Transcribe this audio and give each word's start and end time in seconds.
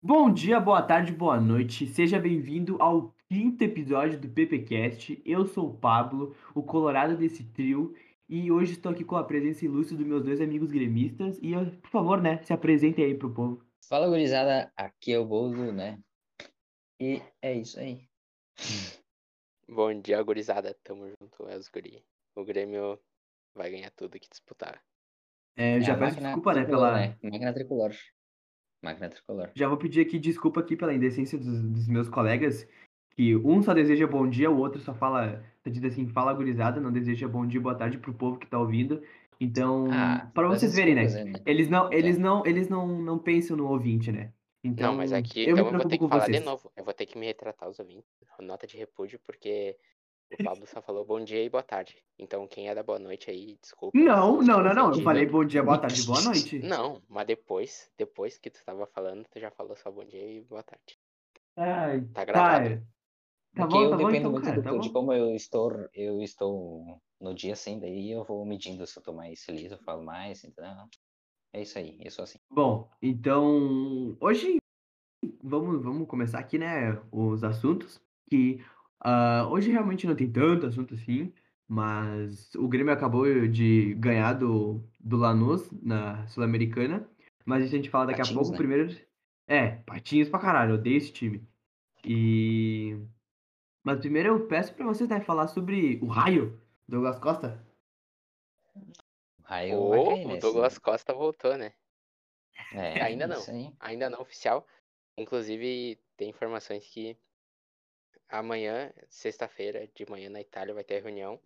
Bom 0.00 0.32
dia, 0.32 0.60
boa 0.60 0.80
tarde, 0.80 1.12
boa 1.12 1.40
noite. 1.40 1.86
Seja 1.88 2.20
bem-vindo 2.20 2.80
ao 2.80 3.12
quinto 3.28 3.64
episódio 3.64 4.18
do 4.18 4.28
PPcast. 4.28 5.20
Eu 5.24 5.44
sou 5.44 5.70
o 5.70 5.76
Pablo, 5.76 6.36
o 6.54 6.62
colorado 6.62 7.16
desse 7.16 7.42
trio, 7.42 7.94
e 8.28 8.50
hoje 8.50 8.72
estou 8.72 8.92
aqui 8.92 9.04
com 9.04 9.16
a 9.16 9.24
presença 9.24 9.64
ilustre 9.64 9.96
dos 9.96 10.06
meus 10.06 10.22
dois 10.22 10.40
amigos 10.40 10.70
gremistas. 10.70 11.38
E, 11.42 11.52
por 11.80 11.90
favor, 11.90 12.22
né, 12.22 12.40
se 12.44 12.52
apresentem 12.52 13.04
aí 13.04 13.14
pro 13.16 13.34
povo. 13.34 13.60
Fala, 13.88 14.06
gurizada, 14.08 14.72
aqui 14.76 15.12
é 15.12 15.18
o 15.18 15.26
Bozo, 15.26 15.72
né? 15.72 15.98
E 17.00 17.20
é 17.42 17.54
isso 17.54 17.80
aí. 17.80 18.08
Bom 19.68 20.00
dia, 20.00 20.22
gurizada. 20.22 20.76
Tamo 20.84 21.08
junto, 21.08 21.48
é 21.48 21.56
os 21.56 21.68
guri. 21.68 22.04
O 22.36 22.44
Grêmio 22.44 23.00
vai 23.52 23.70
ganhar 23.70 23.90
tudo 23.90 24.18
que 24.18 24.28
disputar. 24.28 24.80
É, 25.56 25.74
eu 25.74 25.78
É 25.78 25.80
já 25.80 25.94
a 25.94 25.98
peço 25.98 26.20
desculpa, 26.20 26.54
né, 26.54 26.64
pela... 26.64 26.92
né? 26.94 27.18
Máquina 27.22 27.52
tricolor. 27.52 27.90
Máquina 28.82 29.08
tricolor. 29.08 29.50
Já 29.54 29.68
vou 29.68 29.76
pedir 29.76 30.00
aqui 30.00 30.18
desculpa 30.18 30.60
aqui 30.60 30.76
pela 30.76 30.94
indecência 30.94 31.36
dos, 31.38 31.60
dos 31.62 31.88
meus 31.88 32.08
colegas, 32.08 32.66
que 33.10 33.34
um 33.36 33.62
só 33.62 33.74
deseja 33.74 34.06
bom 34.06 34.28
dia, 34.28 34.50
o 34.50 34.58
outro 34.58 34.80
só 34.80 34.94
fala, 34.94 35.42
tá 35.62 35.70
dito 35.70 35.86
assim, 35.86 36.06
fala 36.08 36.32
gurizada, 36.32 36.80
não 36.80 36.92
deseja 36.92 37.26
bom 37.26 37.46
dia, 37.46 37.60
boa 37.60 37.74
tarde 37.74 37.98
pro 37.98 38.14
povo 38.14 38.38
que 38.38 38.46
tá 38.46 38.58
ouvindo. 38.58 39.02
Então, 39.40 39.88
Ah, 39.92 40.30
para 40.34 40.48
vocês 40.48 40.74
verem, 40.74 40.94
né? 40.94 41.04
né? 41.24 41.32
Eles 41.46 41.68
não, 41.68 41.92
eles 41.92 42.18
Então. 42.18 42.36
não, 42.38 42.46
eles 42.46 42.68
não, 42.68 42.86
não 43.02 43.18
pensam 43.18 43.56
no 43.56 43.68
ouvinte, 43.68 44.10
né? 44.10 44.32
Então, 44.64 44.90
não, 44.90 44.98
mas 44.98 45.12
aqui 45.12 45.42
eu 45.48 45.54
me 45.54 45.62
então 45.62 45.72
eu 45.72 45.78
vou 45.78 45.88
ter 45.88 45.98
que 45.98 46.08
falar 46.08 46.24
vocês. 46.24 46.38
de 46.38 46.44
novo. 46.44 46.72
Eu 46.76 46.84
vou 46.84 46.92
ter 46.92 47.06
que 47.06 47.16
me 47.16 47.26
retratar 47.26 47.68
os 47.68 47.78
ouvintes. 47.78 48.08
Nota 48.40 48.66
de 48.66 48.76
repúdio, 48.76 49.20
porque 49.24 49.76
o 50.30 50.42
Pablo 50.44 50.66
só 50.66 50.80
falou 50.82 51.04
bom 51.04 51.22
dia 51.22 51.42
e 51.44 51.48
boa 51.48 51.62
tarde. 51.62 52.02
Então 52.18 52.46
quem 52.46 52.68
é 52.68 52.74
da 52.74 52.82
boa 52.82 52.98
noite 52.98 53.30
aí, 53.30 53.56
desculpa. 53.60 53.98
Não, 53.98 54.42
não, 54.42 54.62
não, 54.62 54.74
não. 54.74 54.90
Eu 54.92 55.00
falei 55.02 55.26
bom 55.26 55.44
dia, 55.44 55.62
boa 55.62 55.78
tarde, 55.78 56.02
boa 56.02 56.20
noite. 56.22 56.60
Não, 56.60 57.02
mas 57.08 57.26
depois, 57.26 57.90
depois 57.96 58.38
que 58.38 58.50
tu 58.50 58.64
tava 58.64 58.86
falando, 58.86 59.24
tu 59.30 59.40
já 59.40 59.50
falou 59.50 59.76
só 59.76 59.90
bom 59.90 60.04
dia 60.04 60.30
e 60.30 60.40
boa 60.42 60.62
tarde. 60.62 60.98
Ai, 61.56 62.00
Tá 62.12 62.24
tá, 62.24 62.24
gravado. 62.24 62.68
tá 63.54 63.66
Porque 63.66 63.78
bom, 63.78 63.84
eu 63.84 63.90
tá 63.90 63.96
bom 63.96 64.10
dependo 64.10 64.28
então, 64.28 64.32
muito 64.32 64.44
cara, 64.44 64.56
do- 64.56 64.62
tá 64.62 64.72
de 64.80 64.88
bom. 64.88 64.92
como 64.92 65.12
eu 65.12 65.34
estou, 65.34 65.72
eu 65.94 66.22
estou 66.22 67.00
no 67.20 67.34
dia 67.34 67.54
assim, 67.54 67.78
daí 67.80 68.10
eu 68.10 68.24
vou 68.24 68.44
medindo 68.46 68.86
se 68.86 68.98
eu 68.98 69.02
tô 69.02 69.12
mais 69.12 69.42
feliz, 69.42 69.72
eu 69.72 69.78
falo 69.78 70.04
mais, 70.04 70.44
entendeu? 70.44 70.72
É 71.52 71.62
isso 71.62 71.78
aí, 71.78 71.98
eu 72.04 72.10
sou 72.10 72.24
assim. 72.24 72.38
Bom, 72.50 72.88
então, 73.02 74.16
hoje 74.20 74.58
vamos, 75.42 75.82
vamos 75.82 76.08
começar 76.08 76.38
aqui, 76.38 76.58
né, 76.58 76.92
os 77.12 77.44
assuntos, 77.44 78.00
que 78.30 78.58
ah, 79.00 79.46
hoje 79.50 79.70
realmente 79.70 80.06
não 80.06 80.14
tem 80.14 80.30
tanto 80.30 80.66
assunto 80.66 80.94
assim, 80.94 81.32
mas 81.66 82.54
o 82.54 82.68
Grêmio 82.68 82.92
acabou 82.92 83.26
de 83.46 83.94
ganhar 83.94 84.32
do, 84.32 84.82
do 84.98 85.16
Lanús 85.16 85.70
na 85.82 86.26
Sul-Americana, 86.28 87.08
mas 87.44 87.64
isso 87.64 87.74
a 87.74 87.76
gente 87.76 87.90
fala 87.90 88.06
daqui 88.06 88.22
a 88.22 88.34
pouco, 88.34 88.50
né? 88.50 88.56
primeiro... 88.56 89.08
É, 89.46 89.76
patinhos 89.86 90.28
pra 90.28 90.38
caralho, 90.38 90.72
eu 90.72 90.74
odeio 90.74 90.98
esse 90.98 91.12
time. 91.12 91.46
E... 92.04 92.98
Mas 93.82 93.98
primeiro 94.00 94.28
eu 94.28 94.46
peço 94.46 94.74
pra 94.74 94.84
vocês, 94.84 95.08
né, 95.08 95.20
falar 95.20 95.48
sobre 95.48 95.98
o 96.02 96.06
raio, 96.06 96.60
Douglas 96.86 97.18
Costa. 97.18 97.64
Vai 99.48 99.74
Ô, 99.74 99.90
cair 100.06 100.26
o 100.26 100.38
Douglas 100.38 100.78
Costa 100.78 101.14
voltou, 101.14 101.56
né? 101.56 101.72
É, 102.72 103.00
Ainda 103.02 103.26
não. 103.26 103.40
Ainda 103.80 104.10
não 104.10 104.20
oficial. 104.20 104.66
Inclusive, 105.16 105.98
tem 106.16 106.28
informações 106.28 106.86
que 106.86 107.16
amanhã, 108.28 108.92
sexta-feira, 109.08 109.88
de 109.88 110.08
manhã 110.10 110.30
na 110.30 110.40
Itália, 110.40 110.74
vai 110.74 110.84
ter 110.84 111.02
reunião. 111.02 111.40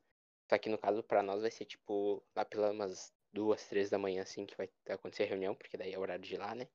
Só 0.51 0.59
que 0.59 0.69
no 0.69 0.79
caso, 0.79 1.03
pra 1.03 1.23
nós, 1.23 1.43
vai 1.43 1.51
ser 1.51 1.65
tipo 1.65 2.23
lá 2.37 2.45
pelas 2.45 2.73
umas 2.73 3.15
duas, 3.33 3.67
três 3.69 3.91
da 3.91 3.99
manhã, 3.99 4.23
assim, 4.23 4.47
que 4.47 4.57
vai 4.57 4.71
acontecer 4.91 5.25
a 5.25 5.27
reunião, 5.27 5.55
porque 5.55 5.77
daí 5.77 5.93
é 5.93 5.99
horário 5.99 6.25
de 6.25 6.37
lá, 6.37 6.55
né? 6.55 6.69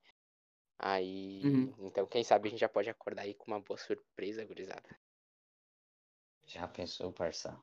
Aí. 0.80 1.44
Uhum. 1.44 1.74
Então, 1.88 2.06
quem 2.08 2.24
sabe 2.24 2.48
a 2.48 2.52
gente 2.52 2.60
já 2.60 2.70
pode 2.70 2.90
acordar 2.90 3.24
aí 3.24 3.34
com 3.36 3.48
uma 3.52 3.62
boa 3.62 3.78
surpresa, 3.78 4.46
gurizada. 4.46 4.90
Já 6.46 6.68
pensou, 6.68 7.14
parça? 7.14 7.62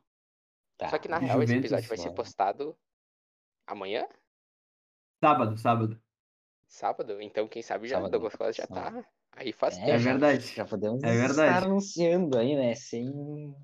Tá. 0.76 0.88
Só 0.90 0.98
que 0.98 1.08
na 1.08 1.18
real, 1.18 1.42
esse 1.42 1.56
episódio 1.56 1.88
vai 1.88 1.98
ser 1.98 2.12
postado 2.12 2.78
amanhã, 3.66 4.08
Sábado, 5.20 5.56
sábado. 5.58 6.00
sábado. 6.68 7.20
Então, 7.22 7.48
quem 7.48 7.62
sabe 7.62 7.88
já 7.88 8.00
o 8.00 8.06
Sábado, 8.06 8.10
Douglas 8.10 8.36
Costa 8.36 8.52
já 8.52 8.66
sábado. 8.66 8.92
tá 8.92 9.04
aí 9.36 9.52
faz 9.52 9.76
É, 9.78 9.82
É 9.82 9.84
tempo. 9.86 9.98
já- 9.98 10.10
verdade. 10.12 10.46
Já 10.54 10.64
podemos 10.64 11.02
É 11.02 11.10
verdade. 11.12 11.30
estar 11.54 11.64
anunciando 11.64 12.38
aí, 12.38 12.54
né? 12.56 12.74
Sem. 12.74 13.54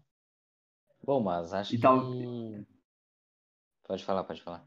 Bom, 1.04 1.20
mas 1.22 1.52
acho 1.52 1.72
E 1.74 1.76
que. 1.76 1.82
tal- 1.82 2.10
Pode 3.84 4.04
falar, 4.04 4.24
pode 4.24 4.42
falar. 4.42 4.64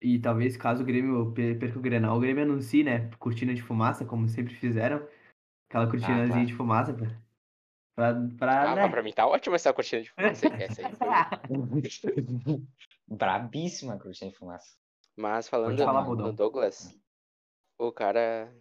E 0.00 0.18
talvez, 0.18 0.56
caso 0.56 0.82
o 0.82 0.86
Grêmio 0.86 1.32
per- 1.32 1.58
perca 1.58 1.78
o 1.78 1.82
Grenal, 1.82 2.16
o 2.16 2.20
Grêmio 2.20 2.42
anuncie, 2.44 2.82
né? 2.84 3.10
Cortina 3.18 3.54
de 3.54 3.62
fumaça, 3.62 4.04
como 4.04 4.28
sempre 4.28 4.54
fizeram. 4.54 5.06
Aquela 5.68 5.86
cortinazinha 5.90 6.28
claro. 6.28 6.46
de 6.46 6.54
fumaça 6.54 6.94
pra. 6.94 7.08
Pra. 7.94 8.14
pra 8.38 8.72
Ah, 8.72 8.74
né? 8.76 8.88
pra 8.88 9.02
mim 9.02 9.12
tá 9.12 9.26
ótima 9.26 9.56
essa 9.56 9.72
cortina 9.72 10.02
de 10.02 10.10
fumaça. 10.10 10.46
Essa 10.48 10.86
aí 10.86 10.94
foi 10.94 11.08
Brabíssima 13.08 13.94
a 13.94 13.98
cortina 13.98 14.30
de 14.30 14.36
fumaça. 14.36 14.76
Mas 15.16 15.48
falando 15.48 15.78
falar, 15.78 16.02
no 16.02 16.08
Rodolfo. 16.08 16.32
Douglas, 16.32 16.98
o 17.78 17.92
cara. 17.92 18.52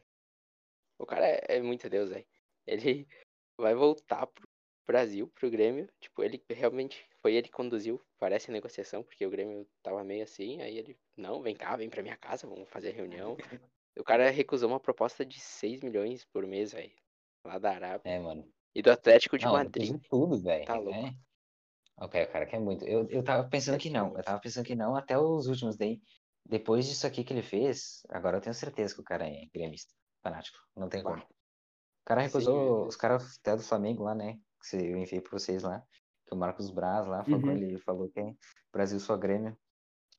O 1.03 1.05
cara 1.05 1.27
é, 1.27 1.57
é 1.57 1.61
muito 1.61 1.89
Deus, 1.89 2.09
velho. 2.09 2.25
Ele 2.65 3.05
vai 3.59 3.75
voltar 3.75 4.25
pro 4.25 4.47
Brasil, 4.87 5.27
pro 5.35 5.51
Grêmio. 5.51 5.89
Tipo, 5.99 6.23
ele 6.23 6.41
realmente. 6.49 7.05
Foi 7.21 7.35
ele 7.35 7.47
que 7.47 7.53
conduziu, 7.53 8.01
parece 8.19 8.49
a 8.49 8.53
negociação, 8.53 9.03
porque 9.03 9.25
o 9.25 9.29
Grêmio 9.29 9.67
tava 9.81 10.03
meio 10.03 10.23
assim. 10.23 10.61
Aí 10.61 10.77
ele, 10.77 10.97
não, 11.15 11.41
vem 11.41 11.55
cá, 11.55 11.75
vem 11.75 11.89
pra 11.89 12.01
minha 12.01 12.17
casa, 12.17 12.47
vamos 12.47 12.69
fazer 12.69 12.91
reunião. 12.91 13.37
O 13.95 14.03
cara 14.03 14.31
recusou 14.31 14.69
uma 14.69 14.79
proposta 14.79 15.23
de 15.23 15.39
6 15.39 15.81
milhões 15.81 16.25
por 16.25 16.47
mês, 16.47 16.71
velho. 16.71 16.91
Lá 17.45 17.59
da 17.59 17.69
Arábia. 17.69 18.11
É, 18.11 18.17
mano. 18.17 18.51
E 18.73 18.81
do 18.81 18.89
Atlético 18.89 19.37
de 19.37 19.45
Não, 19.45 19.53
Madrid. 19.53 20.01
tudo, 20.09 20.41
velho. 20.41 20.65
Tá 20.65 20.79
louco. 20.79 20.97
É. 20.97 21.13
Ok, 21.97 22.23
o 22.23 22.31
cara 22.31 22.47
quer 22.47 22.59
muito. 22.59 22.83
Eu, 22.87 23.07
eu 23.11 23.23
tava 23.23 23.47
pensando 23.47 23.77
que 23.77 23.91
não. 23.91 24.17
Eu 24.17 24.23
tava 24.23 24.39
pensando 24.39 24.65
que 24.65 24.73
não 24.73 24.95
até 24.95 25.15
os 25.15 25.45
últimos 25.45 25.77
daí. 25.77 26.01
Depois 26.43 26.87
disso 26.87 27.05
aqui 27.05 27.23
que 27.23 27.33
ele 27.33 27.43
fez, 27.43 28.01
agora 28.09 28.37
eu 28.37 28.41
tenho 28.41 28.55
certeza 28.55 28.95
que 28.95 29.01
o 29.01 29.03
cara 29.03 29.27
é 29.27 29.45
gremista. 29.53 29.93
Fanático. 30.23 30.57
Não 30.75 30.87
tem 30.89 31.03
como. 31.03 31.21
O 31.21 32.05
cara 32.05 32.21
recusou 32.21 32.83
Sim. 32.83 32.87
os 32.87 32.95
caras 32.95 33.37
até 33.39 33.55
do 33.55 33.61
Flamengo 33.63 34.03
lá, 34.03 34.15
né? 34.15 34.37
Que 34.69 34.77
eu 34.77 34.97
enviei 34.97 35.21
pra 35.21 35.31
vocês 35.37 35.63
lá. 35.63 35.83
Que 36.25 36.33
o 36.33 36.37
Marcos 36.37 36.69
Braz 36.71 37.05
lá 37.05 37.23
falou, 37.23 37.41
Uhum. 37.41 37.51
ele 37.51 37.77
falou 37.79 38.09
que 38.09 38.19
é 38.19 38.33
Brasil 38.71 38.99
só 38.99 39.17
Grêmio. 39.17 39.57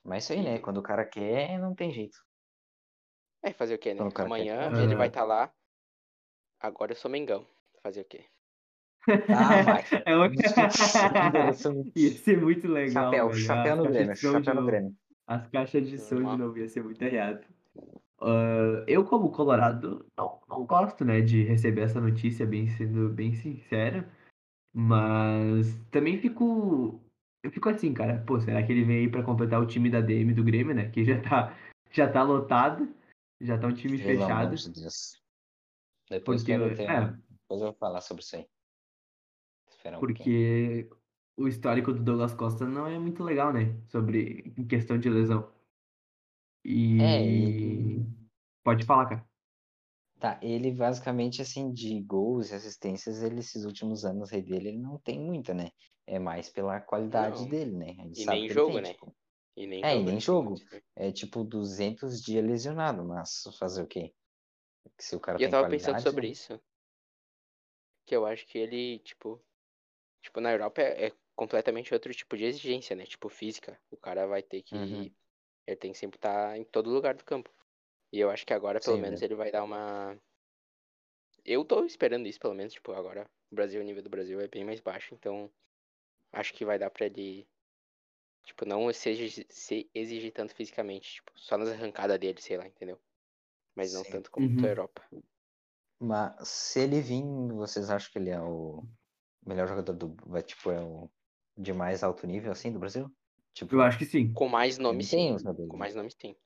Mas 0.04 0.25
isso 0.25 0.32
aí, 0.34 0.43
né? 0.43 0.59
Quando 0.59 0.78
o 0.78 0.82
cara 0.82 1.04
quer, 1.04 1.59
não 1.59 1.75
tem 1.75 1.91
jeito. 1.91 2.19
É, 3.43 3.53
fazer 3.53 3.75
o 3.75 3.78
quê, 3.78 3.94
né? 3.94 4.10
Quer 4.10 4.22
Amanhã 4.22 4.70
que- 4.72 4.81
ele 4.81 4.94
vai 4.94 5.09
estar 5.09 5.25
lá. 5.25 5.50
Agora 6.60 6.93
eu 6.93 6.97
sou 6.97 7.10
Mengão. 7.10 7.47
Fazer 7.82 8.03
o 8.03 8.04
quê? 8.04 8.25
Ah, 9.09 9.62
mas- 9.66 9.91
É 10.06 10.16
um- 10.16 10.25
Interessante. 10.26 11.93
Ia 11.97 12.10
ser 12.12 12.41
muito 12.41 12.66
legal. 12.69 13.04
Chapéu, 13.04 13.32
chapéu 13.34 13.76
no 13.76 13.84
Grêmio, 13.84 14.16
chapéu 14.16 14.54
no. 14.54 14.66
Grêmio. 14.66 14.97
As 15.26 15.47
caixas 15.48 15.88
de 15.88 15.98
som 15.98 16.16
de 16.16 16.37
novo 16.37 16.59
ia 16.59 16.69
ser 16.69 16.82
muito 16.84 17.00
errado. 17.03 17.47
Ah, 18.20 18.84
eu, 18.86 19.04
como 19.04 19.30
colorado, 19.30 20.06
não, 20.16 20.41
não 20.48 20.64
gosto, 20.64 21.04
né, 21.04 21.20
de 21.20 21.42
receber 21.42 21.82
essa 21.82 22.00
notícia, 22.00 22.47
bem 22.47 22.69
sendo 22.69 23.08
bem 23.10 23.34
sincero. 23.34 24.04
Mas 24.72 25.78
também 25.91 26.19
fico. 26.19 27.00
Eu 27.42 27.50
fico 27.50 27.69
assim, 27.69 27.92
cara. 27.94 28.22
Pô, 28.26 28.41
será 28.41 28.62
que 28.62 28.72
ele 28.72 28.84
vem 28.84 28.98
aí 29.00 29.08
pra 29.08 29.22
completar 29.22 29.60
o 29.60 29.66
time 29.66 29.88
da 29.91 30.00
DM 30.00 30.32
do 30.32 30.42
Grêmio, 30.42 30.75
né? 30.75 30.88
Que 30.91 31.04
já 31.04 31.20
tá, 31.20 31.56
já 31.91 32.10
tá 32.10 32.22
lotado. 32.22 32.88
Já 33.41 33.58
tá 33.58 33.66
um 33.69 33.75
time 33.75 33.98
Pelo 33.98 34.20
fechado. 34.20 34.46
amor 34.46 34.54
de 34.54 34.70
Deus. 34.70 35.22
Depois 36.10 36.42
Porque, 36.42 36.52
eu 36.52 36.75
tenho- 36.75 36.91
é, 36.91 37.00
Depois 37.31 37.60
eu 37.60 37.66
vou 37.69 37.72
falar 37.75 38.00
sobre 38.00 38.22
isso 38.22 38.36
aí. 38.36 38.46
Um 39.86 40.00
pouquinho. 40.00 40.00
porque 40.00 40.91
o 41.36 41.46
histórico 41.46 41.92
do 41.92 42.02
Douglas 42.02 42.32
Costa 42.34 42.66
não 42.66 42.86
é 42.86 42.98
muito 42.98 43.22
legal, 43.22 43.52
né? 43.52 43.76
Sobre 43.86 44.52
em 44.56 44.64
questão 44.66 44.98
de 44.98 45.10
lesão. 45.10 45.52
E. 46.64 46.98
É. 47.00 48.25
Pode 48.62 48.84
falar, 48.84 49.06
cara. 49.08 49.28
Tá, 50.19 50.38
ele 50.42 50.72
basicamente, 50.72 51.42
assim, 51.42 51.70
de 51.72 52.00
gols 52.02 52.50
e 52.50 52.55
assistências, 52.55 53.22
ele, 53.22 53.40
esses 53.40 53.64
últimos 53.64 54.05
anos 54.05 54.32
aí 54.32 54.40
dele, 54.40 54.69
ele 54.69 54.78
não 54.78 54.99
tem 54.99 55.20
muita, 55.20 55.52
né? 55.52 55.70
É 56.06 56.19
mais 56.19 56.49
pela 56.49 56.81
qualidade 56.81 57.43
Não. 57.43 57.49
dele, 57.49 57.72
né? 57.72 57.94
E 58.16 58.25
nem 58.25 58.49
jogo, 58.49 58.72
tem, 58.72 58.82
né? 58.82 58.93
tipo, 58.93 59.14
E 59.56 59.66
nem 59.66 59.84
É, 59.84 59.94
e 59.94 59.99
jogo. 59.99 60.05
nem 60.06 60.14
né? 60.14 60.20
jogo. 60.20 60.55
é 60.96 61.12
tipo 61.12 61.44
200 61.44 62.22
dias 62.22 62.44
lesionado, 62.44 63.05
mas 63.05 63.43
fazer 63.58 63.82
o 63.82 63.87
quê? 63.87 64.14
Se 64.99 65.17
o 65.17 65.20
cara 65.20 65.38
E 65.38 65.43
eu 65.43 65.46
tem 65.46 65.50
tava 65.50 65.64
qualidade... 65.67 65.93
pensando 65.94 66.10
sobre 66.10 66.28
isso. 66.28 66.60
Que 68.06 68.17
eu 68.17 68.25
acho 68.26 68.46
que 68.46 68.58
ele, 68.58 68.99
tipo. 69.00 69.43
Tipo, 70.22 70.40
na 70.40 70.52
Europa 70.52 70.81
é, 70.81 71.06
é 71.08 71.12
completamente 71.34 71.93
outro 71.93 72.14
tipo 72.14 72.37
de 72.37 72.44
exigência, 72.44 72.94
né? 72.96 73.05
Tipo, 73.05 73.28
física. 73.28 73.78
O 73.90 73.96
cara 73.96 74.26
vai 74.26 74.43
ter 74.43 74.62
que. 74.62 74.75
Uhum. 74.75 75.10
Ele 75.66 75.76
tem 75.76 75.93
que 75.93 75.99
sempre 75.99 76.19
estar 76.19 76.56
em 76.56 76.64
todo 76.64 76.90
lugar 76.90 77.14
do 77.14 77.25
campo. 77.25 77.50
E 78.12 78.20
eu 78.20 78.31
acho 78.31 78.46
que 78.46 78.55
agora, 78.55 78.81
pelo 78.81 78.99
Sim, 78.99 79.00
menos, 79.00 79.20
né? 79.20 79.22
ele 79.22 79.34
vai 79.37 79.50
dar 79.52 79.64
uma. 79.64 80.19
Eu 81.44 81.64
tô 81.64 81.84
esperando 81.84 82.26
isso, 82.26 82.38
pelo 82.40 82.55
menos. 82.55 82.72
Tipo, 82.72 82.93
agora 82.93 83.31
o 83.50 83.55
Brasil, 83.55 83.81
o 83.81 83.84
nível 83.84 84.02
do 84.02 84.11
Brasil 84.11 84.40
é 84.40 84.49
bem 84.49 84.64
mais 84.64 84.81
baixo. 84.81 85.14
Então, 85.14 85.50
acho 86.32 86.55
que 86.55 86.64
vai 86.64 86.78
dar 86.78 86.90
pra 86.90 87.06
ele. 87.06 87.49
Tipo, 88.44 88.66
não 88.66 88.93
se 88.93 89.11
exigir, 89.11 89.46
se 89.50 89.90
exigir 89.94 90.32
tanto 90.32 90.55
fisicamente. 90.55 91.14
Tipo, 91.16 91.32
só 91.38 91.58
nas 91.58 91.70
arrancadas 91.70 92.19
dele, 92.19 92.40
sei 92.43 92.56
lá, 92.58 92.67
entendeu? 92.67 93.00
Mas 93.76 93.93
não 93.93 94.05
Sim. 94.05 94.05
tanto 94.05 94.31
como 94.31 94.46
Uhum. 94.46 94.64
Europa. 94.64 95.02
Mas 96.00 96.49
se 96.49 96.81
ele 96.81 97.00
vir, 97.00 97.22
vocês 97.55 97.90
acham 97.90 98.10
que 98.12 98.19
ele 98.19 98.31
é 98.31 98.40
o 98.40 98.82
melhor 99.46 99.69
jogador 99.69 99.94
do. 99.94 100.17
vai, 100.26 100.43
Tipo, 100.43 100.70
é 100.72 100.82
o 100.84 101.10
de 101.56 101.72
mais 101.72 102.02
alto 102.05 102.26
nível, 102.26 102.52
assim, 102.52 102.72
do 102.72 102.78
Brasil? 102.81 103.08
Tipo, 103.55 103.75
Eu 103.77 103.83
acho 103.83 103.99
que 103.99 104.05
sim. 104.05 104.35
Com 104.35 104.49
mais 104.49 104.79
ele 104.79 104.83
nomes, 104.85 105.09
sim. 105.09 105.37
jogadores. 105.39 105.69
Com 105.69 105.77
mais 105.79 105.95
nomes, 105.95 106.15
sim. 106.21 106.37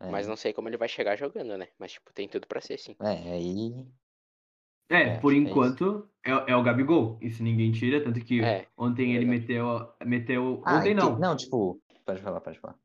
É, 0.00 0.06
Mas 0.10 0.26
não 0.28 0.36
sei 0.36 0.52
como 0.52 0.68
ele 0.68 0.76
vai 0.78 0.88
chegar 0.88 1.16
jogando, 1.16 1.56
né? 1.58 1.68
Mas, 1.78 1.92
tipo, 1.92 2.12
tem 2.12 2.28
tudo 2.28 2.46
pra 2.48 2.60
ser, 2.60 2.78
sim. 2.78 2.96
é, 3.00 3.32
aí. 3.32 3.86
É, 4.88 5.10
É, 5.10 5.18
por 5.18 5.32
é 5.32 5.36
enquanto 5.38 6.10
é, 6.24 6.30
é 6.52 6.56
o 6.56 6.62
Gabigol. 6.62 7.18
Isso 7.22 7.42
ninguém 7.42 7.70
tira, 7.72 8.02
tanto 8.02 8.20
que 8.24 8.40
É, 8.42 8.66
ontem 8.76 9.14
ele 9.14 9.24
verdade. 9.24 9.40
meteu. 9.40 9.64
meteu 10.04 10.64
Ah, 10.64 10.76
ontem 10.78 10.94
não. 10.94 11.18
Não, 11.20 11.36
tipo, 11.36 11.80
pode 12.04 12.22
falar, 12.22 12.40
pode 12.40 12.58
falar. 12.60 12.78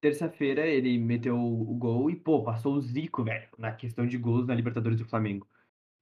Terça-feira 0.00 0.66
ele 0.66 0.98
meteu 0.98 1.38
o 1.38 1.74
gol 1.76 2.10
e, 2.10 2.16
pô, 2.16 2.44
passou 2.44 2.74
o 2.74 2.80
Zico, 2.82 3.24
velho, 3.24 3.48
na 3.58 3.72
questão 3.72 4.06
de 4.06 4.18
gols 4.18 4.46
na 4.46 4.54
Libertadores 4.54 4.98
do 4.98 5.06
Flamengo. 5.06 5.48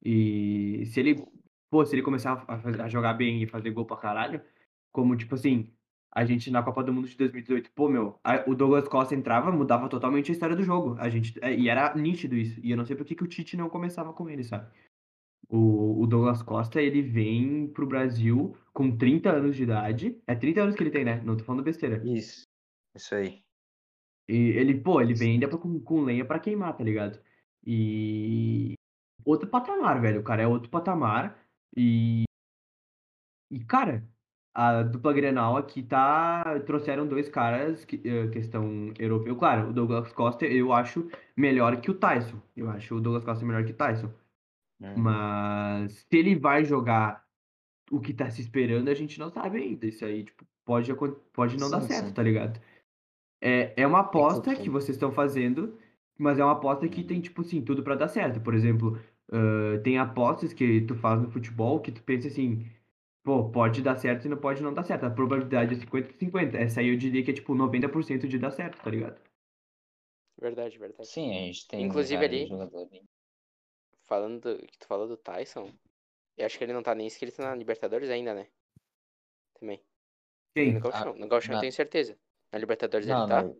E 0.04 0.84
se 0.86 1.00
ele, 1.00 1.26
pô, 1.70 1.84
se 1.86 1.94
ele 1.96 2.02
começar 2.02 2.44
a, 2.48 2.60
faz- 2.60 2.80
a 2.80 2.88
jogar 2.88 3.14
bem 3.14 3.42
e 3.42 3.46
fazer 3.48 3.70
gol 3.72 3.86
pra 3.86 3.96
caralho, 3.98 4.42
como, 4.92 5.16
tipo 5.16 5.34
assim, 5.36 5.72
a 6.14 6.24
gente 6.24 6.50
na 6.50 6.62
Copa 6.62 6.84
do 6.84 6.92
Mundo 6.92 7.08
de 7.08 7.16
2018, 7.16 7.70
pô, 7.72 7.88
meu, 7.88 8.18
a- 8.22 8.44
o 8.46 8.54
Douglas 8.54 8.86
Costa 8.86 9.14
entrava, 9.14 9.50
mudava 9.50 9.88
totalmente 9.88 10.30
a 10.30 10.34
história 10.34 10.54
do 10.54 10.62
jogo. 10.62 10.96
A 10.98 11.08
gente, 11.08 11.38
é, 11.42 11.54
e 11.54 11.68
era 11.68 11.94
nítido 11.94 12.36
isso. 12.36 12.60
E 12.62 12.70
eu 12.70 12.76
não 12.76 12.84
sei 12.84 12.94
por 12.94 13.06
que, 13.06 13.14
que 13.14 13.24
o 13.24 13.28
Tite 13.28 13.56
não 13.56 13.68
começava 13.70 14.12
com 14.12 14.28
ele, 14.28 14.44
sabe? 14.44 14.70
O, 15.48 16.02
o 16.02 16.06
Douglas 16.06 16.42
Costa, 16.42 16.80
ele 16.80 17.02
vem 17.02 17.66
pro 17.68 17.86
Brasil 17.86 18.56
com 18.72 18.96
30 18.96 19.30
anos 19.30 19.56
de 19.56 19.62
idade. 19.64 20.20
É 20.26 20.34
30 20.34 20.62
anos 20.62 20.76
que 20.76 20.82
ele 20.82 20.90
tem, 20.90 21.04
né? 21.04 21.20
Não 21.22 21.36
tô 21.36 21.44
falando 21.44 21.64
besteira. 21.64 22.02
Isso. 22.06 22.42
Isso 22.94 23.14
aí. 23.14 23.42
E 24.28 24.34
ele, 24.34 24.80
pô, 24.80 25.00
ele 25.00 25.14
vem 25.14 25.32
ainda 25.32 25.48
com, 25.48 25.80
com 25.80 26.02
lenha 26.02 26.24
pra 26.24 26.38
queimar, 26.38 26.76
tá 26.76 26.84
ligado? 26.84 27.20
E. 27.66 28.74
Outro 29.24 29.48
patamar, 29.48 30.00
velho. 30.00 30.20
O 30.20 30.24
cara 30.24 30.42
é 30.42 30.46
outro 30.46 30.70
patamar. 30.70 31.38
E. 31.76 32.24
E, 33.50 33.64
cara, 33.64 34.08
a 34.54 34.82
dupla 34.82 35.12
Grenal 35.12 35.56
aqui 35.56 35.82
tá. 35.82 36.60
Trouxeram 36.66 37.06
dois 37.06 37.28
caras, 37.28 37.84
que, 37.84 38.00
eh, 38.04 38.28
questão 38.28 38.92
europeu. 38.98 39.36
Claro, 39.36 39.70
o 39.70 39.72
Douglas 39.72 40.12
Costa 40.12 40.44
eu 40.46 40.72
acho 40.72 41.08
melhor 41.36 41.80
que 41.80 41.90
o 41.90 41.94
Tyson. 41.94 42.40
Eu 42.56 42.68
acho 42.70 42.94
o 42.96 43.00
Douglas 43.00 43.24
Costa 43.24 43.44
melhor 43.44 43.64
que 43.64 43.72
o 43.72 43.76
Tyson. 43.76 44.12
Hum. 44.80 44.94
Mas 44.98 45.92
se 46.10 46.16
ele 46.18 46.36
vai 46.36 46.64
jogar 46.64 47.24
o 47.90 48.00
que 48.00 48.12
tá 48.12 48.30
se 48.30 48.40
esperando, 48.40 48.88
a 48.88 48.94
gente 48.94 49.18
não 49.18 49.30
sabe 49.30 49.58
ainda. 49.58 49.86
Isso 49.86 50.04
aí, 50.04 50.24
tipo, 50.24 50.44
pode, 50.64 50.92
pode 51.32 51.58
não 51.58 51.70
dar 51.70 51.80
Sim, 51.82 51.88
certo, 51.88 52.06
sim. 52.08 52.14
tá 52.14 52.22
ligado? 52.22 52.60
É, 53.40 53.72
é 53.82 53.86
uma 53.86 54.00
aposta 54.00 54.54
que- 54.54 54.62
que 54.62 54.70
vocês 54.70 54.96
estão 54.96 55.10
fazendo, 55.12 55.76
mas 56.18 56.38
é 56.38 56.44
uma 56.44 56.52
aposta 56.52 56.88
que 56.88 57.02
tem, 57.02 57.20
tipo 57.20 57.40
assim, 57.42 57.60
tudo 57.62 57.82
pra 57.82 57.94
dar 57.94 58.08
certo. 58.08 58.40
Por 58.40 58.54
exemplo, 58.54 58.98
ãh, 59.32 59.80
tem 59.82 59.98
apostas 59.98 60.52
que 60.52 60.80
tu 60.82 60.94
faz 60.94 61.20
no 61.20 61.30
futebol 61.30 61.80
que 61.80 61.90
tu 61.92 62.02
pensa 62.02 62.28
assim, 62.28 62.66
pô, 63.22 63.50
pode 63.50 63.82
dar 63.82 63.96
certo 63.96 64.26
e 64.26 64.28
não 64.28 64.36
pode 64.36 64.62
não 64.62 64.72
dar 64.74 64.82
certo. 64.84 65.04
A 65.06 65.10
probabilidade 65.10 65.74
é 65.74 65.78
50-50. 65.78 66.54
Essa 66.56 66.80
aí 66.80 66.88
eu 66.88 66.96
diria 66.96 67.24
que 67.24 67.30
é 67.30 67.34
tipo 67.34 67.54
90% 67.54 68.26
de 68.26 68.38
dar 68.38 68.50
certo, 68.50 68.82
tá 68.82 68.90
ligado? 68.90 69.20
Verdade, 70.40 70.78
verdade. 70.78 71.06
Sim, 71.08 71.30
a 71.30 71.34
gente 71.46 71.68
tem 71.68 71.82
Inclusive 71.84 72.24
ali-. 72.24 72.48
Falando 74.04 74.40
do, 74.40 74.66
que 74.66 74.78
tu 74.78 74.86
falou 74.86 75.06
do 75.06 75.16
Tyson, 75.16 75.72
eu 76.36 76.44
acho 76.44 76.58
que 76.58 76.64
ele 76.64 76.72
não 76.72 76.82
tá 76.82 76.94
nem 76.94 77.06
inscrito 77.06 77.40
na 77.40 77.54
Libertadores 77.54 78.10
ainda, 78.10 78.34
né? 78.34 78.48
Também. 79.58 79.80
Quem? 80.54 80.74
No 80.74 80.80
Gauchão, 80.80 81.12
Ah, 81.12 81.18
no 81.18 81.28
Gauchão 81.28 81.52
eu 81.52 81.56
na- 81.56 81.60
tenho 81.60 81.72
certeza. 81.72 82.18
Na 82.52 82.58
Libertadores 82.58 83.06
Não, 83.06 83.20
ele 83.20 83.28
tá? 83.28 83.42
não. 83.42 83.56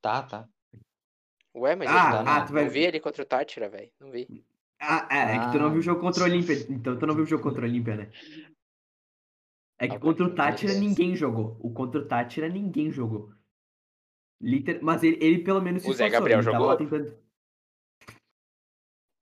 Tá, 0.00 0.22
tá. 0.22 0.48
Ué, 1.54 1.76
mas 1.76 1.88
Ah, 1.90 1.92
ele 1.92 2.28
ah, 2.28 2.40
tá. 2.40 2.46
tu 2.46 2.52
vai- 2.54 2.64
Não 2.64 2.70
vi 2.70 2.80
ele 2.84 3.00
contra 3.00 3.22
o 3.22 3.26
Tátira, 3.26 3.68
velho. 3.68 3.92
Não 4.00 4.10
vi. 4.10 4.44
Ah, 4.80 5.06
é, 5.10 5.36
é 5.36 5.38
que 5.40 5.52
tu 5.52 5.58
não 5.58 5.66
Ah. 5.66 5.70
viu 5.70 5.78
o 5.80 5.82
jogo 5.82 6.00
contra 6.00 6.22
o 6.22 6.26
Olímpia. 6.26 6.54
Então 6.70 6.98
tu 6.98 7.06
não 7.06 7.14
viu 7.14 7.24
o 7.24 7.26
jogo 7.26 7.42
contra 7.42 7.60
o 7.60 7.64
Olímpia, 7.64 7.96
né? 7.96 8.10
É 9.80 9.88
que 9.88 9.98
contra 9.98 10.26
o 10.26 10.34
Tátira 10.34 10.74
ninguém 10.74 11.16
jogou. 11.16 11.56
O 11.58 11.72
contra 11.72 12.00
o 12.02 12.06
Tátira 12.06 12.50
ninguém 12.50 12.90
jogou. 12.90 13.32
Liter... 14.38 14.78
Mas 14.82 15.02
ele, 15.02 15.18
ele 15.20 15.38
pelo 15.38 15.62
menos 15.62 15.82
se 15.82 15.90
O 15.90 15.94
Zé 15.94 16.06
esforçou. 16.06 16.20
Gabriel 16.20 16.42
jogou? 16.42 16.76
tentando... 16.76 17.18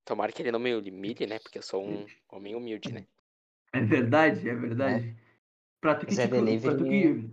Tomara 0.05 0.33
que 0.33 0.43
ele 0.43 0.51
não 0.51 0.59
me 0.59 0.75
humilhe, 0.75 1.27
né? 1.27 1.39
Porque 1.39 1.59
eu 1.59 1.63
sou 1.63 1.87
um 1.87 2.05
homem 2.29 2.57
humilde, 2.57 2.93
né? 2.93 3.07
É 3.73 3.81
verdade, 3.81 4.49
é 4.49 4.55
verdade. 4.55 5.17
Pra 5.81 5.95
tu 5.95 6.07
que, 6.07 6.15
Zé 6.15 6.27
pra 6.27 6.77
tu 6.77 6.85
que, 6.85 7.31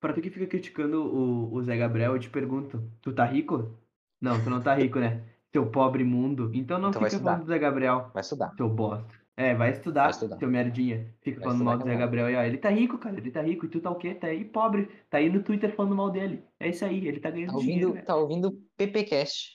pra 0.00 0.12
tu 0.14 0.22
que 0.22 0.30
fica 0.30 0.46
criticando 0.46 1.02
o, 1.04 1.52
o 1.52 1.62
Zé 1.62 1.76
Gabriel, 1.76 2.14
eu 2.14 2.20
te 2.20 2.30
pergunto, 2.30 2.90
tu 3.02 3.12
tá 3.12 3.26
rico? 3.26 3.76
Não, 4.20 4.42
tu 4.42 4.48
não 4.48 4.62
tá 4.62 4.74
rico, 4.74 4.98
né? 4.98 5.22
Seu 5.52 5.70
pobre 5.70 6.02
mundo. 6.02 6.50
Então 6.54 6.78
não 6.78 6.90
Então 6.90 7.02
fica 7.02 7.18
falando 7.18 7.40
do 7.40 7.46
Zé 7.46 7.58
Gabriel, 7.58 8.10
Vai 8.14 8.22
estudar. 8.22 8.54
seu 8.56 8.68
bosta. 8.70 9.23
É, 9.36 9.54
vai 9.54 9.70
estudar, 9.72 10.02
Vai 10.02 10.10
estudar. 10.10 10.38
seu 10.38 10.48
merdinha. 10.48 11.12
Fica 11.22 11.40
Vai 11.40 11.48
falando 11.48 11.64
mal 11.64 11.76
do 11.78 11.84
Zé 11.84 11.94
é 11.94 11.96
Gabriel 11.96 12.30
e 12.30 12.36
ó, 12.36 12.42
ele 12.42 12.56
tá 12.58 12.70
rico, 12.70 12.98
cara, 12.98 13.18
ele 13.18 13.30
tá 13.32 13.42
rico. 13.42 13.66
E 13.66 13.68
tu 13.68 13.80
tá 13.80 13.90
o 13.90 13.96
quê? 13.96 14.14
Tá 14.14 14.28
aí 14.28 14.44
pobre. 14.44 14.88
Tá 15.10 15.18
aí 15.18 15.28
no 15.28 15.42
Twitter 15.42 15.74
falando 15.74 15.96
mal 15.96 16.10
dele. 16.10 16.44
É 16.60 16.68
isso 16.68 16.84
aí, 16.84 17.06
ele 17.08 17.18
tá 17.20 17.30
ganhando 17.30 17.52
Tá 17.52 17.58
dinheiro, 17.58 17.88
ouvindo, 17.88 17.92
velho. 17.94 18.06
tá 18.06 18.16
ouvindo 18.16 18.48
o 18.48 18.62
PPcast. 18.76 19.52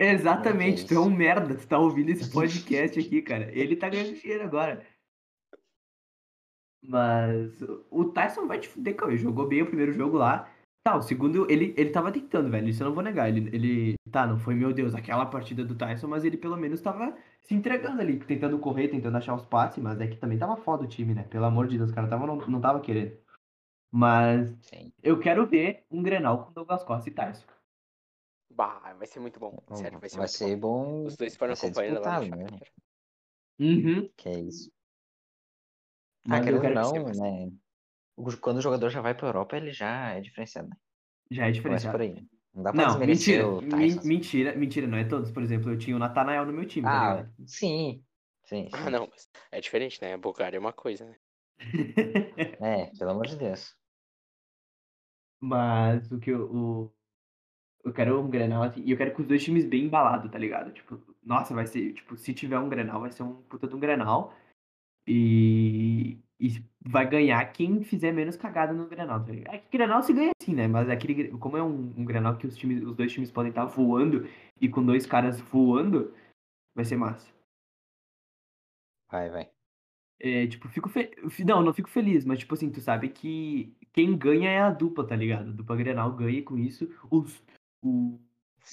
Exatamente, 0.00 0.82
Que 0.82 0.88
tu 0.88 0.94
é 0.94 1.00
um 1.00 1.10
merda, 1.10 1.54
tu 1.54 1.66
tá 1.68 1.78
ouvindo 1.78 2.08
esse 2.10 2.30
podcast 2.32 2.98
aqui, 2.98 3.22
cara. 3.22 3.50
Ele 3.56 3.76
tá 3.76 3.88
ganhando 3.88 4.14
dinheiro 4.14 4.42
agora. 4.44 4.84
Mas 6.82 7.60
o 7.90 8.06
Tyson 8.12 8.46
vai 8.46 8.58
te 8.58 8.68
fuder, 8.68 8.96
cara. 8.96 9.12
Ele 9.12 9.18
jogou 9.22 9.46
bem 9.46 9.62
o 9.62 9.66
primeiro 9.66 9.92
jogo 9.92 10.16
lá. 10.16 10.50
Tá, 10.82 10.96
o 10.96 11.02
segundo, 11.02 11.50
ele, 11.50 11.74
ele 11.76 11.90
tava 11.90 12.10
tentando, 12.10 12.50
velho. 12.50 12.68
Isso 12.68 12.82
eu 12.82 12.86
não 12.88 12.94
vou 12.94 13.04
negar. 13.04 13.28
Ele, 13.28 13.54
ele. 13.54 13.94
Tá, 14.10 14.26
não 14.26 14.38
foi, 14.38 14.54
meu 14.54 14.72
Deus, 14.72 14.94
aquela 14.94 15.26
partida 15.26 15.62
do 15.64 15.74
Tyson, 15.76 16.08
mas 16.08 16.24
ele 16.24 16.38
pelo 16.38 16.56
menos 16.56 16.80
tava 16.80 17.14
se 17.40 17.54
entregando 17.54 18.00
ali, 18.00 18.18
tentando 18.18 18.58
correr, 18.58 18.88
tentando 18.88 19.16
achar 19.16 19.34
os 19.34 19.44
passes, 19.44 19.82
mas 19.82 20.00
é 20.00 20.06
que 20.06 20.16
também 20.16 20.38
tava 20.38 20.56
foda 20.56 20.84
o 20.84 20.88
time, 20.88 21.14
né? 21.14 21.24
Pelo 21.24 21.44
amor 21.46 21.66
de 21.66 21.76
Deus, 21.76 21.90
os 21.90 21.94
caras 21.94 22.10
tava, 22.10 22.26
não, 22.26 22.36
não 22.36 22.60
tava 22.60 22.80
querendo. 22.80 23.18
Mas 23.90 24.56
Sim. 24.62 24.92
eu 25.02 25.18
quero 25.18 25.46
ver 25.46 25.84
um 25.90 26.02
Grenal 26.02 26.44
com 26.44 26.52
Douglas 26.52 26.84
Costa 26.84 27.08
e 27.08 27.12
Tyson. 27.12 27.46
Bah, 28.50 28.94
vai 28.94 29.06
ser 29.06 29.20
muito 29.20 29.40
bom. 29.40 29.56
Sério, 29.72 29.98
vai 29.98 30.08
ser 30.08 30.18
Vai 30.18 30.28
ser 30.28 30.56
bom. 30.56 31.02
bom. 31.02 31.06
Os 31.06 31.16
dois 31.16 31.36
foram 31.36 31.54
acompanhando 31.54 32.00
lá 32.00 32.20
no 32.20 32.36
né? 32.36 32.46
Uhum. 33.58 34.08
Que 34.16 34.28
é 34.28 34.40
isso. 34.40 34.70
Ah, 36.24 36.28
Mas 36.28 36.46
eu 36.48 36.60
querendo 36.60 36.84
ou 36.86 36.94
não, 36.94 37.04
mais- 37.04 37.18
né? 37.18 37.50
o- 38.16 38.36
Quando 38.38 38.58
o 38.58 38.62
jogador 38.62 38.90
já 38.90 39.00
vai 39.00 39.14
pra 39.14 39.28
Europa, 39.28 39.56
ele 39.56 39.72
já 39.72 40.10
é 40.10 40.20
diferenciado, 40.20 40.68
né? 40.68 40.76
Já 41.30 41.42
é 41.44 41.46
Começa 41.46 41.54
diferenciado. 41.54 41.98
por 41.98 42.00
aí. 42.02 42.26
Não 42.54 42.62
dá 42.62 42.72
pra 42.72 42.86
Não, 42.86 42.98
mentira. 42.98 43.46
o 43.46 43.62
Tyson. 43.62 44.02
mentira, 44.08 44.54
mentira, 44.56 44.86
não 44.86 44.98
é 44.98 45.04
todos. 45.04 45.30
Por 45.30 45.42
exemplo, 45.42 45.70
eu 45.70 45.78
tinha 45.78 45.96
o 45.96 45.98
Natanael 45.98 46.44
no 46.44 46.52
meu 46.52 46.66
time, 46.66 46.86
tá 46.86 46.92
Ah, 46.92 47.16
ligado? 47.16 47.34
sim. 47.46 48.04
Sim, 48.44 48.68
sim. 48.68 48.68
Ah, 48.72 48.90
não, 48.90 49.06
mas 49.08 49.28
é 49.52 49.60
diferente, 49.60 50.00
né? 50.02 50.14
A 50.14 50.18
Bulgária 50.18 50.56
é 50.56 50.60
uma 50.60 50.72
coisa, 50.72 51.04
né? 51.04 51.16
É, 52.60 52.86
pelo 52.98 53.10
amor 53.10 53.26
de 53.26 53.36
Deus. 53.36 53.76
Mas 55.40 56.10
o 56.10 56.18
que 56.18 56.30
eu. 56.30 56.50
O... 56.54 56.92
Eu 57.84 57.92
quero 57.94 58.20
um 58.20 58.28
Grenal 58.28 58.62
assim, 58.62 58.82
e 58.84 58.90
eu 58.90 58.96
quero 58.98 59.14
que 59.14 59.22
os 59.22 59.26
dois 59.28 59.42
times 59.42 59.64
bem 59.64 59.84
embalados, 59.84 60.30
tá 60.30 60.38
ligado? 60.38 60.72
Tipo, 60.72 61.00
nossa, 61.22 61.54
vai 61.54 61.66
ser. 61.66 61.94
Tipo, 61.94 62.16
se 62.16 62.34
tiver 62.34 62.58
um 62.58 62.68
Grenal, 62.68 63.00
vai 63.00 63.10
ser 63.12 63.22
um 63.22 63.42
puta 63.42 63.66
de 63.66 63.74
um 63.74 63.80
Grenal. 63.80 64.34
E. 65.06 66.18
E 66.40 66.64
vai 66.80 67.06
ganhar 67.06 67.44
quem 67.52 67.84
fizer 67.84 68.12
menos 68.12 68.34
cagada 68.34 68.72
no 68.72 68.88
Grenal, 68.88 69.22
tá 69.22 69.30
ligado? 69.30 69.54
É 69.54 69.58
que 69.58 69.76
Grenal 69.76 70.02
se 70.02 70.14
ganha 70.14 70.32
assim, 70.40 70.54
né? 70.54 70.66
Mas 70.66 70.88
é 70.88 70.92
aquele. 70.92 71.28
Como 71.36 71.54
é 71.54 71.62
um, 71.62 71.92
um 71.98 72.04
Grenal 72.04 72.38
que 72.38 72.46
os, 72.46 72.56
times, 72.56 72.82
os 72.82 72.96
dois 72.96 73.12
times 73.12 73.30
podem 73.30 73.50
estar 73.50 73.66
voando 73.66 74.26
e 74.58 74.66
com 74.66 74.82
dois 74.82 75.04
caras 75.04 75.38
voando, 75.38 76.14
vai 76.74 76.86
ser 76.86 76.96
massa. 76.96 77.30
Vai, 79.10 79.28
vai. 79.28 79.50
É, 80.18 80.46
tipo, 80.46 80.68
fico 80.68 80.88
fe... 80.88 81.10
Não, 81.44 81.62
não 81.62 81.74
fico 81.74 81.88
feliz, 81.88 82.24
mas 82.24 82.38
tipo 82.38 82.54
assim, 82.54 82.70
tu 82.70 82.80
sabe 82.80 83.08
que 83.08 83.74
quem 83.92 84.16
ganha 84.16 84.50
é 84.50 84.60
a 84.60 84.70
dupla, 84.70 85.06
tá 85.06 85.16
ligado? 85.16 85.50
A 85.50 85.52
dupla 85.52 85.76
Grenal 85.76 86.12
ganha 86.12 86.42
com 86.42 86.56
isso. 86.56 86.88
Os... 87.10 87.42
O... 87.82 88.18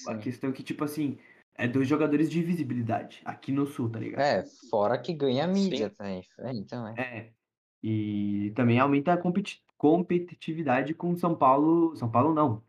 A 0.06 0.16
questão 0.16 0.50
é 0.50 0.52
que, 0.52 0.62
tipo 0.62 0.84
assim, 0.84 1.18
é 1.54 1.66
dois 1.66 1.88
jogadores 1.88 2.30
de 2.30 2.42
visibilidade 2.42 3.20
aqui 3.24 3.50
no 3.50 3.66
sul, 3.66 3.90
tá 3.90 3.98
ligado? 3.98 4.20
É, 4.20 4.44
fora 4.70 4.96
que 4.98 5.12
ganha 5.12 5.44
a 5.44 5.48
mídia 5.48 5.90
também. 5.90 6.22
É, 6.38 6.52
então, 6.52 6.86
é. 6.86 6.94
É. 6.96 7.37
E 7.82 8.52
também 8.56 8.78
aumenta 8.78 9.12
a 9.12 9.16
competi- 9.16 9.62
competitividade 9.76 10.94
com 10.94 11.16
São 11.16 11.36
Paulo. 11.36 11.94
São 11.96 12.10
Paulo 12.10 12.34
não. 12.34 12.62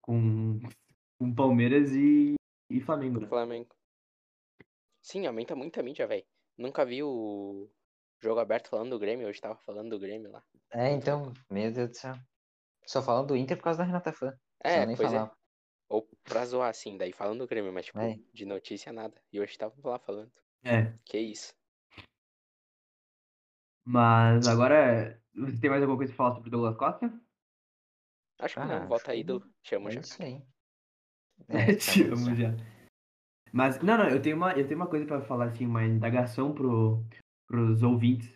Com, 0.00 0.60
com 1.18 1.34
Palmeiras 1.34 1.92
e, 1.92 2.34
e 2.70 2.80
Flamengo, 2.80 3.20
né? 3.20 3.26
Flamengo. 3.26 3.74
Sim, 5.00 5.26
aumenta 5.26 5.56
muito 5.56 5.78
a 5.80 5.82
mídia, 5.82 6.06
velho. 6.06 6.24
Nunca 6.56 6.84
vi 6.84 7.02
o 7.02 7.68
jogo 8.20 8.38
aberto 8.40 8.68
falando 8.68 8.90
do 8.90 8.98
Grêmio, 8.98 9.26
hoje 9.26 9.40
tava 9.40 9.56
falando 9.56 9.90
do 9.90 9.98
Grêmio 9.98 10.30
lá. 10.30 10.42
É, 10.70 10.92
então, 10.92 11.32
meu 11.50 11.72
Deus 11.72 11.88
do 11.90 11.96
céu. 11.96 12.14
Só 12.86 13.02
falando 13.02 13.28
do 13.28 13.36
Inter 13.36 13.56
por 13.56 13.64
causa 13.64 13.78
da 13.78 13.84
Renata 13.84 14.12
Fã. 14.12 14.32
É, 14.62 14.86
nem 14.86 14.96
pois 14.96 15.12
é. 15.12 15.30
Ou 15.88 16.08
pra 16.24 16.44
zoar, 16.46 16.70
assim, 16.70 16.96
daí 16.96 17.12
falando 17.12 17.40
do 17.40 17.46
Grêmio, 17.48 17.72
mas 17.72 17.86
tipo, 17.86 17.98
É. 17.98 18.16
de 18.32 18.46
notícia 18.46 18.92
nada. 18.92 19.20
E 19.32 19.40
hoje 19.40 19.58
tava 19.58 19.74
lá 19.84 19.98
falando. 19.98 20.32
É. 20.64 20.92
Que 21.04 21.18
isso. 21.18 21.52
Mas 23.84 24.46
agora, 24.46 25.20
você 25.34 25.58
tem 25.58 25.70
mais 25.70 25.82
alguma 25.82 25.98
coisa 25.98 26.12
pra 26.12 26.16
falar 26.16 26.34
sobre 26.34 26.48
o 26.48 26.50
Douglas 26.52 26.76
Costa? 26.76 27.20
Acho 28.38 28.54
que 28.54 28.60
Ah, 28.60 28.66
não, 28.66 28.88
volta 28.88 29.10
acho 29.10 29.20
ídolo. 29.20 29.50
Chamo 29.62 29.88
É 29.88 29.92
já. 29.92 30.00
isso 30.00 30.22
aí. 30.22 30.42
É, 31.48 31.74
te 31.74 32.04
tá 32.04 32.14
amo 32.14 32.34
já. 32.36 32.54
Mas, 33.52 33.78
não, 33.82 33.98
não, 33.98 34.08
eu 34.08 34.22
tenho 34.22 34.36
uma, 34.36 34.52
eu 34.52 34.66
tenho 34.66 34.80
uma 34.80 34.86
coisa 34.86 35.04
pra 35.04 35.20
falar, 35.20 35.46
assim, 35.46 35.66
uma 35.66 35.84
indagação 35.84 36.54
pro, 36.54 37.04
pros 37.46 37.82
ouvintes. 37.82 38.32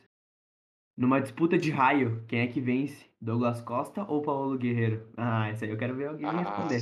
Numa 0.97 1.21
disputa 1.21 1.57
de 1.57 1.71
raio, 1.71 2.25
quem 2.27 2.41
é 2.41 2.47
que 2.47 2.61
vence? 2.61 3.11
Douglas 3.21 3.63
Costa 3.63 4.03
ou 4.05 4.23
Paulo 4.23 4.59
Guerreiro? 4.59 5.11
Ah, 5.17 5.51
isso 5.51 5.65
aí 5.65 5.71
eu 5.71 5.79
quero 5.79 5.95
ver 5.95 6.09
alguém 6.09 6.27
Ah. 6.27 6.33
responder. 6.39 6.81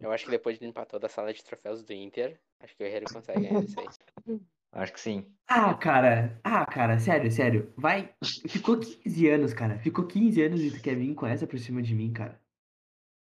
Eu 0.00 0.12
acho 0.12 0.24
que 0.24 0.30
depois 0.30 0.58
de 0.58 0.64
limpar 0.64 0.86
toda 0.86 1.06
a 1.06 1.10
sala 1.10 1.32
de 1.32 1.42
troféus 1.42 1.82
do 1.82 1.92
Inter, 1.92 2.40
acho 2.60 2.76
que 2.76 2.82
o 2.82 2.86
Guerreiro 2.86 3.12
consegue 3.12 3.42
ganhar 3.42 3.64
isso 3.64 3.80
aí. 3.80 3.86
Acho 4.72 4.92
que 4.92 5.00
sim. 5.00 5.26
Ah, 5.46 5.72
cara, 5.74 6.38
ah, 6.44 6.66
cara, 6.66 6.98
sério, 6.98 7.30
sério. 7.32 7.72
Vai. 7.76 8.12
Ficou 8.48 8.78
15 8.78 9.28
anos, 9.28 9.54
cara. 9.54 9.78
Ficou 9.78 10.06
15 10.06 10.42
anos 10.42 10.60
e 10.60 10.70
tu 10.70 10.82
quer 10.82 10.94
vir 10.94 11.14
com 11.14 11.26
essa 11.26 11.46
por 11.46 11.58
cima 11.58 11.82
de 11.82 11.94
mim, 11.94 12.12
cara. 12.12 12.38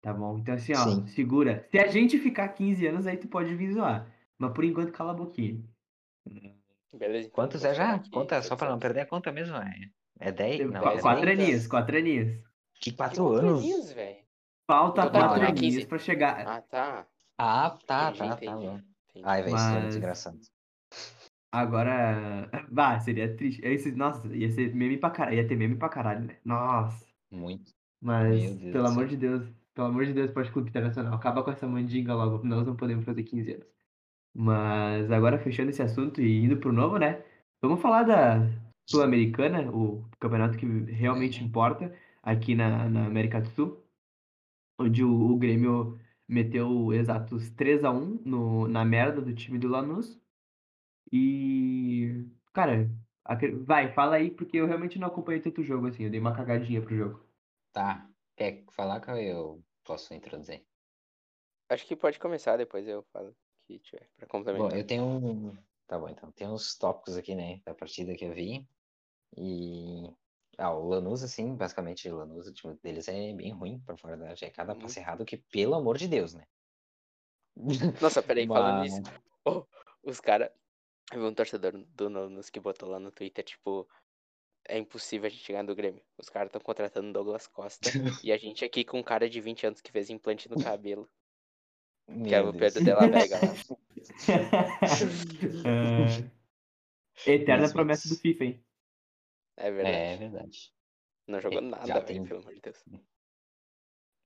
Tá 0.01 0.13
bom? 0.13 0.39
Então, 0.39 0.55
assim, 0.55 0.73
ó, 0.75 0.85
Sim. 0.85 1.07
segura. 1.07 1.67
Se 1.71 1.79
a 1.79 1.87
gente 1.87 2.19
ficar 2.19 2.49
15 2.49 2.87
anos, 2.87 3.07
aí 3.07 3.17
tu 3.17 3.29
pode 3.29 3.55
vir 3.55 3.73
zoar. 3.73 4.07
Mas 4.39 4.53
por 4.53 4.65
enquanto, 4.65 4.93
cala 4.93 5.13
a 5.13 5.15
boquinha. 5.15 5.63
Beleza, 6.93 7.27
então. 7.27 7.35
Quantos 7.35 7.65
é 7.65 7.75
já? 7.75 7.99
Conta, 8.11 8.41
só 8.43 8.51
todos 8.51 8.59
pra 8.59 8.71
não 8.71 8.79
perder 8.79 9.01
a 9.01 9.07
conta 9.07 9.33
mesmo. 9.33 9.57
É, 9.57 9.75
é 10.21 10.33
10? 10.33 10.71
Não, 10.71 10.89
é 10.89 11.01
quatro 11.01 11.25
10. 11.27 11.41
aninhos, 11.41 11.67
quatro 11.67 11.97
aninhos. 11.97 12.43
Que 12.81 12.93
4 12.93 13.29
anos? 13.35 13.61
aninhos, 13.61 13.93
velho. 13.93 14.25
Falta 14.67 15.03
Então 15.03 15.13
tá, 15.13 15.19
quatro 15.29 15.43
é 15.43 15.49
aninhos 15.49 15.75
15. 15.75 15.87
pra 15.87 15.99
chegar. 15.99 16.47
Ah, 16.47 16.63
tá. 16.63 17.07
Ah, 17.37 17.79
tá, 17.87 18.11
Entendi, 18.11 18.47
tá, 18.47 18.57
tá. 18.61 18.81
Ai, 19.25 19.43
velho, 19.43 19.57
isso 19.57 19.67
é 19.67 19.97
engraçado. 19.97 20.39
Agora. 21.55 22.51
Bah, 22.71 22.99
seria 23.01 23.37
triste. 23.37 23.61
Esse, 23.65 23.93
nossa, 23.93 24.27
ia 24.35 24.51
ser 24.51 24.75
meme 24.75 24.99
pra 24.99 25.11
caralho. 25.11 25.37
Ia 25.37 25.47
ter 25.49 25.57
meme 25.57 25.77
pra 25.77 25.89
caralho, 25.89 26.27
né? 26.27 26.41
Nossa. 26.45 27.07
Muito. 27.31 27.75
Mas, 28.01 28.61
pelo 28.71 28.87
amor 28.87 29.07
de 29.09 29.17
Deus, 29.17 29.49
pelo 29.75 29.89
amor 29.89 30.05
de 30.07 30.13
Deus, 30.13 30.29
Esporte 30.29 30.53
Clube 30.53 30.69
Internacional, 30.71 31.15
acaba 31.15 31.43
com 31.43 31.51
essa 31.51 31.67
mandinga 31.67 32.15
logo, 32.15 32.45
nós 32.47 32.67
não 32.67 32.77
podemos 32.77 33.05
fazer 33.05 33.23
15 33.25 33.53
anos. 33.55 33.67
Mas 34.35 35.11
agora 35.11 35.39
fechando 35.39 35.71
esse 35.71 35.83
assunto 35.83 36.21
e 36.23 36.45
indo 36.45 36.59
pro 36.59 36.73
novo, 36.73 36.99
né? 36.99 37.25
Vamos 37.63 37.81
falar 37.83 38.05
da 38.05 38.41
Sul-Americana, 38.91 39.71
o 39.73 40.09
campeonato 40.21 40.59
que 40.59 40.67
realmente 40.67 41.43
Uhum. 41.43 41.47
importa 41.47 41.95
aqui 42.23 42.55
na, 42.55 42.89
na 42.91 43.07
América 43.07 43.41
do 43.41 43.49
Sul, 43.51 43.85
onde 44.79 45.05
o, 45.05 45.11
o 45.33 45.37
Grêmio 45.39 45.99
meteu 46.29 46.93
exatos 46.93 47.51
3 47.51 47.85
a 47.85 47.91
1 47.93 48.23
no, 48.25 48.69
na 48.69 48.85
merda 48.85 49.21
do 49.21 49.35
time 49.35 49.59
do 49.59 49.69
Lanús. 49.69 50.21
E, 51.13 52.27
cara, 52.53 52.91
vai, 53.65 53.93
fala 53.93 54.17
aí, 54.17 54.31
porque 54.31 54.57
eu 54.57 54.67
realmente 54.67 54.99
não 54.99 55.09
acompanhei 55.09 55.41
tanto 55.41 55.61
o 55.61 55.65
jogo 55.65 55.87
assim, 55.89 56.05
eu 56.05 56.11
dei 56.11 56.21
uma 56.21 56.35
cagadinha 56.35 56.83
pro 56.83 56.97
jogo. 56.97 57.25
Tá. 57.73 58.09
Quer 58.37 58.65
falar 58.73 59.01
que 59.01 59.11
eu 59.11 59.63
posso 59.85 60.13
introduzir? 60.15 60.65
Acho 61.69 61.87
que 61.87 61.97
pode 61.97 62.19
começar, 62.19 62.57
depois 62.57 62.87
eu 62.87 63.03
falo 63.13 63.31
o 63.31 63.35
que 63.67 63.79
tiver 63.79 64.09
pra 64.17 64.27
Bom, 64.27 64.29
complementar. 64.29 64.79
eu 64.79 64.87
tenho 64.87 65.05
um. 65.05 65.57
Tá 65.87 65.99
bom, 65.99 66.09
então. 66.09 66.31
Tem 66.33 66.49
uns 66.49 66.77
tópicos 66.77 67.17
aqui, 67.17 67.35
né, 67.35 67.61
da 67.65 67.75
partida 67.75 68.15
que 68.15 68.25
eu 68.25 68.33
vi. 68.33 68.67
E. 69.37 70.11
Ah, 70.57 70.73
o 70.73 70.87
Lanús, 70.89 71.23
assim, 71.23 71.55
basicamente, 71.57 72.09
o 72.09 72.17
Lanús, 72.17 72.47
o 72.47 72.53
time 72.53 72.77
deles 72.83 73.09
é 73.09 73.33
bem 73.33 73.53
ruim, 73.53 73.81
pra 73.81 73.97
falar 73.97 74.15
a 74.15 74.17
verdade. 74.19 74.45
É 74.45 74.51
cada 74.51 74.73
Uhum. 74.75 74.81
passe 74.81 75.01
errado 75.01 75.25
que, 75.25 75.37
pelo 75.37 75.75
amor 75.75 75.99
de 75.99 76.07
Deus, 76.07 76.35
né? 76.35 76.45
Nossa, 78.01 78.23
peraí, 78.23 78.47
falando 78.47 78.83
nisso. 78.83 79.01
Ô, 79.45 79.65
os 80.05 80.21
caras. 80.21 80.51
Eu 81.13 81.21
vi 81.21 81.27
um 81.27 81.35
torcedor 81.35 81.73
do 81.73 82.11
Nanos 82.11 82.51
que 82.51 82.59
botou 82.61 82.89
lá 82.89 82.99
no 82.99 83.11
Twitter, 83.13 83.45
tipo. 83.45 83.87
É 84.67 84.79
impossível 84.79 85.27
a 85.27 85.31
gente 85.31 85.47
ganhar 85.53 85.63
do 85.65 85.75
Grêmio. 85.75 86.03
Os 86.17 86.31
caras 86.31 86.49
estão 86.49 86.61
contratando 86.61 87.13
Douglas 87.13 87.47
Costa. 87.47 87.91
e 88.23 88.33
a 88.33 88.39
gente 88.39 88.65
aqui 88.65 88.83
com 88.85 88.99
um 88.99 89.03
cara 89.03 89.29
de 89.29 89.39
20 89.41 89.67
anos 89.67 89.81
que 89.83 89.93
fez 89.93 90.09
implante 90.09 90.49
no 90.51 90.59
cabelo. 90.63 91.09
Que 92.07 92.35
é 92.35 92.41
Meu 92.41 92.49
o. 92.49 92.57
Pedro 92.57 92.83
de 92.83 92.93
la 92.93 93.07
Vega 93.07 93.39
lá. 93.41 93.55
É, 97.27 97.33
Eterna 97.33 97.73
promessa 97.73 98.09
do 98.09 98.17
FIFA, 98.17 98.45
hein? 98.45 98.65
É 99.57 99.71
verdade. 99.71 99.97
É 99.97 100.17
verdade. 100.17 100.75
Não 101.27 101.41
jogou 101.41 101.59
É, 101.59 101.63
nada, 101.63 102.03
tem- 102.03 102.25
pelo 102.25 102.41
amor 102.41 102.55
de 102.55 102.61
Deus. 102.61 102.85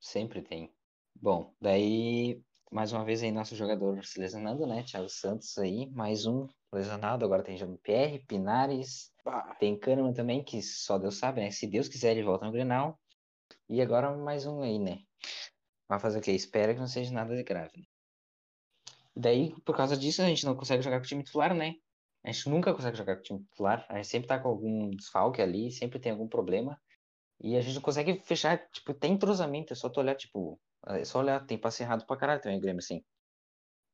Sempre 0.00 0.42
tem. 0.42 0.72
Bom, 1.14 1.54
daí, 1.60 2.42
mais 2.70 2.92
uma 2.92 3.04
vez 3.04 3.22
aí, 3.22 3.32
nosso 3.32 3.56
jogador 3.56 4.04
se 4.04 4.20
lesionando, 4.20 4.66
né? 4.66 4.82
Thiago 4.82 5.08
Santos 5.08 5.56
aí, 5.58 5.90
mais 5.90 6.26
um 6.26 6.46
lesionado. 6.72 7.24
Agora 7.24 7.42
tem 7.42 7.56
Jean-Pierre, 7.56 8.24
Pinares, 8.26 9.12
Bah, 9.24 9.54
tem 9.56 9.78
Kahneman 9.78 10.12
também, 10.12 10.42
que 10.42 10.62
só 10.62 10.98
Deus 10.98 11.18
sabe, 11.18 11.40
né? 11.40 11.50
Se 11.50 11.66
Deus 11.66 11.88
quiser, 11.88 12.12
ele 12.12 12.22
volta 12.22 12.44
no 12.44 12.52
Grenal. 12.52 12.98
E 13.68 13.80
agora 13.80 14.14
mais 14.16 14.46
um 14.46 14.62
aí, 14.62 14.78
né? 14.78 15.00
Vai 15.88 15.98
fazer 15.98 16.18
o 16.18 16.22
quê? 16.22 16.32
Espera 16.32 16.74
que 16.74 16.80
não 16.80 16.86
seja 16.86 17.12
nada 17.12 17.34
de 17.34 17.42
grave. 17.42 17.88
E 19.16 19.20
daí, 19.20 19.54
por 19.62 19.76
causa 19.76 19.96
disso, 19.96 20.22
a 20.22 20.26
gente 20.26 20.44
não 20.44 20.54
consegue 20.54 20.82
jogar 20.82 20.98
com 20.98 21.04
o 21.04 21.08
time 21.08 21.24
titular, 21.24 21.54
né? 21.54 21.74
A 22.24 22.30
gente 22.30 22.48
nunca 22.48 22.74
consegue 22.74 22.96
jogar 22.96 23.16
com 23.16 23.20
o 23.20 23.24
time 23.24 23.44
titular. 23.44 23.86
A 23.88 23.96
gente 23.96 24.08
sempre 24.08 24.28
tá 24.28 24.38
com 24.38 24.48
algum 24.48 24.90
desfalque 24.90 25.40
ali, 25.40 25.70
sempre 25.70 25.98
tem 25.98 26.12
algum 26.12 26.28
problema. 26.28 26.80
E 27.40 27.56
a 27.56 27.60
gente 27.60 27.76
não 27.76 27.82
consegue 27.82 28.20
fechar, 28.20 28.58
tipo, 28.70 28.92
tem 28.92 29.14
entrosamento, 29.14 29.72
é 29.72 29.76
só 29.76 29.88
tu 29.88 30.00
olhar, 30.00 30.14
tipo, 30.14 30.60
é 30.86 31.04
só 31.04 31.18
olhar, 31.20 31.44
tem 31.46 31.58
passe 31.58 31.82
errado 31.82 32.06
pra 32.06 32.16
caralho 32.16 32.40
também 32.40 32.58
o 32.58 32.60
Grêmio, 32.60 32.78
assim. 32.80 33.02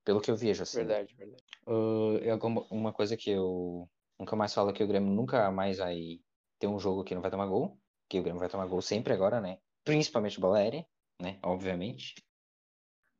Pelo 0.04 0.20
que 0.20 0.30
eu 0.30 0.36
vejo, 0.36 0.62
assim. 0.62 0.78
verdade, 0.78 1.14
verdade. 1.14 1.42
Uh, 1.66 2.18
é 2.22 2.30
alguma- 2.30 2.66
uma 2.70 2.92
coisa 2.92 3.16
que 3.16 3.30
eu 3.30 3.88
nunca 4.18 4.36
mais 4.36 4.52
falo 4.52 4.70
é 4.70 4.72
que 4.72 4.84
o 4.84 4.86
Grêmio 4.86 5.10
nunca 5.12 5.50
mais 5.50 5.78
vai 5.78 6.20
ter 6.58 6.66
um 6.66 6.78
jogo 6.78 7.04
que 7.04 7.14
não 7.14 7.22
vai 7.22 7.30
tomar 7.30 7.46
gol. 7.46 7.78
Que 8.08 8.20
o 8.20 8.22
Grêmio 8.22 8.38
vai 8.40 8.48
tomar 8.50 8.66
gol 8.66 8.82
sempre 8.82 9.12
agora, 9.14 9.40
né? 9.40 9.58
Principalmente 9.82 10.38
bola 10.38 10.58
aérea, 10.58 10.86
né? 11.20 11.38
Obviamente. 11.42 12.14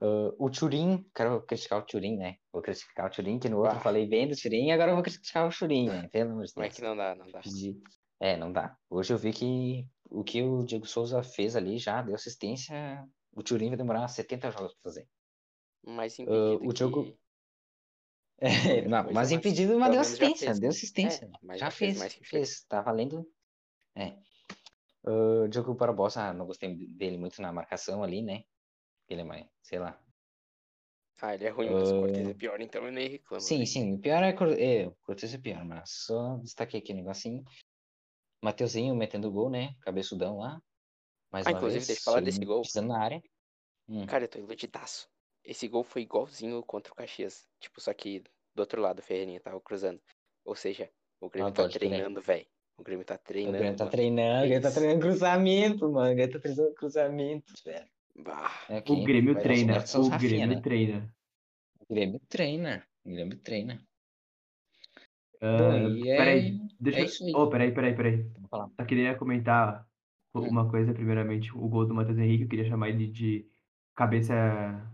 Uh, 0.02 0.34
o 0.38 0.50
Turin, 0.50 1.06
quero 1.14 1.40
criticar 1.46 1.78
o 1.78 1.86
Turin, 1.86 2.16
né? 2.18 2.36
Vou 2.52 2.60
criticar 2.60 3.06
o 3.06 3.10
Turin, 3.10 3.38
que 3.38 3.48
no 3.48 3.58
outro 3.58 3.74
eu 3.76 3.78
Ah. 3.78 3.82
falei 3.82 4.06
bem 4.06 4.28
do 4.28 4.36
Turin, 4.36 4.70
agora 4.70 4.90
eu 4.90 4.96
vou 4.96 5.02
criticar 5.04 5.48
o 5.48 5.50
Turin, 5.56 5.88
né? 5.88 6.08
Pelo 6.08 6.32
amor 6.32 6.44
de 6.44 6.52
Como 6.52 6.64
é 6.64 6.68
Deus. 6.68 6.76
que 6.76 6.82
não 6.82 6.94
dá, 6.96 7.14
não 7.14 7.30
dá. 7.30 7.40
É, 8.20 8.36
não 8.36 8.52
dá. 8.52 8.76
Hoje 8.90 9.14
eu 9.14 9.18
vi 9.18 9.32
que 9.32 9.88
o 10.10 10.22
que 10.22 10.42
o 10.42 10.62
Diego 10.64 10.86
Souza 10.86 11.22
fez 11.22 11.56
ali 11.56 11.78
já 11.78 12.02
deu 12.02 12.14
assistência. 12.14 13.06
O 13.36 13.42
Turin 13.42 13.68
vai 13.68 13.76
demorar 13.76 14.06
70 14.08 14.50
jogos 14.50 14.74
pra 14.74 14.82
fazer. 14.82 15.08
Mais 15.86 16.18
Ah, 16.18 16.22
impedido 16.22 16.68
o 16.68 16.72
Diogo- 16.72 17.04
que... 17.04 17.18
É, 18.38 18.82
não, 18.88 19.04
Coisa 19.04 19.14
mas 19.14 19.32
impedido, 19.32 19.78
mas 19.78 19.92
deu 19.92 20.00
assistência, 20.00 20.52
deu 20.54 20.62
né? 20.62 20.68
assistência. 20.68 21.26
É, 21.26 21.38
mas 21.40 21.60
já 21.60 21.66
já 21.66 21.70
fez 21.70 21.98
fez, 21.98 22.28
fez. 22.28 22.64
tá 22.64 22.82
valendo. 22.82 23.26
É. 23.94 24.18
O 25.04 25.46
Diogo 25.48 25.74
Barbosa, 25.74 26.32
não 26.32 26.44
gostei 26.46 26.74
dele 26.74 27.16
muito 27.16 27.40
na 27.40 27.52
marcação 27.52 28.02
ali, 28.02 28.22
né? 28.22 28.44
Ele 29.08 29.20
é 29.20 29.24
mais, 29.24 29.46
sei 29.62 29.78
lá. 29.78 30.00
Ah, 31.22 31.34
ele 31.34 31.44
é 31.44 31.50
ruim, 31.50 31.70
mas 31.70 31.90
o 31.90 32.00
Cortez 32.00 32.26
é 32.28 32.32
Ah, 32.32 32.34
pior, 32.34 32.60
então 32.60 32.84
eu 32.84 32.92
nem 32.92 33.08
reclamo. 33.08 33.40
Sim, 33.40 33.58
velho. 33.58 33.66
sim, 33.66 33.94
o 33.94 33.98
pior 34.00 34.22
é, 34.22 34.32
Cor- 34.32 34.58
é 34.58 34.86
o 34.88 34.94
Cortez 35.02 35.32
é 35.32 35.38
pior, 35.38 35.64
mas 35.64 35.90
só 35.90 36.36
destaquei 36.38 36.80
aqui 36.80 36.92
um 36.92 36.96
negocinho. 36.96 37.44
Mateuzinho 38.42 38.94
metendo 38.96 39.30
gol, 39.30 39.48
né? 39.48 39.74
Cabeçudão 39.80 40.38
lá. 40.38 40.60
Mais 41.34 41.48
Ah, 41.48 41.50
uma 41.50 41.56
inclusive, 41.58 41.78
vez, 41.80 41.86
deixa 41.88 42.00
eu 42.00 42.04
falar 42.04 42.20
desse 42.20 42.44
gol. 42.44 42.62
na 42.86 42.96
área. 43.02 43.20
Hum. 43.88 44.06
Cara, 44.06 44.22
eu 44.22 44.28
tô 44.28 44.38
iludidaço. 44.38 45.08
Esse 45.42 45.66
gol 45.66 45.82
foi 45.82 46.02
igualzinho 46.02 46.62
contra 46.62 46.92
o 46.92 46.94
Caxias. 46.94 47.48
Tipo, 47.58 47.80
só 47.80 47.92
que 47.92 48.20
do 48.54 48.60
outro 48.60 48.80
lado, 48.80 49.00
o 49.00 49.02
Ferreirinha 49.02 49.40
tava 49.40 49.60
cruzando. 49.60 50.00
Ou 50.44 50.54
seja, 50.54 50.88
o 51.20 51.28
Grêmio 51.28 51.48
Ah, 51.50 51.52
tá 51.52 51.68
crer. 51.68 51.90
treinando, 51.90 52.20
velho. 52.20 52.46
O 52.78 52.84
Grêmio 52.84 53.04
tá 53.04 53.16
O 53.16 53.18
treinando. 53.18 53.58
Grêmio 53.58 53.76
tá 53.76 53.84
mano. 53.84 53.90
treinando, 53.90 54.44
o 54.44 54.46
Grêmio 54.48 54.62
tá 54.62 54.70
treinando 54.70 55.00
cruzamento, 55.00 55.90
mano. 55.90 56.12
O 56.12 56.14
Grêmio 56.14 56.32
tá 56.32 56.38
treinando 56.38 56.74
cruzamento, 56.74 57.52
velho. 57.64 57.88
É 58.68 58.78
O. 58.88 59.04
Grêmio 59.04 59.34
treina, 59.42 59.72
o 59.96 60.08
Rafinha, 60.08 60.18
Grêmio 60.18 60.54
né? 60.54 60.62
treina. 60.62 61.14
O 61.80 61.92
Grêmio 61.92 62.20
treina. 62.28 62.86
O 63.04 63.10
Grêmio 63.10 63.38
treina. 63.40 63.84
Bom, 65.40 65.72
é- 66.06 66.16
peraí, 66.16 66.58
deixa 66.80 67.24
é 67.24 67.30
eu. 67.30 67.36
Oh, 67.36 67.50
peraí, 67.50 67.74
peraí, 67.74 67.94
peraí. 67.96 68.24
Só 68.48 68.84
queria 68.86 69.18
comentar. 69.18 69.84
Uma 70.34 70.68
coisa, 70.68 70.92
primeiramente, 70.92 71.56
o 71.56 71.68
gol 71.68 71.86
do 71.86 71.94
Matheus 71.94 72.18
Henrique, 72.18 72.42
eu 72.42 72.48
queria 72.48 72.64
chamar 72.64 72.88
ele 72.88 73.06
de 73.06 73.46
cabeça, 73.94 74.34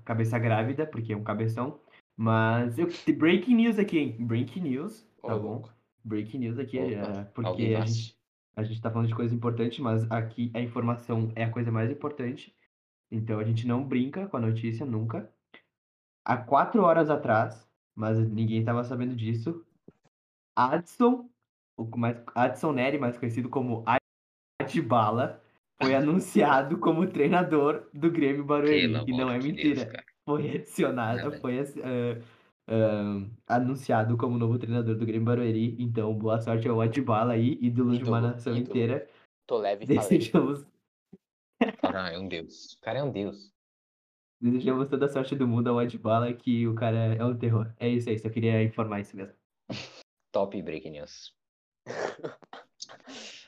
cabeça 0.05 0.39
grávida, 0.39 0.87
porque 0.87 1.13
é 1.13 1.17
um 1.17 1.25
cabeção. 1.25 1.81
Mas 2.17 2.79
eu 2.79 2.89
breaking 3.17 3.55
news 3.55 3.79
aqui, 3.79 3.99
hein? 3.99 4.17
Breaking 4.21 4.61
news, 4.61 5.07
tá 5.23 5.37
bom? 5.37 5.53
louco. 5.53 5.75
Breaking 6.05 6.39
news 6.39 6.59
aqui, 6.59 6.79
ao 6.79 7.25
porque 7.35 7.75
a 7.75 7.85
gente, 7.85 8.17
a 8.57 8.63
gente 8.63 8.81
tá 8.81 8.91
falando 8.91 9.09
de 9.09 9.15
coisa 9.15 9.35
importante, 9.35 9.81
mas 9.81 10.11
aqui 10.11 10.51
a 10.55 10.61
informação 10.61 11.33
é 11.35 11.45
a 11.45 11.51
coisa 11.51 11.73
mais 11.73 11.91
importante. 11.91 12.55
Então 13.11 13.39
a 13.39 13.45
gente 13.45 13.67
não 13.67 13.83
brinca 13.83 14.27
com 14.29 14.37
a 14.37 14.41
notícia 14.41 14.85
nunca. 14.85 15.33
Há 16.25 16.37
quatro 16.37 16.83
horas 16.83 17.11
atrás, 17.11 17.67
mas 17.95 18.19
ninguém 18.19 18.63
tava 18.63 18.85
sabendo 18.85 19.17
disso, 19.17 19.65
Adson, 20.55 21.29
o 21.77 21.85
mais, 21.97 22.23
Adson 22.35 22.73
Neri, 22.73 22.99
mais 22.99 23.17
conhecido 23.17 23.49
como 23.49 23.83
Adbala, 24.61 25.41
foi 25.81 25.95
anunciado 25.95 26.79
como 26.79 27.07
treinador 27.07 27.89
do 27.93 28.11
Grêmio 28.11 28.45
Barueri. 28.45 28.93
E 29.07 29.17
não 29.17 29.31
é 29.31 29.39
mentira. 29.39 29.85
Deus, 29.85 30.05
foi 30.25 30.57
adicionado, 30.57 31.23
Não, 31.23 31.31
velho. 31.31 31.41
foi 31.41 31.59
ah, 31.59 32.23
ah, 32.69 33.57
anunciado 33.57 34.17
como 34.17 34.39
novo 34.39 34.59
treinador 34.59 34.95
do 34.97 35.07
Grêmio 35.07 35.25
Barueri. 35.25 35.77
Então, 35.79 36.15
boa 36.15 36.41
sorte 36.41 36.69
ao 36.69 36.81
Adbala 36.81 37.33
aí, 37.33 37.59
ídolo 37.61 37.97
de 37.97 38.05
uma 38.05 38.21
nação 38.21 38.57
ídolo. 38.57 38.71
inteira. 38.71 39.09
Tô 39.47 39.59
leve. 39.59 39.87
Desejamos 39.87 40.65
Cara, 41.81 42.11
é 42.13 42.19
um 42.19 42.29
deus. 42.29 42.75
O 42.75 42.81
cara 42.81 43.01
é 43.01 43.03
um 43.03 43.11
deus. 43.11 43.53
Desejamos 44.41 44.89
toda 44.89 45.07
a 45.07 45.09
sorte 45.09 45.35
do 45.37 45.47
mundo 45.47 45.69
ao 45.69 45.79
Adbala, 45.79 46.33
que 46.33 46.67
o 46.67 46.75
cara 46.75 47.15
é 47.15 47.25
um 47.25 47.37
terror. 47.37 47.73
É 47.79 47.89
isso 47.89 48.09
aí, 48.09 48.19
só 48.19 48.31
queria 48.31 48.63
informar 48.63 49.01
isso 49.01 49.17
mesmo. 49.17 49.35
Top 50.33 50.63
break 50.63 50.89
news. 50.89 51.35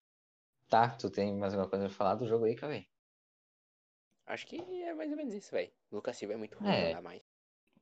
Tá, 0.73 0.89
tu 0.89 1.11
tem 1.11 1.37
mais 1.37 1.53
alguma 1.53 1.69
coisa 1.69 1.85
pra 1.85 1.95
falar 1.95 2.15
do 2.15 2.27
jogo 2.27 2.47
aí, 2.47 2.57
Cauê? 2.57 2.87
Acho 4.25 4.47
que 4.47 4.57
é 4.85 4.95
mais 4.95 5.11
ou 5.11 5.19
menos 5.19 5.35
isso, 5.35 5.51
velho. 5.51 5.71
Lucas 5.91 6.17
Silva 6.17 6.33
é 6.33 6.37
muito 6.39 6.59
ruim, 6.59 6.71
É. 6.71 6.85
não 6.87 6.93
dá 6.95 7.03
mais. 7.03 7.21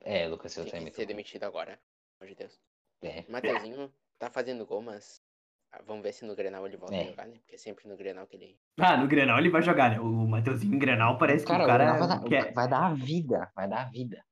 É, 0.01 0.27
Lucas 0.27 0.51
Silva 0.51 0.65
Tem 0.65 0.73
tá 0.73 0.79
que 0.79 0.83
muito 0.83 0.95
ser 0.97 1.03
ruim. 1.03 1.07
demitido 1.07 1.45
agora. 1.45 1.77
Pelo 2.19 2.23
amor 2.23 2.29
de 2.31 2.35
Deus. 2.35 2.61
É. 3.03 3.25
Mateuzinho 3.31 3.95
tá 4.19 4.29
fazendo 4.29 4.67
gol, 4.67 4.83
mas 4.83 5.23
ah, 5.71 5.81
vamos 5.87 6.03
ver 6.03 6.13
se 6.13 6.25
no 6.25 6.35
Grenal 6.35 6.67
ele 6.67 6.77
volta 6.77 6.97
É. 6.97 7.03
a 7.03 7.11
jogar, 7.11 7.29
né? 7.29 7.39
Porque 7.39 7.55
é 7.55 7.59
sempre 7.59 7.87
no 7.87 7.97
Grenal 7.97 8.27
que 8.27 8.35
ele. 8.35 8.59
Ah, 8.81 8.97
no 8.97 9.07
Grenal 9.07 9.39
ele 9.39 9.51
vai 9.51 9.63
jogar, 9.63 9.91
né? 9.93 10.01
O 10.01 10.27
Mateuzinho 10.27 10.75
em 10.75 10.79
Grenal 10.81 11.17
parece 11.17 11.47
Cara, 11.47 11.59
que 11.61 11.65
o 11.65 11.67
cara 11.69 11.93
vai, 11.97 12.09
dar, 12.09 12.25
quer. 12.25 12.53
vai 12.53 12.69
dar 12.69 12.87
a 12.87 12.95
vida, 12.95 13.53
vai 13.55 13.69
dar 13.69 13.83
a 13.87 13.89
vida. 13.89 14.27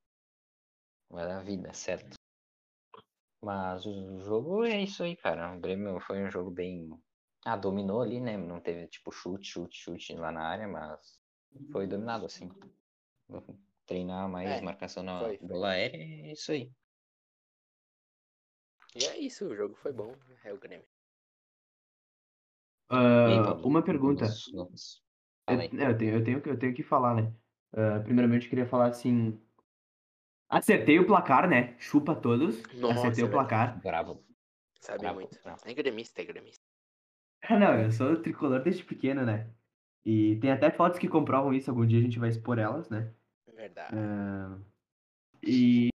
Vai 1.09 1.25
dar 1.25 1.37
a 1.39 1.43
vida, 1.43 1.71
certo. 1.73 2.15
Mas 3.41 3.85
o 3.85 4.19
jogo 4.19 4.65
é 4.65 4.81
isso 4.81 5.01
aí, 5.01 5.15
cara. 5.15 5.55
O 5.55 5.61
Grêmio 5.61 5.97
foi 6.01 6.21
um 6.25 6.29
jogo 6.29 6.51
bem. 6.51 6.89
Ah, 7.45 7.55
dominou 7.55 8.01
ali, 8.01 8.19
né? 8.19 8.37
Não 8.37 8.59
teve 8.59 8.87
tipo 8.87 9.11
chute, 9.11 9.45
chute, 9.47 9.77
chute 9.77 10.13
lá 10.15 10.31
na 10.31 10.41
área, 10.41 10.67
mas 10.67 11.19
foi 11.71 11.87
dominado 11.87 12.25
assim. 12.25 12.49
Treinar 13.85 14.29
mais 14.29 14.49
É, 14.49 14.61
marcação 14.61 15.03
na 15.03 15.19
foi, 15.19 15.37
foi. 15.37 15.47
bola 15.47 15.69
aérea 15.69 15.97
é 15.97 16.31
isso 16.33 16.51
aí. 16.51 16.71
E 18.95 19.05
é 19.05 19.17
isso, 19.19 19.47
o 19.47 19.55
jogo 19.55 19.75
foi 19.75 19.91
bom. 19.93 20.13
É 20.43 20.53
o 20.53 20.57
Grêmio. 20.57 20.85
Pablo? 22.89 23.67
uma 23.67 23.83
pergunta. 23.83 24.25
Vamos- 24.25 24.51
vamos- 24.53 25.03
Eu, 25.47 25.59
é, 25.59 25.65
eu 25.91 25.97
tenho, 25.97 26.13
eu, 26.15 26.23
tenho, 26.23 26.41
que- 26.41 26.49
eu 26.49 26.59
tenho 26.59 26.73
que 26.73 26.83
falar, 26.83 27.15
né? 27.15 27.33
Ah, 27.73 27.99
primeiramente, 28.03 28.43
eu 28.45 28.49
queria 28.49 28.65
falar 28.65 28.87
assim. 28.89 29.39
Acertei 30.49 30.99
o 30.99 31.05
placar, 31.05 31.47
né? 31.49 31.75
Chupa 31.79 32.15
todos. 32.15 32.63
Nossa, 32.75 33.07
Acertei 33.07 33.23
o 33.23 33.31
placar. 33.31 33.79
Bravo. 33.81 34.23
Sabe 34.81 34.99
Bravo, 34.99 35.19
muito. 35.19 35.39
bravo. 35.43 35.61
É 35.65 35.73
gremista, 35.73 36.21
é 36.21 36.25
gremista. 36.25 36.68
Ah, 37.41 37.57
não, 37.59 37.79
eu 37.81 37.91
sou 37.91 38.21
tricolor 38.21 38.61
desde 38.63 38.83
pequeno, 38.83 39.25
né? 39.25 39.53
E 40.05 40.37
tem 40.41 40.51
até 40.51 40.71
fotos 40.71 40.99
que 40.99 41.07
comprovam 41.09 41.53
isso. 41.53 41.69
Algum 41.69 41.85
dia 41.85 41.99
a 41.99 42.01
gente 42.03 42.19
vai 42.19 42.29
expor 42.29 42.59
elas, 42.59 42.89
né? 42.89 43.15
Verdade. 43.53 43.93
Ah, 43.93 44.59
e 45.43 45.89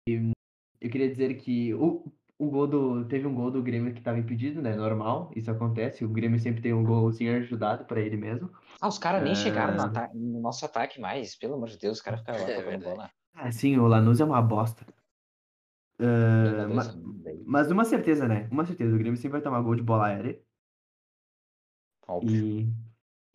eu 0.80 0.90
queria 0.90 1.10
dizer 1.10 1.34
que 1.36 1.74
o, 1.74 2.12
o 2.38 2.50
gol 2.50 2.66
do. 2.66 3.08
Teve 3.08 3.26
um 3.26 3.34
gol 3.34 3.50
do 3.50 3.62
Grêmio 3.62 3.92
que 3.92 4.00
estava 4.00 4.18
impedido, 4.18 4.62
né? 4.62 4.74
Normal, 4.76 5.32
isso 5.36 5.50
acontece. 5.50 6.04
O 6.04 6.08
Grêmio 6.10 6.38
sempre 6.40 6.62
tem 6.62 6.74
um 6.74 6.84
golzinho 6.84 7.36
ajudado 7.38 7.84
para 7.86 8.00
ele 8.00 8.16
mesmo. 8.16 8.50
Ah, 8.80 8.88
os 8.88 8.98
caras 8.98 9.22
nem 9.22 9.34
chegaram 9.34 9.74
no, 9.74 9.88
no 10.14 10.40
nosso 10.40 10.64
ataque 10.66 11.00
mais, 11.00 11.34
pelo 11.36 11.54
amor 11.54 11.68
de 11.68 11.78
Deus, 11.78 11.98
os 11.98 12.02
caras 12.02 12.20
ficaram 12.20 12.40
lá 12.40 12.50
É 12.50 12.52
tocando 12.52 12.82
bola. 12.82 13.10
Ah, 13.34 13.52
sim, 13.52 13.78
o 13.78 13.86
Lanús 13.86 14.20
é 14.20 14.24
uma 14.24 14.42
bosta. 14.42 14.86
Ainda 16.42 16.64
ma- 16.68 16.84
dois, 16.84 16.94
um, 16.94 17.22
daí, 17.22 17.42
mas 17.44 17.70
uma 17.70 17.84
certeza, 17.84 18.26
né? 18.28 18.48
Uma 18.50 18.64
certeza, 18.66 18.94
o 18.94 18.98
Grêmio 18.98 19.16
sempre 19.16 19.32
vai 19.32 19.42
tomar 19.42 19.60
gol 19.62 19.74
de 19.76 19.82
bola 19.82 20.06
aérea. 20.08 20.42
Óbvio. 22.10 22.66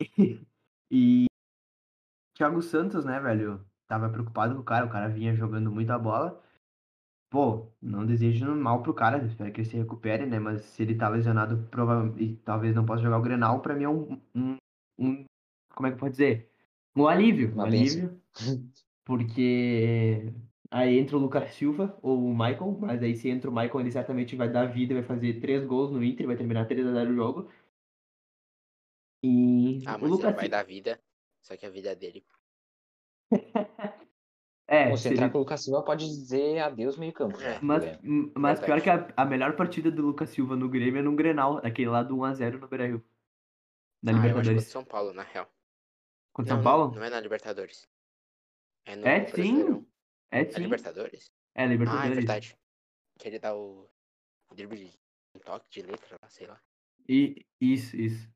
e. 0.90 1.26
Thiago 2.36 2.60
Santos, 2.60 3.04
né, 3.04 3.18
velho? 3.18 3.64
Tava 3.88 4.10
preocupado 4.10 4.54
com 4.54 4.60
o 4.60 4.64
cara, 4.64 4.84
o 4.84 4.90
cara 4.90 5.08
vinha 5.08 5.34
jogando 5.34 5.70
muita 5.70 5.98
bola. 5.98 6.42
Pô, 7.30 7.72
não 7.80 8.06
desejo 8.06 8.54
mal 8.54 8.82
pro 8.82 8.94
cara, 8.94 9.24
espero 9.24 9.52
que 9.52 9.60
ele 9.60 9.68
se 9.68 9.76
recupere, 9.76 10.26
né? 10.26 10.38
Mas 10.38 10.62
se 10.62 10.82
ele 10.82 10.94
tá 10.94 11.08
lesionado 11.08 11.66
provavelmente, 11.70 12.22
e 12.22 12.36
talvez 12.36 12.74
não 12.74 12.84
possa 12.84 13.02
jogar 13.02 13.18
o 13.18 13.22
Grenal, 13.22 13.60
pra 13.60 13.74
mim 13.74 13.84
é 13.84 13.88
um, 13.88 14.20
um, 14.34 14.56
um- 14.98 15.24
Como 15.74 15.86
é 15.88 15.92
que 15.92 15.98
pode 15.98 16.12
dizer? 16.12 16.50
Um 16.94 17.06
alívio. 17.08 17.54
Um 17.56 17.62
alívio. 17.62 18.20
Porque 19.04 20.32
aí 20.70 20.98
entra 20.98 21.16
o 21.16 21.20
Lucas 21.20 21.54
Silva 21.54 21.98
ou 22.02 22.26
o 22.26 22.32
Michael, 22.32 22.78
mas 22.80 23.02
aí 23.02 23.14
se 23.14 23.28
entra 23.28 23.50
o 23.50 23.54
Michael, 23.54 23.80
ele 23.80 23.92
certamente 23.92 24.36
vai 24.36 24.50
dar 24.50 24.66
vida, 24.66 24.94
vai 24.94 25.02
fazer 25.02 25.40
três 25.40 25.64
gols 25.64 25.90
no 25.92 26.02
Inter, 26.02 26.26
vai 26.26 26.36
terminar 26.36 26.66
3 26.66 26.86
a 26.86 26.92
0 26.92 27.12
o 27.12 27.14
jogo. 27.14 27.50
E 29.22 29.82
Ah, 29.86 29.98
mas 29.98 30.02
ele 30.02 30.10
Lucas 30.10 30.34
vai 30.34 30.44
Silva. 30.44 30.48
dar 30.48 30.62
vida. 30.64 31.02
Só 31.42 31.56
que 31.56 31.66
a 31.66 31.70
vida 31.70 31.94
dele. 31.96 32.26
É, 34.68 34.90
Ou 34.90 34.96
se 34.96 35.04
se 35.04 35.08
entrar 35.10 35.26
ele- 35.26 35.32
com 35.32 35.38
o 35.38 35.40
Lucas 35.42 35.62
Silva, 35.62 35.84
pode 35.84 36.04
dizer 36.06 36.58
adeus 36.58 36.96
meio 36.96 37.12
campo. 37.12 37.38
É. 37.40 37.54
né, 37.54 37.58
Mas, 37.62 37.84
pro 37.84 37.98
Grêmio. 37.98 38.24
m- 38.26 38.32
mas 38.36 38.58
pior 38.58 38.80
que 38.82 38.90
a, 38.90 39.14
a 39.16 39.24
melhor 39.24 39.54
partida 39.56 39.92
do 39.92 40.02
Lucas 40.02 40.30
Silva 40.30 40.56
no 40.56 40.68
Grêmio 40.68 40.98
é 40.98 41.02
no 41.02 41.14
Grenal, 41.14 41.58
aquele 41.64 41.88
lá 41.88 42.02
do 42.02 42.16
1x0 42.16 42.58
no 42.58 42.66
Beira-Rio. 42.66 43.04
Na 44.02 44.10
ah, 44.10 44.14
eu 44.14 44.18
acho 44.18 44.24
que 44.24 44.28
Libertadores. 44.28 44.64
São 44.64 44.84
Paulo, 44.84 45.12
na 45.12 45.22
real. 45.22 45.48
Contra 46.32 46.48
São 46.50 46.56
não, 46.58 46.64
Paulo? 46.64 46.88
Não, 46.88 46.94
não 46.96 47.04
é 47.04 47.10
na 47.10 47.20
Libertadores. 47.20 47.88
É 48.84 48.96
no 48.96 49.06
É 49.06 49.24
sim. 49.28 49.86
É 50.32 50.40
É 50.40 50.50
sim. 50.50 50.62
Libertadores? 50.62 51.32
É 51.54 51.62
Ah, 51.62 51.64
é 51.64 51.68
Libertadores. 51.68 52.16
verdade. 52.16 52.58
Que 53.18 53.28
ele 53.28 53.38
dá 53.38 53.54
o 53.54 53.88
o 54.50 54.54
drible 54.54 54.76
de 54.84 54.98
um 55.34 55.38
toque 55.40 55.68
de 55.70 55.82
letra 55.82 56.16
lá, 56.22 56.28
sei 56.28 56.46
lá. 56.48 56.60
E, 57.08 57.46
isso, 57.60 57.96
isso. 57.96 58.28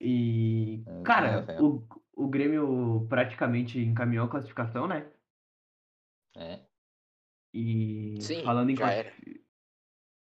E, 0.00 0.84
Hum, 0.86 1.02
cara, 1.02 1.44
é, 1.48 1.54
é. 1.54 1.62
o, 1.62 1.86
o 2.14 2.28
Grêmio 2.28 3.06
praticamente 3.08 3.78
encaminhou 3.78 4.26
a 4.26 4.30
classificação, 4.30 4.86
né? 4.86 5.10
É. 6.36 6.60
E 7.52 8.16
Sim, 8.20 8.42
falando 8.42 8.70
em. 8.70 8.76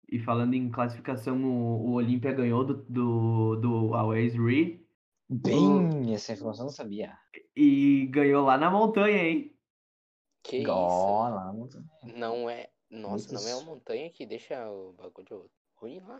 E 0.08 0.20
falando 0.20 0.54
em 0.54 0.70
classificação, 0.70 1.42
o, 1.44 1.88
o 1.88 1.92
Olímpia 1.94 2.32
ganhou 2.32 2.64
do, 2.64 2.74
do, 2.84 3.56
do 3.56 3.94
Always 3.94 4.34
Reed 4.34 4.86
Bem, 5.28 6.14
essa 6.14 6.32
informação 6.32 6.66
eu 6.66 6.68
não 6.68 6.72
sabia. 6.72 7.18
e 7.56 8.06
ganhou 8.06 8.44
lá 8.44 8.56
na 8.56 8.70
montanha, 8.70 9.24
hein? 9.24 9.58
Que 10.44 10.64
Ó, 10.68 10.86
isso? 10.86 11.34
lá 11.34 11.52
no- 11.52 11.68
Não 12.16 12.48
é. 12.48 12.70
Nossa, 12.88 13.34
não 13.34 13.48
é 13.48 13.54
uma 13.56 13.74
montanha 13.74 14.08
que 14.12 14.24
deixa 14.24 14.70
o 14.70 14.92
bagulho 14.92 15.50
ruim 15.74 15.98
lá. 15.98 16.18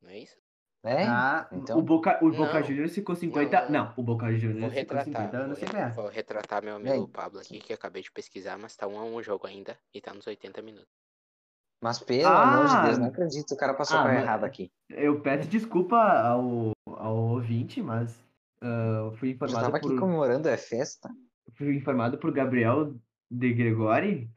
Não 0.00 0.08
é 0.08 0.20
isso? 0.20 0.38
É? 0.84 1.04
Ah, 1.04 1.48
então? 1.50 1.78
o 1.78 1.82
Boca, 1.82 2.18
o 2.22 2.30
Boca. 2.30 2.62
Juniors 2.62 2.94
ficou 2.94 3.16
50. 3.16 3.62
Não, 3.62 3.70
não. 3.70 3.84
Não, 3.86 3.94
o 3.96 4.02
Boca 4.02 4.26
Juniors 4.32 4.72
ficou 4.72 4.96
retratar. 4.96 5.04
50 5.04 5.30
Vou, 5.36 5.40
anos 5.44 5.58
sem 5.58 5.68
ganhar. 5.68 5.92
vou 5.94 6.08
retratar 6.08 6.62
meu 6.62 6.76
amigo 6.76 7.08
Pablo 7.08 7.40
aqui, 7.40 7.58
que 7.58 7.72
eu 7.72 7.74
acabei 7.74 8.02
de 8.02 8.12
pesquisar, 8.12 8.56
mas 8.56 8.76
tá 8.76 8.86
um 8.86 8.98
a 8.98 9.04
um 9.04 9.16
o 9.16 9.22
jogo 9.22 9.46
ainda 9.46 9.76
e 9.92 10.00
tá 10.00 10.14
nos 10.14 10.26
80 10.26 10.62
minutos. 10.62 10.88
Mas 11.82 11.98
pelo 11.98 12.28
Ah! 12.28 12.42
amor 12.42 12.68
de 12.68 12.82
Deus, 12.86 12.98
não 12.98 13.06
acredito, 13.08 13.52
o 13.52 13.56
cara 13.56 13.74
passou 13.74 13.98
Ah, 13.98 14.14
errado 14.14 14.44
aqui. 14.44 14.70
Eu 14.90 15.20
peço 15.20 15.48
desculpa 15.48 15.96
ao, 15.98 16.70
ao 16.86 17.16
ouvinte, 17.16 17.82
mas 17.82 18.16
ah, 18.62 19.10
fui 19.16 19.30
Eu 19.30 19.34
informado 19.34 19.64
tava 19.64 19.76
aqui 19.78 19.88
por, 19.88 19.98
comemorando, 19.98 20.48
é 20.48 20.56
festa. 20.56 21.10
fui 21.56 21.74
informado 21.76 22.16
por 22.18 22.32
Gabriel 22.32 22.94
de 23.30 23.52
Gregori 23.52 24.30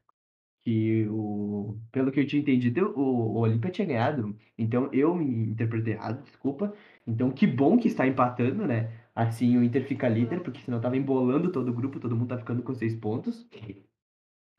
que 0.61 1.07
o, 1.09 1.77
pelo 1.91 2.11
que 2.11 2.19
eu 2.19 2.27
tinha 2.27 2.41
entendido, 2.41 2.93
o, 2.95 3.01
o 3.35 3.37
Olímpia 3.39 3.71
tinha 3.71 3.87
ganhado. 3.87 4.37
Então 4.57 4.89
eu 4.93 5.15
me 5.15 5.25
interpretei 5.51 5.93
errado, 5.93 6.23
desculpa. 6.23 6.73
Então 7.07 7.31
que 7.31 7.47
bom 7.47 7.77
que 7.77 7.87
está 7.87 8.07
empatando, 8.07 8.67
né? 8.67 8.91
Assim 9.15 9.57
o 9.57 9.63
Inter 9.63 9.85
fica 9.85 10.07
líder, 10.07 10.41
porque 10.41 10.61
senão 10.61 10.81
tava 10.81 10.97
embolando 10.97 11.51
todo 11.51 11.69
o 11.69 11.73
grupo, 11.73 11.99
todo 11.99 12.15
mundo 12.15 12.29
tá 12.29 12.37
ficando 12.37 12.63
com 12.63 12.73
seis 12.73 12.95
pontos. 12.95 13.47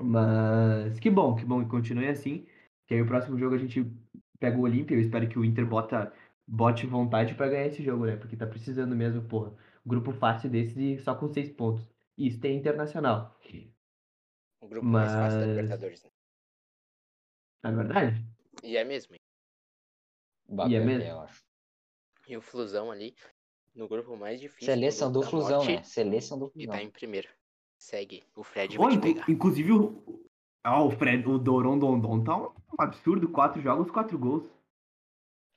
Mas 0.03 0.99
que 0.99 1.11
bom, 1.11 1.35
que 1.37 1.45
bom 1.45 1.63
que 1.63 1.71
continue 1.71 2.09
assim. 2.09 2.47
Que 2.87 2.95
aí 2.95 3.03
o 3.03 3.07
próximo 3.07 3.39
jogo 3.39 3.55
a 3.55 3.59
gente 3.59 3.87
pega 4.39 4.59
o 4.59 4.63
Olímpia. 4.63 4.95
Eu 4.97 5.01
espero 5.01 5.29
que 5.29 5.39
o 5.39 5.45
Inter 5.45 5.67
bota, 5.67 6.13
bote 6.47 6.87
vontade 6.87 7.35
pra 7.35 7.49
ganhar 7.49 7.67
esse 7.67 7.83
jogo, 7.83 8.07
né? 8.07 8.17
Porque 8.17 8.37
tá 8.37 8.47
precisando 8.47 8.97
mesmo, 8.97 9.23
porra. 9.23 9.53
Grupo 9.87 10.13
fácil 10.13 10.51
desse 10.51 10.95
e 10.95 10.99
só 10.99 11.15
com 11.15 11.29
seis 11.29 11.51
pontos. 11.51 11.87
Isso 12.17 12.41
tem 12.41 12.57
internacional. 12.59 13.39
O 14.61 14.69
grupo 14.69 14.87
mais 14.87 15.11
fácil 15.13 15.41
da 15.41 15.47
Mas- 15.47 15.57
Libertadores. 15.57 16.05
né? 16.05 16.11
Na 17.63 17.71
verdade? 17.73 18.27
E 18.63 18.77
é 18.77 18.85
mesmo. 18.85 19.15
E 20.69 20.75
é 20.75 20.81
mesmo? 20.85 21.09
eu 21.09 21.21
acho. 21.21 21.43
E 22.29 22.37
o 22.37 22.41
Flusão 22.43 22.91
ali, 22.91 23.15
no 23.75 23.89
grupo 23.89 24.17
mais 24.17 24.41
difícil. 24.41 24.67
Seleção 24.67 25.11
do 25.13 25.23
Flusão, 25.23 25.59
morte, 25.59 25.77
né? 25.77 25.83
Seleção 25.83 26.39
do 26.39 26.47
E 26.49 26.65
Flusão. 26.65 26.73
tá 26.73 26.83
em 26.83 26.91
primeiro. 26.91 27.29
Segue. 27.79 28.23
O 28.37 28.43
Fred 28.45 28.77
pegar. 29.01 29.31
inclusive 29.31 29.73
o. 29.73 30.21
Ah, 30.63 30.83
o 30.83 30.91
Fred, 30.91 31.27
o 31.27 31.39
Doron 31.39 31.79
Dondon 31.79 32.23
tá 32.23 32.37
um 32.37 32.53
absurdo. 32.79 33.29
Quatro 33.31 33.63
jogos, 33.63 33.91
quatro 33.91 34.19
gols. 34.19 34.47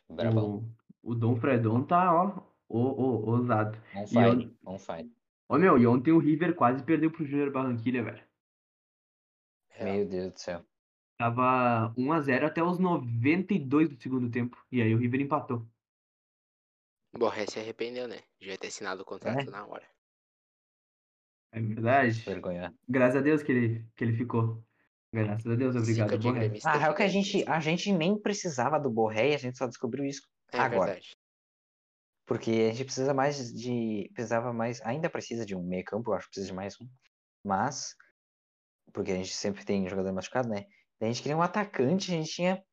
Brabão. 0.09 0.63
O, 1.01 1.11
o 1.11 1.15
Dom 1.15 1.35
Fredon 1.35 1.83
tá, 1.83 2.13
ó, 2.13 2.41
o, 2.69 2.79
o, 2.79 3.29
ousado. 3.31 3.77
On 3.95 4.03
E 4.03 4.07
fire, 4.07 4.57
on 4.65 4.77
fire. 4.79 5.11
Ô, 5.49 5.57
meu, 5.57 5.77
e 5.77 5.85
ontem 5.85 6.11
o 6.13 6.19
River 6.19 6.55
quase 6.55 6.81
perdeu 6.83 7.11
pro 7.11 7.25
Júnior 7.25 7.51
Barranquilha, 7.51 8.01
velho. 8.03 8.23
Real. 9.73 9.95
Meu 9.95 10.07
Deus 10.07 10.33
do 10.33 10.39
céu. 10.39 10.65
Tava 11.17 11.93
1x0 11.97 12.45
até 12.45 12.63
os 12.63 12.79
92 12.79 13.89
do 13.89 14.01
segundo 14.01 14.29
tempo. 14.29 14.57
E 14.71 14.81
aí 14.81 14.93
o 14.93 14.97
River 14.97 15.21
empatou. 15.21 15.67
Borré 17.15 17.45
se 17.45 17.59
arrependeu, 17.59 18.07
né? 18.07 18.19
Devia 18.39 18.57
ter 18.57 18.67
assinado 18.67 19.03
o 19.03 19.05
contrato 19.05 19.39
É? 19.47 19.51
na 19.51 19.65
hora. 19.65 19.87
É 21.51 21.61
verdade. 21.61 22.19
Vergonha. 22.21 22.73
Graças 22.87 23.17
a 23.17 23.21
Deus 23.21 23.43
que 23.43 23.51
ele, 23.51 23.87
que 23.95 24.03
ele 24.03 24.17
ficou. 24.17 24.65
Graças 25.13 25.45
a 25.45 25.55
Deus, 25.55 25.75
obrigado, 25.75 26.17
de 26.17 26.27
Borré. 26.27 26.51
Ah, 26.65 26.73
de 26.73 26.79
real 26.79 26.95
que 26.95 27.03
a 27.03 27.07
gente, 27.07 27.47
a 27.47 27.59
gente 27.59 27.91
nem 27.91 28.19
precisava 28.19 28.79
do 28.79 28.89
Borré 28.89 29.29
e 29.29 29.35
a 29.35 29.37
gente 29.37 29.57
só 29.59 29.67
descobriu 29.67 30.03
isso 30.03 30.27
É 30.51 30.57
agora. 30.57 30.93
verdade. 30.93 31.15
Porque 32.25 32.49
a 32.49 32.73
gente 32.73 32.85
precisa 32.85 33.13
mais 33.13 33.53
de. 33.53 34.09
Precisava 34.15 34.51
mais. 34.51 34.81
Ainda 34.81 35.09
precisa 35.11 35.45
de 35.45 35.55
um 35.55 35.61
meio 35.61 35.83
campo, 35.83 36.09
eu 36.09 36.15
acho 36.15 36.25
que 36.25 36.31
precisa 36.31 36.47
de 36.47 36.55
mais 36.55 36.79
um. 36.81 36.89
Mas 37.45 37.95
porque 38.93 39.11
a 39.11 39.15
gente 39.15 39.33
sempre 39.33 39.65
tem 39.65 39.87
jogador 39.89 40.13
machucado, 40.13 40.47
né? 40.47 40.65
Daí 40.99 41.09
a 41.09 41.11
gente 41.11 41.21
queria 41.21 41.37
um 41.37 41.41
atacante, 41.41 42.11
a 42.11 42.15
gente 42.15 42.31
tinha 42.31 42.63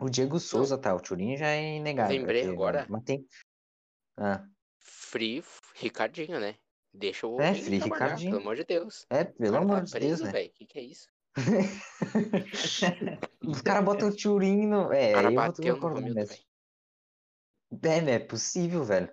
o 0.00 0.08
Diego 0.08 0.38
Souza, 0.38 0.78
tá? 0.78 0.94
O 0.94 1.00
Turinho 1.00 1.36
já 1.36 1.48
é 1.48 1.76
inegável. 1.76 2.16
Lembrei 2.16 2.42
porque- 2.42 2.54
agora. 2.54 2.86
Mas 2.88 3.02
tem. 3.04 3.26
Ah, 4.16 4.44
Free 4.78 5.44
Ricardinho, 5.74 6.40
né? 6.40 6.54
Deixa 6.94 7.26
o 7.26 7.40
É, 7.40 7.54
Free 7.54 7.78
Ricardinho. 7.78 8.30
pelo 8.30 8.42
amor 8.42 8.56
de 8.56 8.64
Deus. 8.64 9.04
é, 9.10 9.22
O 9.22 9.32
pelo 9.34 9.52
cara 9.52 9.64
amor 9.64 9.76
tá 9.78 9.84
de 9.84 9.92
Deus, 9.92 10.04
preso, 10.04 10.24
né? 10.24 10.32
velho. 10.32 10.50
Que 10.54 10.66
que 10.66 10.78
é 10.78 10.82
isso? 10.82 11.08
Os 13.46 13.62
caras 13.62 13.84
botam 13.84 14.08
o 14.08 14.16
Turinho 14.16 14.68
no. 14.68 14.92
É, 14.92 15.10
O 15.10 15.14
cara 15.14 15.28
eu 15.30 15.34
bateu 15.34 15.76
no 15.76 15.88
Romildo. 15.88 16.20
É, 16.20 18.00
não 18.00 18.12
é 18.12 18.18
possível, 18.18 18.84
velho. 18.84 19.10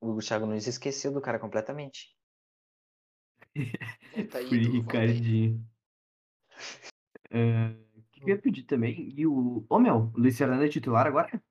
O 0.00 0.18
Thiago 0.18 0.46
Nunes 0.46 0.66
esqueceu 0.66 1.12
do 1.12 1.20
cara 1.20 1.38
completamente. 1.38 2.14
Volta 3.56 4.38
aí, 4.38 4.48
Free. 4.48 4.68
Ricardinho. 4.68 5.66
O 7.96 8.02
que 8.10 8.22
eu 8.22 8.28
ia 8.28 8.38
pedir 8.38 8.64
também? 8.64 9.12
E 9.16 9.26
o. 9.26 9.64
Ô 9.68 9.78
meu, 9.78 10.12
o 10.14 10.18
Luiz 10.18 10.36
Fernando 10.36 10.64
é 10.64 10.68
titular 10.68 11.06
agora? 11.06 11.42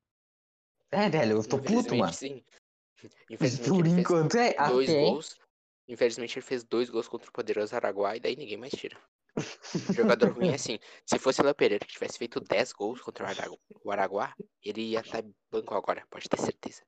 É, 0.91 1.09
velho, 1.09 1.37
eu 1.37 1.47
tô 1.47 1.57
puto, 1.57 1.71
Infelizmente, 1.71 1.99
mano. 1.99 2.13
sim. 2.13 2.43
Infelizmente, 3.29 3.69
Por 3.69 3.79
ele 3.85 3.89
fez 3.89 3.99
enquanto 3.99 4.35
é. 4.35 4.53
dois 4.69 4.89
Até. 4.89 5.01
gols. 5.01 5.39
Infelizmente, 5.87 6.37
ele 6.37 6.45
fez 6.45 6.63
dois 6.63 6.89
gols 6.89 7.07
contra 7.07 7.29
o 7.29 7.33
poderoso 7.33 7.75
Araguá 7.75 8.15
e 8.15 8.19
daí 8.19 8.35
ninguém 8.35 8.57
mais 8.57 8.71
tira. 8.73 8.97
Jogador 9.93 10.31
ruim 10.31 10.49
é 10.49 10.55
assim. 10.55 10.77
Se 11.05 11.17
fosse 11.19 11.41
o 11.41 11.43
Léo 11.43 11.55
Pereira 11.55 11.83
que 11.85 11.91
tivesse 11.93 12.17
feito 12.17 12.39
10 12.39 12.71
gols 12.71 13.01
contra 13.01 13.25
o 13.25 13.29
Aragu- 13.29 13.59
o 13.83 13.91
Araguá, 13.91 14.33
ele 14.61 14.81
ia 14.91 15.01
estar 15.01 15.25
em 15.25 15.33
banco 15.51 15.73
agora, 15.73 16.05
pode 16.09 16.29
ter 16.29 16.39
certeza. 16.39 16.83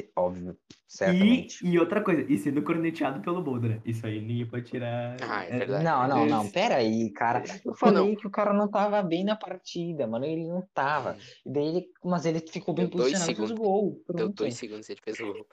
É, 0.00 0.08
óbvio, 0.16 0.56
E, 0.62 0.74
certamente. 0.86 1.66
e 1.66 1.78
outra 1.78 2.02
coisa, 2.02 2.22
e 2.22 2.36
sendo 2.38 2.62
corneteado 2.62 3.20
pelo 3.20 3.42
Boldra. 3.42 3.80
Isso 3.84 4.06
aí 4.06 4.20
ninguém 4.20 4.46
pode 4.46 4.66
tirar. 4.66 5.16
Ah, 5.22 5.44
é 5.44 5.48
é, 5.54 5.58
verdade. 5.58 5.84
Não, 5.84 6.08
não, 6.08 6.26
não, 6.26 6.50
pera 6.50 6.76
aí, 6.76 7.10
cara. 7.12 7.42
Eu 7.64 7.74
falei 7.74 8.08
não. 8.10 8.16
que 8.16 8.26
o 8.26 8.30
cara 8.30 8.52
não 8.52 8.68
tava 8.70 9.02
bem 9.02 9.24
na 9.24 9.36
partida, 9.36 10.06
mano. 10.06 10.24
Ele 10.24 10.46
não 10.46 10.62
tava. 10.74 11.12
Hum, 11.14 11.18
E 11.46 11.50
daí 11.52 11.66
ele, 11.66 11.92
mas 12.04 12.24
ele 12.26 12.40
ficou 12.40 12.74
bem 12.74 12.86
Deu 12.88 12.98
dois 12.98 13.12
posicionado 13.12 13.32
e 13.32 13.34
fez 13.36 13.50
o 13.50 13.54
segundos. 13.54 13.66
gol. 13.68 13.90
Deu 14.08 14.16
Pronto. 14.26 14.34
dois 14.34 14.54
segundos 14.54 14.88
e 14.88 14.92
ele 14.92 15.00
fez 15.02 15.20
o 15.20 15.32
gol. 15.32 15.46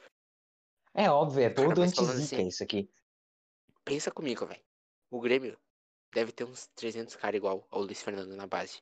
É 0.94 1.10
óbvio, 1.10 1.44
é 1.44 1.50
Cara, 1.50 1.66
gol 1.66 1.74
do 1.76 1.82
mas 1.82 1.94
falando 1.96 2.12
anti-zica 2.12 2.36
assim- 2.38 2.48
isso 2.48 2.64
aqui. 2.64 2.90
Pensa 3.84 4.12
comigo, 4.12 4.46
velho. 4.46 4.62
O 5.12 5.20
Grêmio 5.20 5.58
deve 6.14 6.32
ter 6.32 6.44
uns 6.44 6.68
300 6.76 7.16
caras 7.16 7.36
igual 7.38 7.68
ao 7.72 7.82
Luiz 7.82 8.02
Fernando 8.02 8.36
na 8.36 8.46
base. 8.48 8.80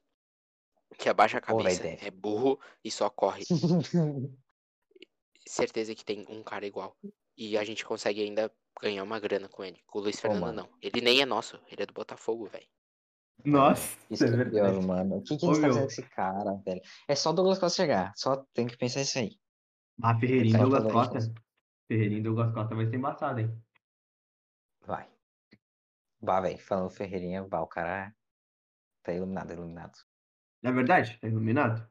Que 0.97 1.07
abaixa 1.07 1.37
a 1.37 1.41
Pô, 1.41 1.57
cabeça, 1.57 1.83
deve. 1.83 2.05
é 2.05 2.11
burro 2.11 2.59
e 2.83 2.91
só 2.91 3.09
corre. 3.09 3.45
Certeza 5.47 5.95
que 5.95 6.05
tem 6.05 6.25
um 6.29 6.43
cara 6.43 6.65
igual. 6.65 6.95
E 7.37 7.57
a 7.57 7.63
gente 7.63 7.83
consegue 7.85 8.21
ainda 8.21 8.51
ganhar 8.81 9.03
uma 9.03 9.19
grana 9.19 9.47
com 9.49 9.63
ele. 9.63 9.81
Com 9.87 9.99
o 9.99 10.01
Luiz 10.03 10.19
Fernando, 10.19 10.41
mano. 10.41 10.63
não. 10.63 10.77
Ele 10.81 11.01
nem 11.01 11.21
é 11.21 11.25
nosso, 11.25 11.59
ele 11.67 11.83
é 11.83 11.85
do 11.85 11.93
Botafogo, 11.93 12.45
velho. 12.47 12.67
Nossa, 13.43 13.97
Isso 14.09 14.23
é 14.23 14.27
que 14.27 14.33
é 14.33 14.37
verdade. 14.37 14.77
pior, 14.77 14.85
mano. 14.85 15.17
O 15.17 15.23
que, 15.23 15.35
que 15.35 15.45
a 15.45 15.47
gente 15.49 15.55
tá 15.55 15.61
meu. 15.61 15.69
fazendo 15.69 15.83
com 15.85 15.91
esse 15.91 16.09
cara, 16.09 16.53
velho? 16.63 16.81
É 17.07 17.15
só 17.15 17.31
o 17.31 17.33
Douglas 17.33 17.57
Costa 17.57 17.81
chegar. 17.81 18.13
Só 18.15 18.45
tem 18.53 18.67
que 18.67 18.77
pensar 18.77 19.01
isso 19.01 19.17
aí. 19.17 19.39
Ah, 20.03 20.17
Ferreirinho 20.19 20.55
e 20.55 20.59
Douglas 20.59 20.91
Costa. 20.91 21.19
Ferreirinho 21.87 22.19
e 22.19 22.23
Douglas 22.23 22.53
Costa 22.53 22.75
vai 22.75 22.85
ser 22.85 22.95
embaçado, 22.97 23.39
hein? 23.39 23.63
Vai. 24.85 25.09
Bah, 26.21 26.39
velho. 26.41 26.59
Falando 26.59 26.91
Ferreirinha, 26.91 27.43
bah, 27.43 27.61
o 27.61 27.67
cara 27.67 28.13
tá 29.01 29.11
iluminado, 29.11 29.51
iluminado. 29.53 29.97
É 30.63 30.71
verdade? 30.71 31.17
Tá 31.19 31.27
iluminado? 31.27 31.90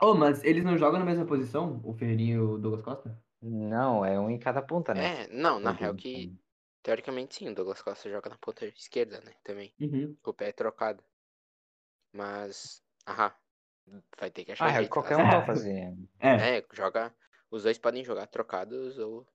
Oh, 0.00 0.14
mas 0.14 0.42
eles 0.44 0.64
não 0.64 0.76
jogam 0.76 0.98
na 0.98 1.04
mesma 1.06 1.26
posição, 1.26 1.80
o 1.84 1.92
Ferreirinho 1.94 2.36
e 2.36 2.40
o 2.40 2.58
Douglas 2.58 2.82
Costa? 2.84 3.22
Não, 3.40 4.04
é 4.04 4.18
um 4.18 4.30
em 4.30 4.38
cada 4.38 4.60
ponta, 4.62 4.94
né? 4.94 5.10
É, 5.10 5.26
não, 5.28 5.60
na 5.60 5.70
real 5.72 5.94
que, 5.94 6.32
teoricamente 6.82 7.36
sim, 7.36 7.48
o 7.48 7.54
Douglas 7.54 7.82
Costa 7.82 8.10
joga 8.10 8.30
na 8.30 8.38
ponta 8.38 8.66
esquerda, 8.66 9.20
né? 9.20 9.32
Também. 9.44 9.74
Uhum. 9.80 10.16
O 10.24 10.32
pé 10.34 10.48
é 10.48 10.52
trocado. 10.52 11.04
Mas, 12.12 12.82
aham. 13.06 13.32
Vai 14.18 14.30
ter 14.30 14.44
que 14.44 14.52
achar 14.52 14.68
Ah, 14.68 14.80
é, 14.80 14.84
jeito. 14.84 14.88
qualquer 14.88 15.16
né? 15.16 15.22
um 15.22 15.28
pode 15.28 15.46
fazer. 15.46 15.94
É, 16.20 16.56
É, 16.58 16.64
joga. 16.72 17.14
Os 17.50 17.62
dois 17.64 17.78
podem 17.78 18.04
jogar 18.04 18.26
trocados 18.28 18.98
ou. 18.98 19.26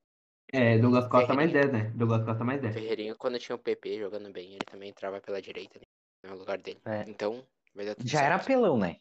é, 0.53 0.77
Douglas 0.77 1.07
Costa 1.09 1.33
mais 1.33 1.51
Ferreirinha. 1.51 1.51
10, 1.51 1.71
né? 1.71 1.91
Douglas 1.95 2.23
Costa 2.25 2.43
mais 2.43 2.61
O 2.61 2.67
10. 2.67 2.75
Ferreirinha, 2.75 3.13
quando 3.15 3.37
tinha 3.39 3.55
o 3.55 3.59
PP 3.59 3.99
jogando 3.99 4.31
bem, 4.31 4.53
ele 4.53 4.65
também 4.65 4.89
entrava 4.89 5.21
pela 5.21 5.41
direita, 5.41 5.79
né? 5.79 5.85
No 6.23 6.37
lugar 6.37 6.59
dele. 6.61 6.81
É. 6.85 7.05
Então, 7.05 7.47
vai 7.75 7.85
dar 7.85 7.95
tudo 7.95 8.09
Já 8.11 8.23
era 8.23 8.35
certo. 8.35 8.37
apelão, 8.37 8.77
né? 8.77 8.97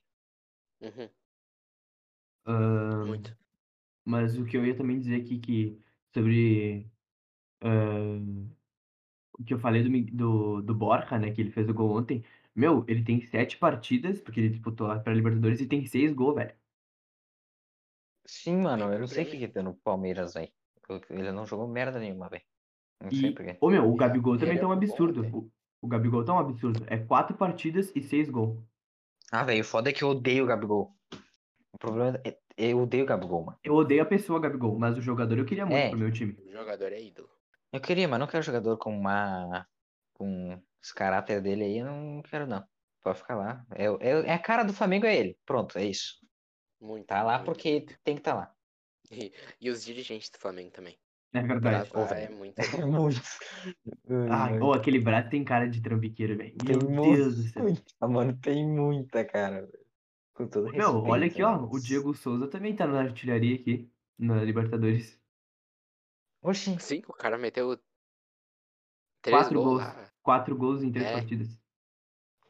Uhum, 0.81 1.11
Ahn, 2.47 3.07
muito. 3.07 3.37
mas 4.05 4.39
o 4.39 4.47
que 4.47 4.57
eu 4.57 4.67
ia 4.67 4.77
também 4.77 4.99
dizer 5.01 5.23
aqui 5.23 5.39
que 5.41 5.83
sobre 6.15 6.91
ahn, 7.63 8.51
o 9.39 9.45
que 9.45 9.55
eu 9.55 9.59
falei 9.61 9.83
do, 9.83 10.17
do, 10.17 10.63
do 10.63 10.75
Borja, 10.75 11.19
né? 11.19 11.33
Que 11.33 11.41
ele 11.41 11.51
fez 11.53 11.69
o 11.69 11.75
gol 11.75 11.97
ontem. 11.99 12.25
Meu, 12.55 12.85
ele 12.89 13.05
tem 13.05 13.21
sete 13.21 13.57
partidas, 13.59 14.21
porque 14.21 14.41
ele 14.41 14.51
disputou 14.51 14.89
pra 15.03 15.15
Libertadores 15.15 15.61
e 15.61 15.67
tem 15.69 15.85
seis 15.87 16.13
gols, 16.15 16.37
velho. 16.37 16.57
Sim, 18.27 18.57
mano, 18.59 18.93
eu 18.93 18.99
não 19.01 19.07
sei 19.07 19.25
o 19.25 19.27
que 19.31 19.39
que 19.39 19.47
deu 19.49 19.63
no 19.63 19.75
Palmeiras, 19.75 20.35
velho. 20.35 20.53
Ele 21.11 21.33
não 21.33 21.47
jogou 21.47 21.69
merda 21.69 21.99
nenhuma, 21.99 22.29
velho. 22.29 22.45
Não 23.01 23.11
sei 23.11 23.31
E, 23.31 23.35
por 23.35 23.45
quê. 23.45 23.59
ô 23.61 23.71
meu, 23.71 23.91
o 23.91 23.97
Gabigol 23.97 24.39
também 24.39 24.59
tá 24.59 24.67
um 24.67 24.73
absurdo. 24.73 25.23
O, 25.37 25.51
o 25.83 25.89
Gabigol 25.89 26.25
tá 26.25 26.35
um 26.35 26.39
absurdo. 26.39 26.85
É 26.89 26.97
quatro 26.99 27.37
partidas 27.37 27.93
e 27.95 28.03
seis 28.03 28.29
gols. 28.31 28.59
Ah, 29.33 29.43
velho, 29.45 29.63
o 29.63 29.65
foda 29.65 29.91
é 29.91 29.93
que 29.93 30.05
eu 30.05 30.09
odeio 30.11 30.45
o 30.45 30.47
Gabigol. 30.47 30.97
O 31.81 31.87
problema 31.87 32.21
é 32.27 32.39
eu 32.59 32.79
odeio 32.81 33.05
o 33.05 33.07
Gabigol, 33.07 33.45
mano. 33.47 33.59
Eu 33.65 33.75
odeio 33.75 34.03
a 34.03 34.07
pessoa, 34.07 34.39
Gabigol, 34.39 34.79
mas 34.79 34.99
o 34.99 35.01
jogador 35.01 35.39
eu 35.39 35.47
queria 35.47 35.65
muito 35.65 35.79
É. 35.79 35.89
pro 35.89 35.99
meu 35.99 36.13
time. 36.13 36.37
O 36.47 36.53
jogador 36.53 36.93
é 36.93 37.01
ídolo. 37.01 37.31
Eu 37.73 37.81
queria, 37.81 38.07
mas 38.07 38.21
não 38.21 38.27
quero 38.27 38.43
jogador 38.43 38.77
com 38.77 38.95
uma. 38.95 39.67
com 40.13 40.61
esse 40.83 40.95
caráter 40.95 41.41
dele 41.41 41.65
aí, 41.65 41.79
eu 41.79 41.87
não 41.87 42.23
quero, 42.23 42.47
não. 42.47 42.63
Pode 43.03 43.19
ficar 43.19 43.35
lá. 43.37 43.65
É, 43.75 43.85
é, 43.87 44.11
é 44.27 44.35
a 44.35 44.39
cara 44.39 44.63
do 44.63 44.75
Flamengo, 44.75 45.07
é 45.07 45.17
ele. 45.17 45.39
Pronto, 45.47 45.79
é 45.79 45.85
isso. 45.87 46.17
Muito. 46.79 47.07
Tá 47.07 47.23
lá 47.23 47.37
muito, 47.39 47.47
porque 47.47 47.71
muito. 47.79 47.99
tem 48.05 48.15
que 48.15 48.21
estar 48.21 48.35
lá. 48.35 48.53
E, 49.11 49.33
e 49.61 49.71
os 49.71 49.83
dirigentes 49.83 50.29
do 50.31 50.39
Flamengo 50.39 50.71
também. 50.71 50.99
É 51.33 51.43
verdade. 51.43 51.91
Ô, 51.95 52.05
velho. 52.05 52.27
é 52.27 52.29
muito. 52.37 52.59
É 52.61 52.85
muito. 52.85 53.21
Ah, 54.31 54.45
Ai, 54.45 54.59
ou 54.59 54.75
aquele 54.75 54.99
braço 55.01 55.31
tem 55.31 55.45
cara 55.45 55.67
de 55.69 55.81
trambiqueiro, 55.81 56.37
velho. 56.37 56.57
Tem 56.59 56.77
Meu 56.77 56.91
muito. 56.91 57.17
Deus 57.17 57.37
do 57.37 57.43
céu. 57.45 57.65
Ah, 58.01 58.09
mano, 58.09 58.37
tem 58.39 58.67
muita, 58.69 59.25
cara. 59.25 59.63
velho. 59.63 59.80
Com 60.35 60.47
todo 60.49 60.65
respeito. 60.67 60.93
Meu, 60.93 61.03
olha 61.05 61.27
aqui, 61.27 61.43
ó. 61.43 61.59
mas- 61.61 61.71
O 61.73 61.81
Diego 61.81 62.15
Souza 62.15 62.49
também 62.49 62.75
tá 62.75 62.87
na 62.87 63.01
artilharia 63.01 63.55
aqui, 63.57 63.91
na 64.19 64.43
Libertadores. 64.43 65.21
Oxi. 66.43 66.79
Sim, 66.81 67.03
o 67.07 67.13
cara 67.13 67.37
meteu 67.37 67.79
três 69.23 69.37
Quatro 69.37 69.63
gols 69.63 69.83
gols. 69.85 70.13
Quatro 70.23 70.57
gols 70.57 70.83
em 70.83 70.91
três 70.93 71.07
É. 71.09 71.13
partidas. 71.13 71.61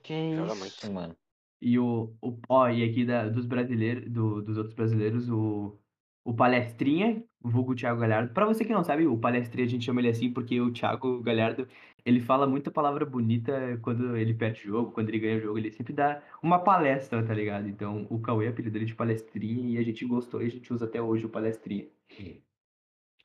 Que 0.02 0.36
Joga 0.36 0.52
isso, 0.52 0.58
muito. 0.86 0.92
mano. 0.92 1.16
E 1.60 1.78
o, 1.78 2.14
o 2.22 2.38
ó, 2.48 2.68
e 2.68 2.82
aqui 2.88 3.04
da, 3.04 3.28
dos 3.28 3.44
brasileiros, 3.46 4.10
do- 4.10 4.40
dos 4.40 4.56
outros 4.56 4.74
brasileiros, 4.74 5.28
o, 5.28 5.78
o 6.24 6.32
Palestrinha, 6.34 7.22
o 7.42 7.50
vulgo 7.50 7.74
Thiago 7.74 8.00
Galhardo. 8.00 8.32
Pra 8.32 8.46
você 8.46 8.64
que 8.64 8.72
não 8.72 8.82
sabe, 8.84 9.06
o 9.06 9.18
Palestrinha 9.18 9.66
a 9.66 9.68
gente 9.68 9.84
chama 9.84 10.00
ele 10.00 10.08
assim 10.08 10.32
porque 10.32 10.58
o 10.60 10.72
Thiago 10.72 11.20
Galhardo, 11.22 11.68
ele 12.04 12.20
fala 12.20 12.46
muita 12.46 12.70
palavra 12.70 13.04
bonita 13.06 13.78
quando 13.82 14.16
ele 14.16 14.34
perde 14.34 14.62
jogo, 14.62 14.92
quando 14.92 15.08
ele 15.08 15.18
ganha 15.18 15.38
o 15.38 15.40
jogo, 15.40 15.58
ele 15.58 15.70
sempre 15.72 15.92
dá 15.92 16.22
uma 16.42 16.58
palestra, 16.62 17.24
tá 17.26 17.34
ligado? 17.34 17.68
Então, 17.68 18.06
o 18.10 18.20
Cauê 18.20 18.48
apelidou 18.48 18.78
ele 18.78 18.86
de 18.86 18.94
Palestrinha 18.94 19.70
e 19.70 19.78
a 19.78 19.82
gente 19.82 20.04
gostou 20.06 20.42
e 20.42 20.46
a 20.46 20.50
gente 20.50 20.72
usa 20.72 20.84
até 20.86 21.00
hoje 21.00 21.26
o 21.26 21.30
Palestrinha. 21.30 21.88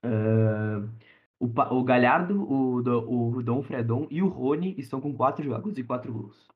Ah, 0.03 0.87
o, 1.39 1.45
o 1.47 1.83
Galhardo, 1.83 2.41
o, 2.43 2.77
o 3.37 3.43
Dom 3.43 3.61
Fredon 3.63 4.07
e 4.09 4.21
o 4.21 4.27
Rony 4.27 4.75
estão 4.77 5.01
com 5.01 5.15
quatro 5.15 5.43
jogos 5.43 5.77
e 5.77 5.83
quatro 5.83 6.13
gols. 6.13 6.47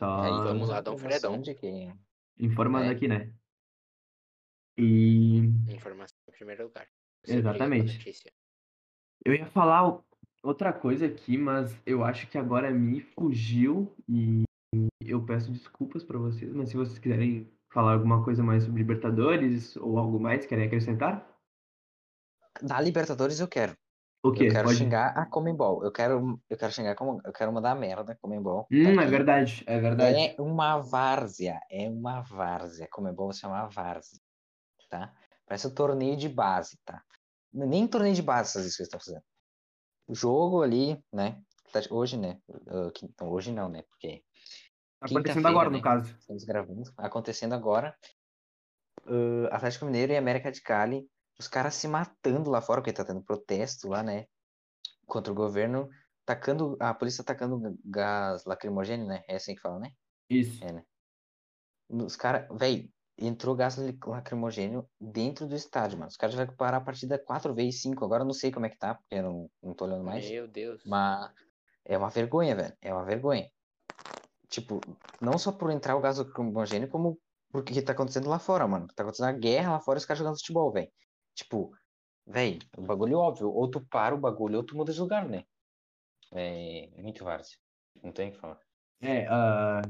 Só 0.00 0.20
Aí, 0.20 0.30
vamos 0.30 0.68
lá, 0.68 0.80
Dom 0.80 0.98
Fredão. 0.98 1.40
de 1.40 1.54
que- 1.54 1.92
informando 2.38 2.86
É. 2.86 2.90
aqui, 2.90 3.06
né? 3.06 3.32
E 4.76 5.38
Informação 5.68 6.16
em 6.28 6.32
primeiro 6.32 6.64
lugar. 6.64 6.88
Exatamente. 7.26 8.10
Eu 9.24 9.34
ia 9.34 9.46
falar 9.46 10.00
outra 10.42 10.72
coisa 10.72 11.06
aqui, 11.06 11.38
mas 11.38 11.76
eu 11.86 12.04
acho 12.04 12.26
que 12.28 12.36
agora 12.36 12.70
me 12.70 13.00
fugiu 13.00 13.94
e 14.08 14.42
eu 15.00 15.24
peço 15.24 15.52
desculpas 15.52 16.02
pra 16.02 16.18
vocês, 16.18 16.52
mas 16.52 16.70
se 16.70 16.76
vocês 16.76 16.98
quiserem 16.98 17.50
falar 17.72 17.94
alguma 17.94 18.24
coisa 18.24 18.42
mais 18.42 18.64
sobre 18.64 18.82
Libertadores 18.82 19.76
ou 19.76 19.98
algo 19.98 20.18
mais, 20.18 20.46
querem 20.46 20.66
acrescentar? 20.66 21.26
Da 22.60 22.80
Libertadores 22.80 23.40
eu 23.40 23.48
quero. 23.48 23.76
O 24.24 24.30
quê? 24.30 24.46
Eu 24.46 24.52
quero 24.52 24.68
Pode... 24.68 24.78
xingar 24.78 25.18
a 25.18 25.26
Comembol. 25.26 25.82
Eu 25.82 25.90
quero, 25.90 26.40
eu 26.48 26.56
quero 26.56 26.72
xingar 26.72 26.94
como, 26.94 27.20
eu 27.24 27.32
quero 27.32 27.52
mandar 27.52 27.74
merda 27.74 28.12
a 28.12 28.16
Comembol. 28.16 28.66
Hum, 28.70 28.94
Tá 28.94 29.02
é 29.02 29.06
verdade, 29.06 29.64
é 29.66 29.80
verdade. 29.80 30.16
É 30.16 30.36
uma 30.40 30.78
várzea, 30.78 31.60
é 31.68 31.88
uma 31.88 32.20
várzea. 32.20 32.86
Comembol 32.90 33.32
se 33.32 33.40
chama 33.40 33.66
várzea, 33.66 34.20
tá? 34.88 35.12
Parece 35.44 35.66
um 35.66 35.74
torneio 35.74 36.16
de 36.16 36.28
base, 36.28 36.78
tá? 36.84 37.02
Nem 37.52 37.86
torneio 37.86 38.14
de 38.14 38.22
base 38.22 38.50
essas 38.50 38.62
coisas 38.62 38.76
que 38.76 38.82
estão 38.82 39.00
fazendo. 39.00 39.22
O 40.06 40.14
jogo 40.14 40.62
ali, 40.62 41.02
né? 41.12 41.42
tá- 41.72 41.80
Hoje, 41.90 42.16
né? 42.16 42.40
uh, 42.48 42.90
que- 42.92 43.06
Então, 43.06 43.30
hoje 43.30 43.52
não, 43.52 43.68
né? 43.68 43.82
Porque 43.82 44.24
Tá 44.98 45.06
acontecendo 45.06 45.48
agora, 45.48 45.68
no 45.70 45.76
né? 45.78 45.82
caso. 45.82 46.16
estamos 46.16 46.44
gravando, 46.44 46.82
acontecendo 46.96 47.54
agora. 47.54 47.96
Uh, 49.04 49.46
Atlético 49.50 49.86
Mineiro 49.86 50.12
e 50.12 50.16
América 50.16 50.52
de 50.52 50.60
Cali, 50.62 51.08
os 51.38 51.48
caras 51.48 51.74
se 51.74 51.88
matando 51.88 52.50
lá 52.50 52.60
fora, 52.62 52.80
porque 52.80 52.92
tá 52.92 53.04
tendo 53.04 53.22
protesto 53.22 53.88
lá, 53.88 54.02
né? 54.02 54.26
contra 55.06 55.32
o 55.32 55.36
governo, 55.36 55.90
tacando, 56.24 56.76
a 56.80 56.94
polícia 56.94 57.24
tacando 57.24 57.78
gás 57.84 58.44
lacrimogêneo, 58.44 59.06
né? 59.06 59.22
É 59.28 59.36
assim 59.36 59.54
que 59.54 59.60
fala, 59.60 59.78
né? 59.78 59.90
Isso. 60.30 60.64
É, 60.64 60.72
né? 60.72 60.84
Os 61.90 62.16
caras, 62.16 62.46
véi, 62.58 62.90
entrou 63.18 63.54
gás 63.54 63.76
lacrimogêneo 64.04 64.88
dentro 65.00 65.46
do 65.46 65.54
estádio, 65.54 65.98
mano. 65.98 66.08
Os 66.08 66.16
caras 66.16 66.32
tiveram 66.32 66.50
que 66.50 66.56
parar 66.56 66.78
a 66.78 66.80
partida 66.80 67.18
quatro 67.18 67.54
vezes, 67.54 67.82
cinco. 67.82 68.04
Agora 68.04 68.22
eu 68.22 68.26
não 68.26 68.32
sei 68.32 68.50
como 68.50 68.66
é 68.66 68.68
que 68.68 68.78
tá, 68.78 68.94
porque 68.94 69.14
eu 69.14 69.22
não, 69.22 69.50
não 69.62 69.74
tô 69.74 69.84
olhando 69.84 70.04
mais. 70.04 70.28
Meu 70.28 70.48
Deus. 70.48 70.82
Mas 70.84 71.30
é 71.84 71.96
uma 71.96 72.10
vergonha, 72.10 72.54
velho. 72.54 72.76
É 72.80 72.92
uma 72.92 73.04
vergonha. 73.04 73.50
Tipo, 74.48 74.80
não 75.20 75.38
só 75.38 75.52
por 75.52 75.70
entrar 75.70 75.96
o 75.96 76.00
gás 76.00 76.18
lacrimogêneo, 76.18 76.88
como 76.88 77.18
porque 77.50 77.82
tá 77.82 77.92
acontecendo 77.92 78.30
lá 78.30 78.38
fora, 78.38 78.66
mano. 78.66 78.86
Tá 78.94 79.02
acontecendo 79.02 79.28
a 79.28 79.32
guerra 79.32 79.72
lá 79.72 79.80
fora 79.80 79.98
e 79.98 80.00
os 80.00 80.06
caras 80.06 80.18
jogando 80.18 80.38
futebol, 80.38 80.72
velho. 80.72 80.90
Tipo, 81.34 81.70
velho, 82.26 82.58
o 82.78 82.82
bagulho 82.82 83.14
é 83.14 83.16
óbvio. 83.16 83.50
Ou 83.50 83.70
tu 83.70 83.80
para 83.86 84.14
o 84.14 84.18
bagulho 84.18 84.56
ou 84.56 84.64
tu 84.64 84.74
muda 84.74 84.92
de 84.92 85.00
lugar, 85.00 85.28
né? 85.28 85.44
É 86.32 86.88
muito 87.02 87.24
várzea. 87.24 87.58
Não 88.02 88.10
tem 88.10 88.30
o 88.30 88.32
que 88.32 88.38
falar. 88.38 88.58
É, 89.02 89.26
ah, 89.26 89.82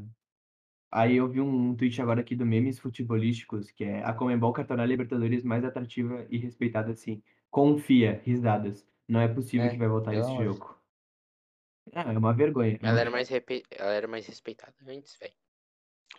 aí 0.93 1.17
eu 1.17 1.29
vi 1.29 1.41
um 1.41 1.75
tweet 1.77 2.01
agora 2.03 2.21
aqui 2.21 2.37
do 2.37 2.47
Memes 2.47 2.79
Futebolísticos, 2.79 3.71
que 3.71 3.85
é 3.85 4.05
a 4.05 4.13
Comembol 4.15 4.53
quer 4.53 4.67
tornar 4.67 4.85
a 4.85 4.87
Libertadores 4.87 5.43
mais 5.45 5.65
atrativa 5.65 6.27
e 6.31 6.39
respeitada 6.39 6.93
assim. 6.93 7.23
Confia, 7.51 8.21
risadas. 8.25 8.87
Não 9.09 9.21
é 9.21 9.29
possível 9.29 9.67
É, 9.67 9.71
que 9.71 9.77
vai 9.77 9.89
voltar 9.89 10.13
pelo 10.13 10.23
esse 10.23 10.31
amor 10.31 10.49
de 10.49 10.53
jogo. 10.59 10.83
Ah, 11.95 12.13
é 12.13 12.19
uma 12.19 12.33
vergonha. 12.35 12.79
é 12.83 12.87
Ela 12.87 13.01
era 13.01 13.11
mais, 13.11 13.29
repe... 13.29 13.65
ela 13.71 13.93
era 13.93 14.07
mais 14.09 14.27
respeitada 14.27 14.75
antes, 14.87 15.17
velho. 15.19 15.35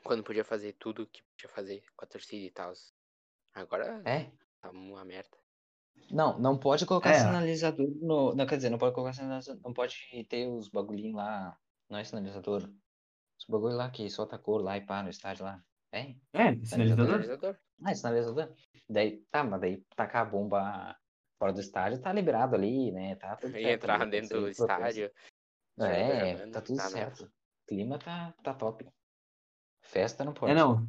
Quando 0.03 0.23
podia 0.23 0.43
fazer 0.43 0.73
tudo 0.73 1.07
que 1.07 1.21
podia 1.23 1.49
fazer 1.49 1.83
com 1.95 2.05
a 2.05 2.07
torcida 2.07 2.45
e 2.45 2.51
tal. 2.51 2.73
Agora 3.53 4.01
É? 4.05 4.31
tá 4.61 4.69
uma 4.71 5.05
merda. 5.05 5.37
Não, 6.11 6.39
não 6.39 6.57
pode 6.57 6.85
colocar 6.85 7.11
É. 7.11 7.19
sinalizador 7.19 7.87
no. 8.01 8.35
Não, 8.35 8.45
quer 8.45 8.57
dizer, 8.57 8.69
não 8.69 8.77
pode 8.77 8.93
colocar 8.95 9.13
sinalizador. 9.13 9.61
Não 9.63 9.73
pode 9.73 9.95
ter 10.27 10.47
os 10.47 10.67
bagulhinhos 10.67 11.15
lá. 11.15 11.57
Não 11.89 11.97
é 11.99 12.03
sinalizador. 12.03 12.69
Os 13.43 13.49
bagulho 13.49 13.75
lá 13.75 13.89
que 13.89 14.09
solta 14.09 14.37
cor 14.37 14.61
lá 14.61 14.77
e 14.77 14.85
pá 14.85 15.03
no 15.03 15.09
estádio 15.09 15.43
lá. 15.43 15.61
É? 15.91 16.15
É, 16.33 16.55
sinalizador? 16.63 17.07
Sinalizador. 17.07 17.57
Ah, 17.83 17.91
é 17.91 17.93
sinalizador. 17.93 18.53
Daí, 18.89 19.17
tá, 19.29 19.43
mas 19.43 19.59
daí 19.59 19.83
tacar 19.95 20.23
a 20.23 20.29
bomba 20.29 20.97
fora 21.37 21.51
do 21.51 21.59
estádio 21.59 22.01
tá 22.01 22.13
liberado 22.13 22.55
ali, 22.55 22.91
né? 22.91 23.15
Tá 23.15 23.35
tudo 23.35 23.51
certo 23.51 23.67
entrar 23.67 24.01
ali, 24.01 24.11
dentro 24.11 24.41
do 24.41 24.47
estádio. 24.47 25.11
É, 25.79 26.37
jogando, 26.37 26.51
tá 26.53 26.61
tudo 26.61 26.77
tá 26.77 26.89
certo. 26.89 27.25
O 27.25 27.67
clima 27.67 27.99
tá, 27.99 28.33
tá 28.41 28.53
top. 28.53 28.87
Festa 29.81 30.23
não 30.23 30.33
pode. 30.33 30.53
É, 30.53 30.55
não. 30.55 30.87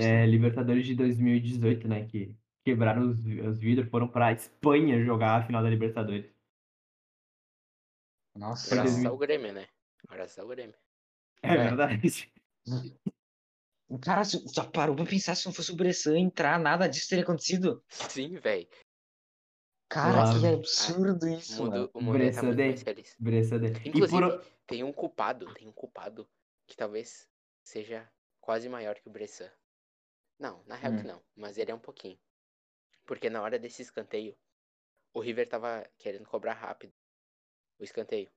É, 0.00 0.26
Libertadores 0.26 0.86
de 0.86 0.94
2018, 0.94 1.88
né? 1.88 2.06
Que 2.06 2.36
quebraram 2.64 3.08
os, 3.08 3.24
os 3.24 3.58
vidros, 3.58 3.88
foram 3.88 4.06
pra 4.06 4.32
Espanha 4.32 5.02
jogar 5.02 5.40
a 5.40 5.46
final 5.46 5.62
da 5.62 5.70
Libertadores. 5.70 6.30
Nossa. 8.36 8.74
Graças 8.74 8.92
2000. 8.92 9.10
ao 9.10 9.18
Grêmio, 9.18 9.52
né? 9.52 9.66
Graças 10.08 10.38
ao 10.38 10.46
Grêmio. 10.46 10.76
É, 11.42 11.54
É. 11.54 11.56
verdade. 11.56 12.32
Cara, 14.02 14.24
se- 14.24 14.44
já 14.54 14.64
parou 14.64 14.94
pra 14.94 15.04
pensar 15.04 15.34
se 15.34 15.46
não 15.46 15.52
fosse 15.52 15.72
o 15.72 15.76
Bressan 15.76 16.16
entrar, 16.18 16.58
nada 16.58 16.86
disso 16.86 17.08
teria 17.08 17.24
acontecido? 17.24 17.84
Sim, 17.88 18.38
velho. 18.38 18.68
Cara, 19.88 20.12
Claro. 20.22 20.40
que 20.40 20.46
absurdo 20.46 21.26
O 21.26 21.28
isso, 21.36 21.64
mundo, 21.64 21.90
o 21.94 22.00
mundo 22.00 22.18
ia 22.22 22.32
tá 22.32 22.42
muito 22.42 22.56
Bressan 22.56 22.66
mais 22.68 22.82
feliz. 22.82 23.16
Bressan. 23.18 23.56
E 23.84 23.88
Inclusive, 23.88 24.20
por... 24.20 24.44
tem 24.66 24.84
um 24.84 24.92
culpado, 24.92 25.52
tem 25.54 25.66
um 25.66 25.72
culpado 25.72 26.28
que 26.68 26.76
talvez 26.76 27.28
seja 27.64 28.08
quase 28.40 28.68
maior 28.68 28.94
que 28.94 29.08
o 29.08 29.10
Bressan. 29.10 29.50
Não, 30.38 30.62
na 30.66 30.76
real 30.76 30.94
que 30.94 31.00
Hum. 31.02 31.08
não, 31.08 31.22
mas 31.34 31.58
ele 31.58 31.72
é 31.72 31.74
um 31.74 31.80
pouquinho. 31.80 32.18
Porque 33.04 33.28
na 33.28 33.42
hora 33.42 33.58
desse 33.58 33.82
escanteio, 33.82 34.36
o 35.12 35.18
River 35.20 35.48
tava 35.48 35.84
querendo 35.98 36.24
cobrar 36.26 36.52
rápido 36.54 36.92
o 37.78 37.82
escanteio. 37.82 38.30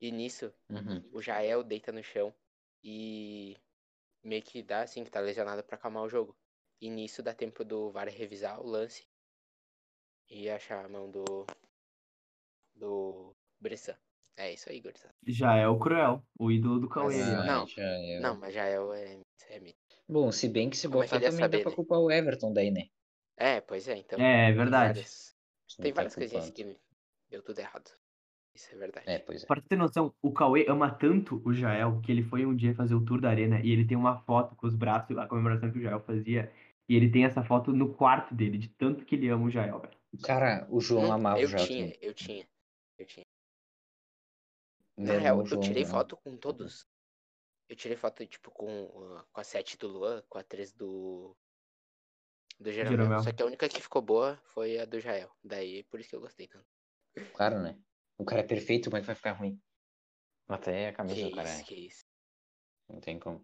E 0.00 0.10
nisso, 0.10 0.52
Uhum. 0.70 1.04
o 1.12 1.22
Jael 1.22 1.62
deita 1.64 1.92
no 1.92 2.02
chão 2.02 2.34
e 2.82 3.56
meio 4.24 4.42
que 4.42 4.62
dá 4.62 4.82
assim 4.82 5.04
que 5.04 5.10
tá 5.10 5.20
lesionado 5.20 5.64
pra 5.64 5.76
acalmar 5.76 6.04
o 6.04 6.08
jogo. 6.10 6.36
E 6.80 6.90
nisso 6.90 7.22
dá 7.22 7.34
tempo 7.34 7.64
do 7.64 7.90
VAR 7.92 8.08
revisar 8.08 8.60
o 8.60 8.66
lance 8.66 9.06
e 10.30 10.48
achar 10.48 10.82
a 10.84 10.88
mão 10.88 11.10
do 11.10 11.24
do 12.74 13.36
Bressan. 13.60 13.96
É 14.36 14.52
isso 14.52 14.68
aí, 14.70 14.80
gurizada. 14.80 15.14
Já 15.26 15.56
é 15.56 15.66
o 15.66 15.78
Cruel, 15.78 16.22
o 16.38 16.50
ídolo 16.50 16.78
do 16.80 16.88
Cauê. 16.88 17.14
ah, 17.22 17.44
não, 17.44 17.66
já 17.66 17.82
é- 17.82 18.20
Não, 18.20 18.36
mas 18.36 18.54
Jael 18.54 18.92
é, 18.94 19.20
é 19.48 19.60
mito. 19.60 19.78
Bom, 20.06 20.30
se 20.30 20.46
bem 20.46 20.68
que 20.68 20.76
se 20.76 20.86
Como 20.88 21.02
é 21.02 21.06
que 21.08 21.16
botar 21.16 21.20
também 21.22 21.40
saber, 21.40 21.58
dá 21.58 21.58
pra 21.62 21.72
né? 21.72 21.76
culpar 21.76 21.98
o 22.00 22.10
Everton 22.10 22.52
daí, 22.52 22.70
né? 22.70 22.88
É, 23.36 23.60
pois 23.60 23.88
é, 23.88 23.96
então. 23.96 24.20
É, 24.22 24.48
é 24.50 24.52
tem 24.54 24.62
verdade. 24.62 25.00
várias, 25.00 25.36
Não 25.78 25.84
tem 25.84 25.92
tá 25.92 25.94
várias 25.94 26.14
coisinhas 26.14 26.48
culpando. 26.48 26.54
que 26.54 26.78
deu 27.28 27.42
tudo 27.42 27.58
errado. 27.58 27.90
Isso 28.60 28.74
é 28.74 28.78
verdade. 28.78 29.08
É, 29.08 29.18
pois 29.18 29.42
é. 29.42 29.46
Pra 29.46 29.60
ter 29.60 29.76
noção, 29.76 30.14
o 30.20 30.32
Cauê 30.32 30.66
ama 30.68 30.90
tanto 30.90 31.40
o 31.46 31.52
Jael 31.54 32.00
que 32.02 32.12
ele 32.12 32.22
foi 32.22 32.44
um 32.44 32.54
dia 32.54 32.74
fazer 32.74 32.94
o 32.94 33.02
tour 33.02 33.18
da 33.18 33.30
arena 33.30 33.58
e 33.60 33.70
ele 33.70 33.86
tem 33.86 33.96
uma 33.96 34.18
foto 34.20 34.54
com 34.54 34.66
os 34.66 34.74
braços, 34.74 35.16
a 35.16 35.26
comemoração 35.26 35.72
que 35.72 35.78
o 35.78 35.82
Jael 35.82 36.00
fazia. 36.00 36.52
E 36.86 36.94
ele 36.94 37.10
tem 37.10 37.24
essa 37.24 37.42
foto 37.42 37.72
no 37.72 37.94
quarto 37.94 38.34
dele, 38.34 38.58
de 38.58 38.68
tanto 38.68 39.04
que 39.04 39.14
ele 39.14 39.28
ama 39.28 39.46
o 39.46 39.50
Jael, 39.50 39.80
velho. 39.80 39.96
Cara, 40.24 40.66
o 40.68 40.80
João 40.80 41.04
Não, 41.04 41.12
amava 41.12 41.38
o 41.38 41.40
eu 41.40 41.48
João. 41.48 41.64
tinha, 41.64 41.96
eu 42.02 42.12
tinha, 42.12 42.46
eu 42.98 43.06
tinha. 43.06 43.24
Na 44.98 45.14
real, 45.14 45.38
eu 45.38 45.46
João 45.46 45.62
tirei 45.62 45.84
ama. 45.84 45.92
foto 45.92 46.16
com 46.16 46.36
todos. 46.36 46.86
Eu 47.68 47.76
tirei 47.76 47.96
foto, 47.96 48.26
tipo, 48.26 48.50
com, 48.50 48.84
uh, 48.84 49.24
com 49.32 49.40
a 49.40 49.44
7 49.44 49.78
do 49.78 49.88
Luan, 49.88 50.22
com 50.28 50.36
a 50.36 50.42
3 50.42 50.72
do. 50.72 51.34
Do 52.58 52.72
Jeromel. 52.72 52.98
Jeromel. 52.98 53.22
Só 53.22 53.32
que 53.32 53.42
a 53.42 53.46
única 53.46 53.68
que 53.68 53.80
ficou 53.80 54.02
boa 54.02 54.36
foi 54.52 54.78
a 54.78 54.84
do 54.84 55.00
Jael. 55.00 55.30
Daí, 55.42 55.84
por 55.84 56.00
isso 56.00 56.10
que 56.10 56.16
eu 56.16 56.20
gostei 56.20 56.46
tanto. 56.48 56.66
Claro, 57.32 57.60
né? 57.60 57.78
O 58.20 58.24
cara 58.24 58.42
é 58.42 58.46
perfeito, 58.46 58.90
como 58.90 58.98
é 58.98 59.00
que 59.00 59.06
vai 59.06 59.16
ficar 59.16 59.32
ruim? 59.32 59.58
Até 60.46 60.88
a 60.88 60.92
camisa 60.92 61.16
Que 61.16 61.30
do 61.30 61.34
cara 61.34 61.48
isso, 61.48 61.60
é. 61.60 61.64
que 61.64 61.74
isso. 61.74 62.04
Não 62.88 63.00
tem 63.00 63.18
como. 63.18 63.42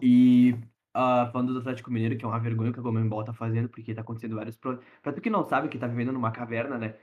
E 0.00 0.54
ah, 0.94 1.28
falando 1.32 1.52
do 1.52 1.58
Atlético 1.58 1.90
Mineiro, 1.90 2.16
que 2.16 2.24
é 2.24 2.28
uma 2.28 2.38
vergonha 2.38 2.72
que 2.72 2.78
a 2.78 2.82
Comembol 2.82 3.24
tá 3.24 3.32
fazendo, 3.32 3.68
porque 3.68 3.92
tá 3.92 4.02
acontecendo 4.02 4.36
vários. 4.36 4.56
Pro... 4.56 4.80
Pra 5.02 5.12
tu 5.12 5.20
que 5.20 5.28
não 5.28 5.42
sabe, 5.42 5.68
que 5.68 5.78
tá 5.78 5.88
vivendo 5.88 6.12
numa 6.12 6.30
caverna, 6.30 6.78
né? 6.78 6.94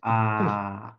a- 0.00 0.96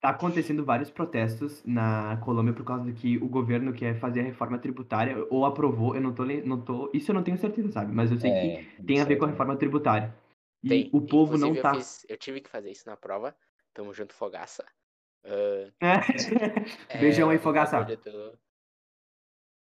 Tá 0.00 0.10
acontecendo 0.10 0.66
vários 0.66 0.90
protestos 0.90 1.64
na 1.64 2.18
Colômbia 2.18 2.52
por 2.52 2.62
causa 2.62 2.84
do 2.84 2.92
que 2.92 3.16
o 3.16 3.26
governo 3.26 3.72
quer 3.72 3.98
fazer 3.98 4.20
a 4.20 4.24
reforma 4.24 4.58
tributária, 4.58 5.16
ou 5.30 5.46
aprovou, 5.46 5.94
eu 5.94 6.00
não 6.02 6.12
tô, 6.12 6.26
não 6.26 6.60
tô. 6.60 6.90
Isso 6.92 7.10
eu 7.10 7.14
não 7.14 7.22
tenho 7.22 7.38
certeza, 7.38 7.72
sabe? 7.72 7.90
Mas 7.90 8.10
eu 8.10 8.18
sei 8.18 8.30
que 8.32 8.50
É, 8.50 8.62
tem 8.84 9.00
a 9.00 9.04
ver 9.06 9.16
com 9.16 9.24
a 9.24 9.28
reforma 9.28 9.56
tributária. 9.56 10.14
E 10.64 10.68
Tem. 10.68 10.90
o 10.92 11.00
povo 11.06 11.36
não 11.36 11.54
tá. 11.54 11.70
Eu, 11.72 11.74
fiz- 11.76 12.06
eu 12.08 12.16
tive 12.16 12.40
que 12.40 12.48
fazer 12.48 12.70
isso 12.70 12.88
na 12.88 12.96
prova. 12.96 13.36
Tamo 13.74 13.92
junto, 13.92 14.14
Fogaça. 14.14 14.64
Ah, 15.80 16.00
Beijão 17.00 17.30
aí, 17.30 17.36
o 17.36 17.40
Fogaça. 17.40 17.82
do- 17.84 18.38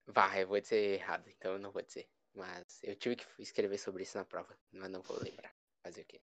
Vá, 0.07 0.39
eu 0.39 0.47
vou 0.47 0.61
dizer 0.61 0.95
errado, 1.01 1.29
então 1.29 1.53
eu 1.55 1.59
não 1.59 1.71
vou 1.71 1.83
dizer. 1.83 2.09
Mas 2.35 2.81
eu 2.83 2.95
tive 2.95 3.17
que 3.17 3.25
escrever 3.43 3.79
sobre 3.79 4.03
isso 4.03 4.17
na 4.17 4.25
prova, 4.25 4.57
mas 4.73 4.91
não 4.91 5.03
vou 5.03 5.19
lembrar. 5.23 5.53
Fazer 5.83 6.03
o 6.03 6.05
quê? 6.05 6.21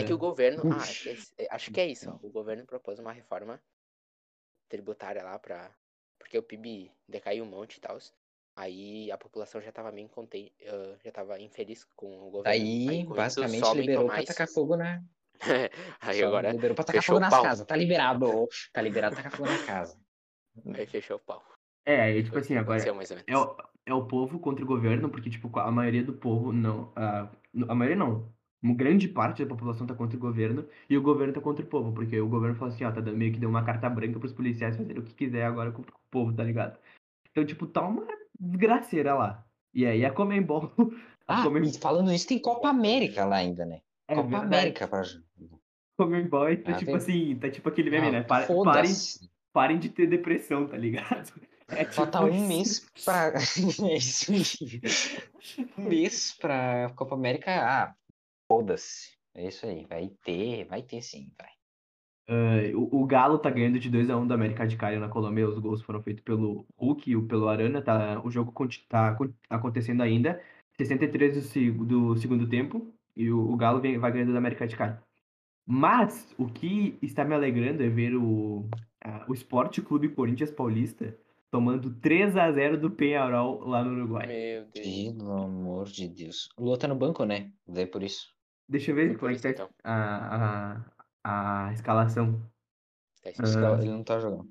É 0.00 0.04
que 0.04 0.12
o 0.12 0.18
governo. 0.18 0.62
Ah, 0.72 0.84
é 1.38 1.44
é- 1.44 1.48
acho 1.50 1.70
que 1.70 1.80
é 1.80 1.86
isso. 1.86 2.10
ó, 2.10 2.18
O 2.26 2.30
governo 2.30 2.66
propôs 2.66 2.98
uma 2.98 3.12
reforma 3.12 3.62
tributária 4.68 5.22
lá 5.22 5.38
pra. 5.38 5.74
Porque 6.18 6.38
o 6.38 6.42
PIB 6.42 6.92
decaiu 7.08 7.44
um 7.44 7.48
monte 7.48 7.76
e 7.76 7.80
tal. 7.80 7.98
Aí 8.56 9.12
a 9.12 9.18
população 9.18 9.60
já 9.60 9.70
tava 9.70 9.92
meio 9.92 10.08
contente, 10.08 10.50
já 11.04 11.12
tava 11.12 11.38
infeliz 11.38 11.84
com 11.94 12.06
o 12.06 12.30
governo. 12.30 12.44
Daí, 12.44 12.86
com 12.86 13.12
isso, 13.12 13.14
basicamente, 13.14 13.74
liberou 13.74 14.06
pra 14.06 14.14
mais. 14.14 14.24
tacar 14.24 14.48
fogo 14.48 14.76
na. 14.76 15.02
Aí 16.00 16.20
só 16.20 16.26
agora 16.26 16.52
Liberou 16.52 16.74
pra 16.74 16.84
tacar 16.84 17.02
fogo 17.02 17.20
nas 17.20 17.42
casas. 17.42 17.66
Tá 17.66 17.76
liberado. 17.76 18.48
Tá 18.72 18.80
liberado 18.80 19.14
pra 19.14 19.24
tacar 19.24 19.38
fogo 19.38 19.50
na 19.50 19.66
casa. 19.66 19.98
aí 20.74 20.86
fechou 20.86 21.18
o 21.18 21.20
pau. 21.20 21.44
É, 21.84 22.16
e, 22.16 22.24
tipo 22.24 22.38
assim, 22.38 22.56
agora 22.56 22.82
aconteceu, 22.82 22.94
mais 22.94 23.10
ou 23.10 23.16
menos. 23.16 23.28
é 23.28 23.36
o, 23.36 23.56
é 23.84 23.94
o 23.94 24.06
povo 24.06 24.40
contra 24.40 24.64
o 24.64 24.66
governo, 24.66 25.10
porque, 25.10 25.28
tipo, 25.28 25.56
a 25.58 25.70
maioria 25.70 26.02
do 26.02 26.14
povo 26.14 26.50
não. 26.50 26.90
A, 26.96 27.30
a 27.68 27.74
maioria 27.74 27.96
não. 27.96 28.34
Uma 28.62 28.74
grande 28.74 29.06
parte 29.06 29.44
da 29.44 29.48
população 29.48 29.86
tá 29.86 29.94
contra 29.94 30.16
o 30.16 30.20
governo 30.20 30.66
e 30.88 30.96
o 30.96 31.02
governo 31.02 31.34
tá 31.34 31.42
contra 31.42 31.62
o 31.62 31.68
povo, 31.68 31.92
porque 31.92 32.18
o 32.18 32.28
governo 32.28 32.56
falou 32.56 32.72
assim, 32.72 32.84
ó, 32.84 32.90
tá 32.90 33.02
dando 33.02 33.18
meio 33.18 33.32
que 33.32 33.38
deu 33.38 33.50
uma 33.50 33.62
carta 33.62 33.88
branca 33.90 34.18
pros 34.18 34.32
policiais 34.32 34.76
fazerem 34.76 34.98
o 34.98 35.04
que 35.04 35.14
quiser 35.14 35.44
agora 35.44 35.70
com 35.70 35.82
o 35.82 35.86
povo, 36.10 36.32
tá 36.34 36.42
ligado? 36.42 36.78
Então, 37.30 37.44
tipo, 37.44 37.66
tá 37.66 37.86
uma 37.86 38.06
desgraceira 38.38 39.14
lá. 39.14 39.44
E 39.74 39.84
aí 39.86 40.04
a 40.04 40.12
Comembol. 40.12 40.72
a 41.28 41.40
Ah, 41.40 41.42
Comem- 41.42 41.68
e 41.68 41.78
falando 41.78 42.12
isso, 42.12 42.26
tem 42.28 42.38
Copa 42.38 42.68
América 42.68 43.24
lá 43.24 43.36
ainda, 43.36 43.64
né? 43.66 43.80
é 44.08 44.14
Copa 44.14 44.28
verdade. 44.28 44.54
América 44.54 44.88
pra. 44.88 45.02
Comembol 45.98 46.56
tá 46.62 46.72
Ah, 46.72 46.74
tipo 46.74 46.86
tem- 46.86 46.94
assim, 46.96 47.36
tá 47.36 47.50
tipo 47.50 47.68
aquele 47.68 47.90
meme, 47.90 48.08
Ah, 48.08 48.12
né? 48.12 48.22
Pa- 48.22 48.46
parem, 48.64 48.92
parem 49.52 49.78
de 49.78 49.88
ter 49.88 50.06
depressão, 50.06 50.66
tá 50.66 50.76
ligado? 50.76 51.32
É 51.68 51.84
Falta 51.84 52.20
tipo 52.20 52.30
um 52.30 52.36
isso. 52.36 52.46
mês 52.46 53.04
pra. 53.04 53.32
É 53.90 53.96
isso. 53.96 54.32
Um 55.76 55.82
mês 55.82 56.32
pra 56.38 56.92
Copa 56.94 57.16
América. 57.16 57.50
Ah, 57.50 57.94
foda-se. 58.46 59.16
É 59.34 59.48
isso 59.48 59.66
aí. 59.66 59.84
Vai 59.86 60.08
ter, 60.24 60.64
vai 60.66 60.80
ter 60.82 61.02
sim, 61.02 61.32
vai. 61.36 61.50
Eh, 62.28 62.72
o, 62.74 63.02
o 63.02 63.06
Galo 63.06 63.38
tá 63.38 63.48
ganhando 63.50 63.78
de 63.78 63.88
2 63.88 64.10
a 64.10 64.16
1 64.16 64.26
do 64.26 64.34
América 64.34 64.66
de 64.66 64.76
Cali 64.76 64.98
na 64.98 65.08
Colômbia. 65.08 65.48
Os 65.48 65.58
gols 65.58 65.82
foram 65.82 66.02
feitos 66.02 66.22
pelo 66.24 66.66
Hulk 66.76 67.10
e 67.12 67.22
pelo 67.22 67.48
Arana. 67.48 67.80
Tá, 67.82 68.20
o 68.24 68.30
jogo 68.30 68.52
tá 68.88 69.08
acon- 69.08 69.32
acontecendo 69.48 70.02
ainda. 70.02 70.40
63 70.76 71.34
do, 71.34 71.40
seg- 71.42 71.84
do 71.84 72.16
segundo 72.16 72.48
tempo. 72.48 72.92
E 73.16 73.30
o, 73.30 73.38
o 73.52 73.56
Galo 73.56 73.80
vem- 73.80 73.98
vai 73.98 74.12
ganhando 74.12 74.32
do 74.32 74.38
América 74.38 74.66
de 74.66 74.76
Cali. 74.76 74.96
Mas 75.66 76.32
o 76.38 76.46
que 76.46 76.96
está 77.02 77.24
me 77.24 77.34
alegrando 77.34 77.82
é 77.82 77.88
ver 77.88 78.14
o, 78.14 78.68
a- 79.02 79.24
o 79.28 79.34
Esporte 79.34 79.80
Clube 79.82 80.08
Corinthians 80.10 80.50
Paulista 80.50 81.16
tomando 81.50 81.90
3 82.00 82.36
a 82.36 82.50
0 82.52 82.76
do 82.78 82.90
Penharol 82.90 83.66
lá 83.66 83.82
no 83.82 83.92
Uruguai. 83.92 84.26
Meu 84.26 84.64
Deus. 84.74 85.16
Pelo 85.16 85.32
amor 85.32 85.86
de 85.86 86.08
Deus. 86.08 86.48
O 86.56 86.64
Lua 86.64 86.78
tá 86.78 86.86
no 86.86 86.94
banco, 86.94 87.24
né? 87.24 87.50
Daí 87.66 87.86
por 87.86 88.02
isso. 88.02 88.28
Deixa 88.68 88.90
eu 88.90 88.94
ver 88.96 89.16
como 89.16 89.30
é 89.30 89.34
que 89.34 89.42
tá 89.42 89.50
então. 89.50 89.68
a, 89.82 90.74
a, 90.74 90.84
a 91.28 91.72
escalação. 91.72 92.40
Tá 93.22 93.32
cara- 93.32 93.82
Ele 93.82 93.90
não 93.90 94.04
tá 94.04 94.18
jogando. 94.20 94.48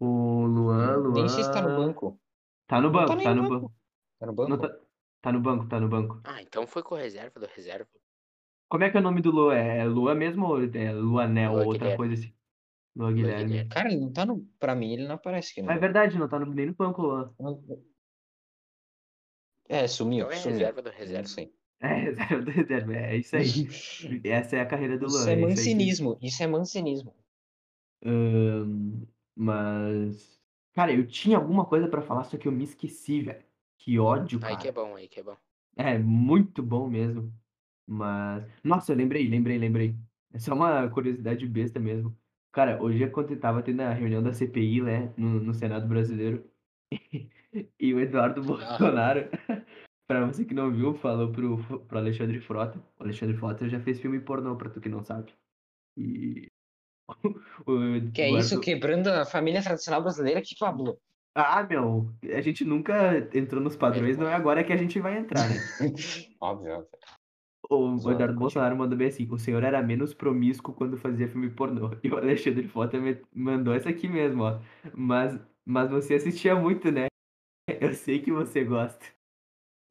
O 0.00 0.44
Luan, 0.46 0.96
Luan. 0.96 1.12
Nem 1.14 1.28
sei 1.28 1.44
se 1.44 1.52
tá 1.52 1.62
no 1.62 1.76
banco. 1.76 2.20
Tá 2.66 2.80
no 2.80 2.88
Não 2.88 2.92
banco, 2.92 3.16
tá 3.16 3.22
tá 3.22 3.34
no 3.34 3.42
banco. 3.42 3.60
banco. 3.60 3.74
Tá 4.18 4.26
no 4.26 4.32
banco? 4.32 4.50
Não 4.50 4.58
tá, 4.58 4.78
tá 5.22 5.32
no 5.32 5.40
banco, 5.40 5.68
tá 5.68 5.80
no 5.80 5.88
banco. 5.88 6.20
Ah, 6.24 6.42
então 6.42 6.66
foi 6.66 6.82
com 6.82 6.94
reserva 6.96 7.38
do 7.38 7.46
reserva. 7.46 7.88
Como 8.68 8.82
é 8.82 8.90
que 8.90 8.96
é 8.96 9.00
o 9.00 9.02
nome 9.02 9.20
do 9.22 9.30
Luan? 9.30 9.54
É 9.54 9.84
Luan 9.84 10.14
mesmo 10.16 10.46
ou 10.46 10.64
é 10.64 10.92
Luanel 10.92 11.52
Luan 11.52 11.60
ou 11.62 11.66
outra 11.68 11.78
Guilherme. 11.90 11.96
coisa 11.96 12.14
assim? 12.14 12.34
Luan 12.96 13.14
Guilherme. 13.14 13.44
Guilherme. 13.44 13.68
Cara, 13.70 13.88
ele 13.92 14.00
não 14.00 14.12
tá 14.12 14.26
no. 14.26 14.44
Pra 14.58 14.74
mim, 14.74 14.92
ele 14.94 15.06
não 15.06 15.14
aparece 15.14 15.52
aqui. 15.52 15.62
no 15.62 15.70
É 15.70 15.78
verdade, 15.78 16.18
não 16.18 16.28
tá 16.28 16.38
no- 16.40 16.46
nem 16.52 16.66
no 16.66 16.74
banco, 16.74 17.02
Luan. 17.02 17.32
Não- 17.38 17.62
É, 19.68 19.86
sumiu. 19.86 20.26
Então 20.26 20.32
é 20.36 20.40
sumiu. 20.40 20.58
reserva 20.58 20.82
do 20.82 20.90
Não 20.90 20.96
reserva. 20.96 21.28
sei. 21.28 21.54
É, 21.84 21.94
reserva 21.94 22.40
do 22.42 22.50
reserva, 22.50 22.96
é 22.96 23.16
isso 23.16 23.36
aí. 23.36 23.44
Essa 24.24 24.56
é 24.56 24.60
a 24.60 24.66
carreira 24.66 24.96
do 24.96 25.06
Isso 25.06 25.16
Luan. 25.18 25.28
é 25.28 25.32
é 25.32 25.36
isso 25.36 25.40
que- 25.42 25.46
mancinismo. 25.48 26.18
Isso 26.22 26.42
é 26.42 26.46
mancinismo. 26.46 27.14
Mas. 29.36 30.40
Cara, 30.74 30.92
eu 30.92 31.06
tinha 31.06 31.36
alguma 31.36 31.64
coisa 31.64 31.86
pra 31.88 32.02
falar, 32.02 32.24
só 32.24 32.36
que 32.36 32.48
eu 32.48 32.52
me 32.52 32.64
esqueci, 32.64 33.22
velho. 33.22 33.42
Que 33.78 33.98
ódio, 33.98 34.40
Aí 34.42 34.56
que 34.56 34.68
é 34.68 34.72
cara. 34.72 34.86
bom, 34.86 34.96
aí 34.96 35.08
que 35.08 35.20
é 35.20 35.22
bom. 35.22 35.36
É, 35.76 35.98
muito 35.98 36.62
bom 36.62 36.88
mesmo. 36.88 37.32
Mas. 37.86 38.44
Nossa, 38.62 38.92
eu 38.92 38.96
lembrei, 38.96 39.28
lembrei, 39.28 39.58
lembrei. 39.58 39.94
É 40.32 40.38
só 40.38 40.54
uma 40.54 40.88
curiosidade 40.88 41.46
besta 41.46 41.78
mesmo. 41.78 42.16
Cara, 42.52 42.80
hoje 42.82 43.02
é 43.02 43.08
quando 43.08 43.36
tava 43.36 43.62
tendo 43.62 43.80
a 43.82 43.92
reunião 43.92 44.22
da 44.22 44.32
CPI, 44.32 44.80
né, 44.80 45.12
no, 45.16 45.40
no 45.40 45.52
Senado 45.54 45.86
Brasileiro, 45.88 46.44
e 47.80 47.92
o 47.92 48.00
Eduardo 48.00 48.42
Bolsonaro, 48.42 49.28
pra 50.06 50.26
você 50.26 50.44
que 50.44 50.54
não 50.54 50.70
viu, 50.70 50.94
falou 50.94 51.32
pro, 51.32 51.58
pro 51.86 51.98
Alexandre 51.98 52.40
Frota. 52.40 52.78
O 52.98 53.02
Alexandre 53.02 53.36
Frota 53.36 53.68
já 53.68 53.80
fez 53.80 54.00
filme 54.00 54.20
pornô, 54.20 54.56
pra 54.56 54.70
tu 54.70 54.80
que 54.80 54.88
não 54.88 55.02
sabe. 55.02 55.32
E. 55.96 56.46
o 57.66 58.10
Que 58.12 58.22
é 58.22 58.30
isso, 58.30 58.54
Eduardo- 58.54 58.60
quebrando 58.60 59.08
a 59.08 59.24
família 59.24 59.62
tradicional 59.62 60.02
brasileira 60.02 60.40
que 60.42 60.56
Pablo. 60.58 60.98
Ah, 61.36 61.64
meu, 61.64 62.14
a 62.32 62.40
gente 62.40 62.64
nunca 62.64 63.28
entrou 63.36 63.60
nos 63.60 63.74
padrões, 63.74 64.16
não 64.16 64.28
é 64.28 64.34
agora 64.34 64.62
que 64.62 64.72
a 64.72 64.76
gente 64.76 65.00
vai 65.00 65.18
entrar, 65.18 65.48
né? 65.48 65.56
óbvio, 66.40 66.72
óbvio. 66.72 66.88
O 67.68 68.10
Eduardo. 68.12 68.38
Bolsonaro 68.38 68.76
mandou 68.76 68.96
bem 68.96 69.08
assim: 69.08 69.26
o 69.28 69.38
senhor 69.38 69.64
era 69.64 69.82
menos 69.82 70.14
promíscuo 70.14 70.74
quando 70.74 70.96
fazia 70.96 71.26
filme 71.28 71.50
pornô. 71.50 71.90
E 72.04 72.08
o 72.08 72.16
Alexandre 72.16 72.68
Frota 72.68 73.00
me 73.00 73.20
mandou 73.34 73.74
essa 73.74 73.88
aqui 73.88 74.06
mesmo, 74.06 74.44
ó. 74.44 74.60
Mas, 74.94 75.40
mas 75.64 75.90
você 75.90 76.14
assistia 76.14 76.54
muito, 76.54 76.92
né? 76.92 77.06
Eu 77.66 77.94
sei 77.94 78.20
que 78.20 78.30
você 78.30 78.62
gosta. 78.62 79.04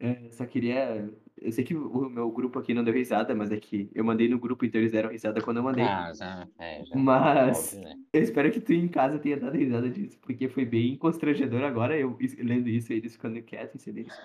É, 0.04 0.30
só 0.32 0.46
queria. 0.46 1.10
Eu 1.38 1.52
sei 1.52 1.64
que 1.64 1.74
o 1.74 2.10
meu 2.10 2.30
grupo 2.30 2.60
aqui 2.60 2.74
não 2.74 2.84
deu 2.84 2.94
risada, 2.94 3.34
mas 3.34 3.52
é 3.52 3.58
que 3.58 3.90
eu 3.96 4.04
mandei 4.04 4.28
no 4.28 4.38
grupo, 4.38 4.66
então 4.66 4.80
eles 4.80 4.92
deram 4.92 5.10
risada 5.10 5.42
quando 5.42 5.58
eu 5.58 5.64
mandei. 5.64 5.84
Ah, 5.86 6.14
já, 6.14 6.48
é, 6.60 6.84
já. 6.84 6.96
Mas 6.96 7.74
Óbvio, 7.74 7.90
né? 7.90 7.96
eu 8.14 8.22
espero 8.22 8.52
que 8.52 8.60
tu 8.60 8.74
em 8.74 8.88
casa 8.88 9.18
tenha 9.18 9.38
dado 9.40 9.58
risada 9.58 9.90
disso, 9.90 10.20
porque 10.22 10.50
foi 10.50 10.66
bem 10.66 10.98
constrangedor 10.98 11.64
agora 11.64 11.98
eu 11.98 12.18
lendo 12.40 12.68
isso 12.68 12.92
e 12.92 12.98
eles 12.98 13.14
ficando 13.14 13.42
quietos 13.42 13.76
em 13.76 13.80
silêncio. 13.80 14.22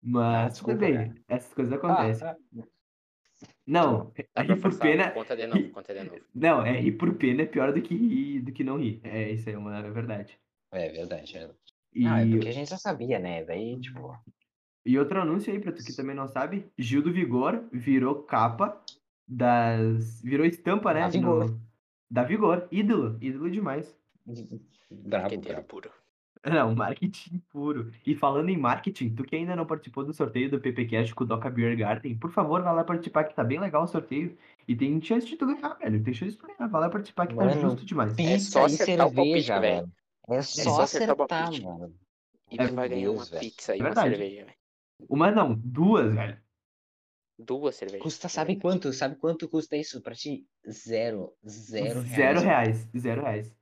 Mas 0.00 0.58
tudo 0.58 0.76
desculpa, 0.76 0.78
bem, 0.78 0.94
cara. 0.94 1.14
essas 1.28 1.52
coisas 1.54 1.72
Ah, 1.72 1.76
acontecem. 1.76 2.28
ah, 2.28 2.36
Não, 3.66 4.12
Dá 4.34 4.42
rir 4.42 4.60
por 4.60 4.78
pena. 4.78 5.10
conta 5.10 5.36
de 5.36 5.46
novo, 5.46 5.70
conta 5.70 5.92
de 5.94 6.04
novo. 6.04 6.20
Não, 6.34 6.62
é 6.64 6.80
rir 6.80 6.92
por 6.92 7.14
pena 7.14 7.42
é 7.42 7.46
pior 7.46 7.72
do 7.72 7.82
que 7.82 7.94
rir, 7.96 8.40
do 8.42 8.52
que 8.52 8.62
não 8.64 8.78
rir. 8.78 9.00
É, 9.02 9.32
isso 9.32 9.48
aí 9.48 9.54
é 9.54 9.58
uma 9.58 9.82
verdade. 9.82 10.38
é 10.72 10.88
verdade. 10.88 11.36
É. 11.36 11.50
E, 11.92 12.04
Não, 12.04 12.16
é 12.16 12.26
porque 12.30 12.48
a 12.48 12.52
gente 12.52 12.70
já 12.70 12.76
sabia, 12.78 13.18
né? 13.18 13.44
Daí, 13.44 13.78
tipo, 13.80 14.14
e 14.84 14.98
outro 14.98 15.20
anúncio 15.20 15.52
aí, 15.52 15.58
pra 15.58 15.72
tu 15.72 15.82
que 15.84 15.94
também 15.94 16.14
não 16.16 16.28
sabe, 16.28 16.66
Gil 16.78 17.02
do 17.02 17.12
Vigor 17.12 17.62
virou 17.72 18.22
capa 18.22 18.80
das. 19.26 20.22
Virou 20.22 20.46
estampa, 20.46 20.92
né? 20.94 21.00
Da 21.02 21.08
Vigor. 21.08 21.50
no- 21.50 21.60
Da 22.10 22.22
Vigor. 22.22 22.66
Ídolo, 22.70 23.18
ídolo 23.20 23.50
demais. 23.50 23.94
Marqueteiro 24.90 25.40
brabo. 25.58 25.68
puro. 25.68 25.90
Não, 26.46 26.74
marketing 26.74 27.42
puro. 27.50 27.90
E 28.06 28.14
falando 28.14 28.48
em 28.48 28.56
marketing, 28.56 29.10
tu 29.10 29.24
que 29.24 29.34
ainda 29.36 29.56
não 29.56 29.66
participou 29.66 30.04
do 30.04 30.14
sorteio 30.14 30.48
do 30.50 30.60
PPCast 30.60 31.14
com 31.14 31.24
o 31.24 31.26
Doca 31.26 31.50
Beer 31.50 31.76
Garden, 31.76 32.16
por 32.16 32.30
favor, 32.30 32.62
vai 32.62 32.74
lá 32.74 32.84
participar 32.84 33.24
que 33.24 33.34
tá 33.34 33.42
bem 33.42 33.58
legal 33.58 33.82
o 33.82 33.86
sorteio. 33.88 34.36
E 34.66 34.74
tem 34.76 35.00
chance 35.02 35.26
de 35.26 35.36
tu 35.36 35.46
ganhar, 35.46 35.74
velho. 35.74 36.02
Tem 36.02 36.14
chance 36.14 36.32
de 36.32 36.38
tu 36.38 36.46
ganhar. 36.46 36.68
Vai 36.68 36.80
lá 36.80 36.88
participar 36.88 37.26
que 37.26 37.34
tá 37.34 37.44
Mano, 37.44 37.60
justo 37.60 37.84
demais. 37.84 38.14
Pizza 38.14 38.50
só 38.50 38.62
e 38.62 38.64
acertar 38.66 39.08
o 39.08 39.12
palpite, 39.12 39.42
cerveja, 39.42 39.60
velho. 39.60 39.92
É 40.28 40.42
só, 40.42 40.62
só 40.62 40.82
acertar 40.82 41.16
acertar, 41.16 41.62
mano. 41.62 41.94
E 42.50 42.56
É 42.60 42.68
tu 42.68 42.74
vai 42.74 42.88
ganhar 42.88 43.10
uma 43.10 43.26
pizza 43.26 43.76
e 43.76 43.80
É 43.80 43.82
uma 43.82 43.94
cerveja, 43.94 44.44
velho. 44.44 44.57
Uma 45.08 45.30
não, 45.30 45.54
duas, 45.54 46.14
velho. 46.14 46.38
Duas 47.38 47.76
cervejas. 47.76 48.02
Custa, 48.02 48.28
sabe 48.28 48.56
quanto? 48.56 48.92
Sabe 48.92 49.14
quanto 49.16 49.48
custa 49.48 49.76
isso 49.76 50.02
pra 50.02 50.14
ti? 50.14 50.46
Zero. 50.68 51.34
Zero 51.46 52.00
reais. 52.00 52.08
Zero 52.08 52.40
reais. 52.40 52.88
Zero 52.96 53.22
reais. 53.22 53.56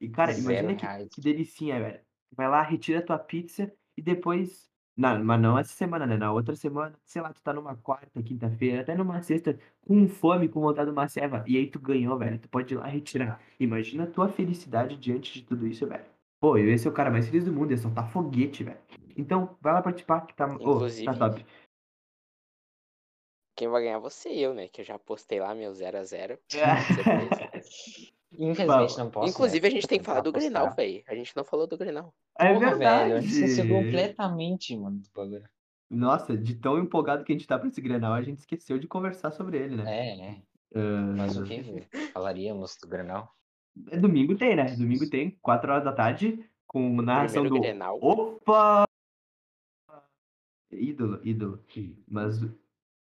E, 0.00 0.08
cara, 0.08 0.32
Zero 0.32 0.70
imagina 0.70 1.04
que, 1.04 1.08
que 1.10 1.20
delicinha, 1.20 1.78
velho. 1.78 2.00
Vai 2.34 2.48
lá, 2.48 2.62
retira 2.62 3.04
tua 3.04 3.18
pizza 3.18 3.70
e 3.96 4.02
depois. 4.02 4.68
Não, 4.96 5.22
mas 5.22 5.40
não 5.40 5.58
essa 5.58 5.72
semana, 5.72 6.06
né? 6.06 6.16
Na 6.16 6.32
outra 6.32 6.56
semana, 6.56 6.98
sei 7.04 7.22
lá, 7.22 7.32
tu 7.32 7.40
tá 7.42 7.52
numa 7.52 7.76
quarta, 7.76 8.20
quinta-feira, 8.22 8.80
até 8.80 8.96
numa 8.96 9.22
sexta, 9.22 9.56
com 9.82 10.08
fome, 10.08 10.48
com 10.48 10.60
vontade 10.60 10.90
de 10.90 10.92
uma 10.92 11.06
ceva. 11.06 11.44
E 11.46 11.56
aí 11.56 11.70
tu 11.70 11.78
ganhou, 11.78 12.18
velho. 12.18 12.38
Tu 12.38 12.48
pode 12.48 12.74
ir 12.74 12.78
lá 12.78 12.86
retirar. 12.86 13.40
Imagina 13.60 14.04
a 14.04 14.06
tua 14.08 14.28
felicidade 14.28 14.96
diante 14.96 15.34
de 15.34 15.42
tudo 15.42 15.66
isso, 15.66 15.86
velho. 15.86 16.04
Pô, 16.40 16.56
eu 16.56 16.68
ia 16.68 16.78
ser 16.78 16.88
o 16.88 16.92
cara 16.92 17.10
mais 17.10 17.26
feliz 17.26 17.44
do 17.44 17.52
mundo, 17.52 17.72
ia 17.72 17.76
soltar 17.76 18.10
foguete, 18.10 18.64
velho. 18.64 18.78
Então, 19.18 19.56
vai 19.60 19.72
lá 19.74 19.82
participar 19.82 20.20
que 20.26 20.34
tá. 20.34 20.46
Ô, 20.46 20.52
Inclusive- 20.54 21.04
tá 21.04 21.14
top. 21.14 21.44
Quem 23.56 23.66
vai 23.68 23.82
ganhar 23.82 23.98
você 23.98 24.28
e 24.30 24.40
eu, 24.40 24.54
né? 24.54 24.68
Que 24.68 24.82
eu 24.82 24.84
já 24.84 24.96
postei 24.98 25.40
lá 25.40 25.52
meu 25.52 25.72
0x0. 25.72 26.38
Infelizmente 28.30 28.92
Bom, 28.96 28.98
não 29.04 29.10
posso. 29.10 29.30
Inclusive, 29.30 29.62
né, 29.62 29.68
a 29.68 29.70
gente 29.70 29.88
tem 29.88 29.98
que 29.98 30.04
falar 30.04 30.20
do 30.20 30.30
apostar. 30.30 30.50
Grenal, 30.52 30.74
velho. 30.76 31.02
A 31.08 31.14
gente 31.14 31.34
não 31.36 31.42
falou 31.44 31.66
do 31.66 31.76
Grenal. 31.76 32.14
É 32.38 32.52
Porra, 32.54 32.76
velho, 32.76 33.16
a 33.16 33.20
gente 33.20 33.32
esqueceu 33.32 33.64
verdade. 33.64 33.84
completamente, 33.86 34.76
mano, 34.76 34.98
do 35.00 35.08
bagulho. 35.12 35.48
Nossa, 35.90 36.36
de 36.36 36.54
tão 36.54 36.78
empolgado 36.78 37.24
que 37.24 37.32
a 37.32 37.34
gente 37.34 37.48
tá 37.48 37.58
pra 37.58 37.66
esse 37.66 37.80
Grenal, 37.80 38.12
a 38.12 38.22
gente 38.22 38.38
esqueceu 38.38 38.78
de 38.78 38.86
conversar 38.86 39.32
sobre 39.32 39.58
ele, 39.58 39.74
né? 39.76 40.12
É, 40.12 40.16
né? 40.16 40.42
Ah, 40.76 41.14
Mas 41.16 41.36
o 41.36 41.42
que 41.44 41.88
falaríamos 42.12 42.76
do 42.80 42.86
Grenal? 42.86 43.34
É 43.90 43.96
Domingo 43.96 44.36
tem, 44.36 44.54
né? 44.54 44.66
Domingo 44.76 45.08
tem, 45.08 45.30
4 45.42 45.72
horas 45.72 45.84
da 45.84 45.92
tarde, 45.92 46.48
com 46.66 47.00
narração 47.02 47.42
Primeiro 47.42 47.56
do. 47.56 47.60
Grenal. 47.62 47.98
Opa! 48.02 48.84
Ídolo, 50.70 51.20
ídolo. 51.24 51.64
Mas 52.08 52.42
o 52.42 52.50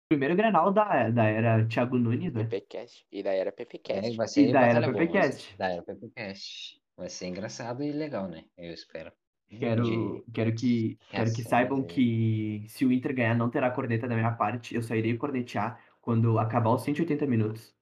primeiro 0.09 0.37
Grenal 0.37 0.73
da, 0.73 1.11
da 1.11 1.25
era 1.25 1.67
Thiago 1.67 1.99
Nunes, 1.99 2.33
né? 2.33 2.45
PPcast. 2.45 3.07
E 3.11 3.23
daí 3.23 3.39
era 3.39 3.51
É, 3.51 3.53
PPcast. 3.53 4.17
vai 4.17 4.29
ser 4.29 4.49
E 4.49 4.53
da 4.53 4.61
era 4.63 4.93
PPcast. 4.93 5.57
Da 5.57 5.69
era 5.69 5.83
PPcast. 5.83 6.83
Vai 6.97 7.09
ser 7.09 7.27
engraçado 7.27 7.83
e 7.83 7.93
legal, 7.93 8.29
né? 8.29 8.45
Eu 8.57 8.73
espero. 8.73 9.13
Quero, 9.49 9.83
De- 9.85 10.33
quero 10.33 10.55
que, 10.55 10.99
quero 11.09 11.33
que 11.33 11.43
saibam 11.43 11.79
aí. 11.83 11.87
que 11.87 12.67
se 12.69 12.85
o 12.85 12.93
Inter 12.93 13.15
ganhar, 13.15 13.35
não 13.37 13.49
terá 13.51 13.71
corneta 13.71 14.09
da 14.09 14.15
minha 14.17 14.33
parte. 14.33 14.75
Eu 14.75 14.83
só 14.83 14.95
irei 14.95 15.17
cornetear 15.17 15.81
quando 16.01 16.39
acabar 16.39 16.71
os 16.71 16.83
180 16.83 17.27
minutos. 17.27 17.75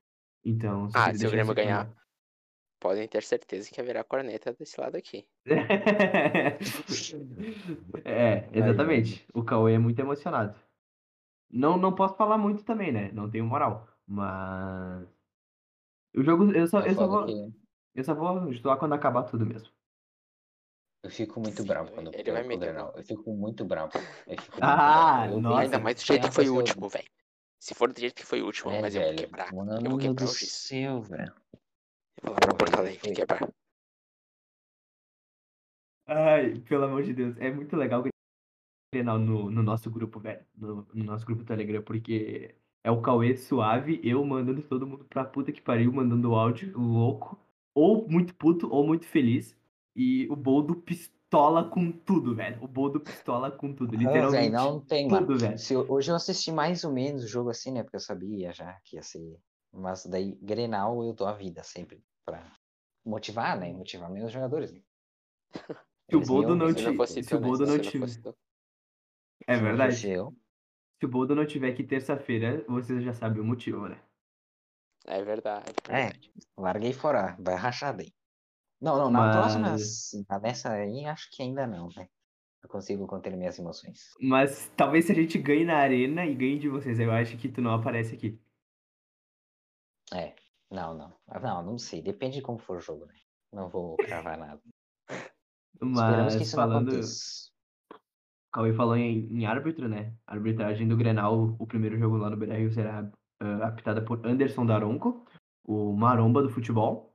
Então, 0.45 0.89
Ah, 0.93 1.13
se 1.13 1.27
o 1.27 1.31
Grêmio 1.31 1.53
isso 1.53 1.55
claro. 1.55 1.95
Podem 2.79 3.09
ter 3.09 3.23
certeza 3.23 3.71
que 3.71 3.81
haverá 3.81 4.05
corneta 4.05 4.53
desse 4.53 4.79
lado 4.81 4.97
aqui. 4.97 5.27
É, 8.05 8.49
exatamente. 8.53 9.27
O 9.35 9.43
Cauê 9.45 9.75
é 9.75 9.79
muito 9.79 9.99
emocionado. 9.99 10.59
Não, 11.51 11.77
não 11.79 11.95
posso 11.95 12.17
falar 12.17 12.39
muito 12.39 12.65
também, 12.65 12.93
né? 12.93 13.11
Não 13.13 13.31
tenho 13.31 13.45
moral. 13.45 13.89
Mas. 14.07 15.07
O 16.17 16.23
jogo. 16.23 16.53
Eu 16.53 16.67
só, 16.67 16.81
É 16.81 16.91
eu 16.91 16.95
só 16.95 17.07
vou. 17.07 17.27
que 17.27 17.53
Eu 17.95 18.05
só 18.05 18.15
vou 18.15 18.53
zoar 18.55 18.79
quando 18.79 18.95
acabar 18.95 19.25
tudo 19.25 19.47
mesmo. 19.47 19.69
eu 21.03 21.11
fico 21.11 21.41
muito 21.41 21.65
bravo 21.65 21.91
quando 21.93 22.13
Ele 22.15 22.31
eu 22.31 22.35
vai 22.35 22.57
Grenal. 22.57 22.93
Eu 22.97 23.05
fico 23.05 23.33
muito 23.35 23.65
bravo. 23.65 23.93
Fico 23.93 24.05
muito 24.29 24.53
Ah, 24.61 25.23
bravo. 25.27 25.41
Nossa. 25.41 25.61
Ainda 25.61 25.79
mais 25.79 25.97
do 25.97 26.07
jeito 26.07 26.29
que 26.29 26.35
foi 26.35 26.49
o 26.49 26.57
último, 26.57 26.89
velho. 26.89 27.09
Se 27.59 27.75
for 27.75 27.93
do 27.93 27.99
jeito 27.99 28.15
que 28.15 28.27
foi 28.27 28.43
o 28.43 28.47
último, 28.47 28.71
É, 28.73 28.81
mas 28.81 28.95
eu 28.95 29.01
vou 29.01 29.11
velho. 29.11 29.19
quebrar. 29.27 29.53
Mano 29.55 29.77
Eu 29.77 29.91
vou 29.91 29.99
quebrar 29.99 30.25
do 30.25 30.25
o 30.25 30.29
céu, 30.29 31.01
velho. 31.03 31.33
Porto 32.25 32.79
Alegre 32.79 33.15
quebrar. 33.15 33.49
Ai, 36.07 36.61
pelo 36.61 36.85
amor 36.85 37.03
de 37.03 37.15
Deus. 37.15 37.37
É 37.39 37.51
muito 37.51 37.77
legal 37.77 38.01
o 38.03 38.09
Grenal 38.93 39.19
no, 39.19 39.51
no 39.51 39.63
nosso 39.63 39.91
grupo, 39.91 40.21
velho. 40.21 40.45
No, 40.55 40.87
no 40.93 41.05
nosso 41.05 41.25
grupo 41.25 41.45
Telegram, 41.45 41.83
porque 41.83 42.55
é 42.83 42.91
o 42.91 43.01
Cauê 43.01 43.37
suave, 43.37 44.01
eu 44.05 44.25
mandando 44.25 44.63
todo 44.63 44.87
mundo 44.87 45.05
pra 45.07 45.25
puta 45.25 45.51
que 45.51 45.63
pariu, 45.63 45.93
mandando 45.93 46.35
áudio 46.35 46.79
louco. 46.79 47.39
Ou 47.75 48.07
muito 48.09 48.35
puto, 48.35 48.71
ou 48.71 48.87
muito 48.87 49.07
feliz. 49.07 49.57
E 49.97 50.29
o 50.31 50.37
Boldo 50.37 50.77
pistola 50.77 51.65
com 51.65 51.91
tudo, 51.91 52.35
velho. 52.35 52.63
O 52.63 52.69
Boldo 52.69 53.01
pistola 53.01 53.51
com 53.51 53.73
tudo. 53.73 53.95
Ah, 53.95 53.99
Literalmente. 53.99 54.51
velho, 54.51 54.53
não 54.53 54.81
tem, 54.81 55.09
tudo, 55.09 55.39
velho. 55.39 55.59
Se 55.59 55.77
hoje 55.77 56.11
eu 56.11 56.17
assisti 56.17 56.53
mais 56.53 56.85
ou 56.85 56.93
menos 56.93 57.25
o 57.25 57.29
jogo 57.29 57.51
assim, 57.51 57.73
né? 57.73 57.83
Porque 57.83 57.97
eu 57.97 58.01
sabia 58.01 58.53
já 58.53 58.79
que 58.85 58.97
ia 58.97 59.03
ser 59.03 59.41
Mas 59.73 60.05
daí, 60.07 60.39
Grenal, 60.43 61.03
eu 61.03 61.13
dou 61.13 61.27
a 61.27 61.33
vida 61.33 61.63
sempre. 61.65 62.03
Pra 62.25 62.53
motivar, 63.05 63.59
né? 63.59 63.73
Motivar 63.73 64.11
meus 64.11 64.33
jogadores. 64.33 64.73
né? 64.73 64.81
Se 66.11 66.17
o 66.17 66.21
Boldo 66.21 66.49
iam- 66.51 66.57
não 66.57 66.75
te- 66.75 66.83
não 66.83 67.07
se 67.07 67.35
o? 67.35 67.41
Boldo 67.41 67.65
não 67.67 67.83
fosse 67.83 68.21
tu. 68.23 68.37
É 69.47 69.57
verdade. 69.57 69.97
Se 69.97 70.17
o 71.07 71.09
Boldo 71.09 71.35
não 71.35 71.47
tiver 71.47 71.71
aqui 71.73 71.83
terça-feira, 71.83 72.63
vocês 72.69 73.03
já 73.03 73.15
sabem 73.15 73.41
o 73.41 73.45
motivo, 73.45 73.89
né? 73.89 73.99
É 75.07 75.23
verdade. 75.25 75.73
É. 75.89 76.05
verdade. 76.11 76.33
larguei 76.59 76.93
fora. 76.93 77.37
Vai 77.41 77.55
rachar 77.57 77.97
daí. 77.97 78.13
Não, 78.81 78.99
não, 78.99 79.11
na 79.11 79.33
próxima, 79.33 79.71
Mas- 79.71 80.09
sim, 80.11 80.27
na 80.29 80.39
dessa 80.39 80.73
aí, 80.73 81.07
acho 81.07 81.31
que 81.31 81.43
ainda 81.43 81.67
não, 81.67 81.89
né? 81.97 82.07
Eu 82.63 82.69
consigo 82.69 83.07
conter 83.07 83.35
minhas 83.37 83.59
emoções. 83.59 84.11
Mas 84.21 84.71
talvez 84.77 85.07
se 85.07 85.13
a 85.13 85.15
gente 85.15 85.39
ganhe 85.39 85.65
na 85.65 85.77
arena 85.79 86.27
e 86.27 86.35
ganhe 86.35 86.59
de 86.59 86.69
vocês, 86.69 86.99
eu 87.01 87.11
acho 87.13 87.37
que 87.39 87.49
tu 87.49 87.63
não 87.63 87.73
aparece 87.73 88.15
aqui. 88.15 88.39
É, 90.13 90.35
não, 90.71 90.95
não. 90.95 91.13
Ah, 91.27 91.41
Não, 91.41 91.63
não 91.63 91.79
sei. 91.79 92.03
Depende 92.03 92.37
de 92.37 92.43
como 92.43 92.59
for 92.59 92.79
o 92.79 92.81
jogo, 92.81 93.07
né? 93.07 93.15
Não 93.53 93.69
vou 93.69 93.97
cravar 93.97 94.37
nada. 94.39 94.61
Esperamos 95.75 95.97
Mas 95.99 96.37
que 96.37 96.43
isso 96.43 96.57
não 96.57 96.63
falando, 96.63 96.89
aconteça. 96.89 97.51
Cauê 98.53 98.73
falou 98.73 98.97
em, 98.97 99.27
em 99.33 99.47
árbitro, 99.47 99.89
né? 99.89 100.15
A 100.27 100.35
arbitragem 100.35 100.87
do 100.87 100.97
Grenal, 100.97 101.57
o 101.59 101.67
primeiro 101.67 101.99
jogo 101.99 102.17
lá 102.17 102.31
no 102.31 102.37
Beira-Rio 102.37 102.73
será 102.73 103.11
ah, 103.41 103.67
apitada 103.67 104.03
por 104.05 104.25
Anderson 104.27 104.65
Daronco, 104.65 105.27
o 105.65 105.93
maromba 105.93 106.43
do 106.43 106.51
futebol. 106.51 107.13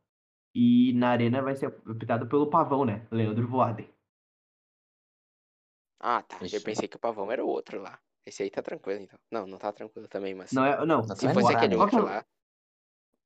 E 0.53 0.93
na 0.93 1.09
arena 1.09 1.41
vai 1.41 1.55
ser 1.55 1.67
apitado 1.87 2.27
pelo 2.27 2.49
pavão, 2.49 2.83
né? 2.83 3.07
Leandro 3.11 3.47
Voaden. 3.47 3.89
Ah, 5.99 6.23
tá. 6.23 6.37
Eu 6.41 6.47
Isso. 6.47 6.63
pensei 6.63 6.87
que 6.87 6.95
o 6.95 6.99
pavão 6.99 7.31
era 7.31 7.43
o 7.43 7.47
outro 7.47 7.81
lá. 7.81 7.99
Esse 8.25 8.43
aí 8.43 8.49
tá 8.49 8.61
tranquilo, 8.61 9.01
então. 9.01 9.19
Não, 9.31 9.45
não 9.45 9.57
tá 9.57 9.71
tranquilo 9.71 10.07
também, 10.07 10.33
mas. 10.33 10.51
Não 10.51 10.65
é, 10.65 10.85
não. 10.85 11.03
Se 11.03 11.25
Vai 11.25 11.33
fosse 11.33 11.55
aquele 11.55 11.75
é 11.75 11.77
outro 11.77 12.03
lá. 12.03 12.25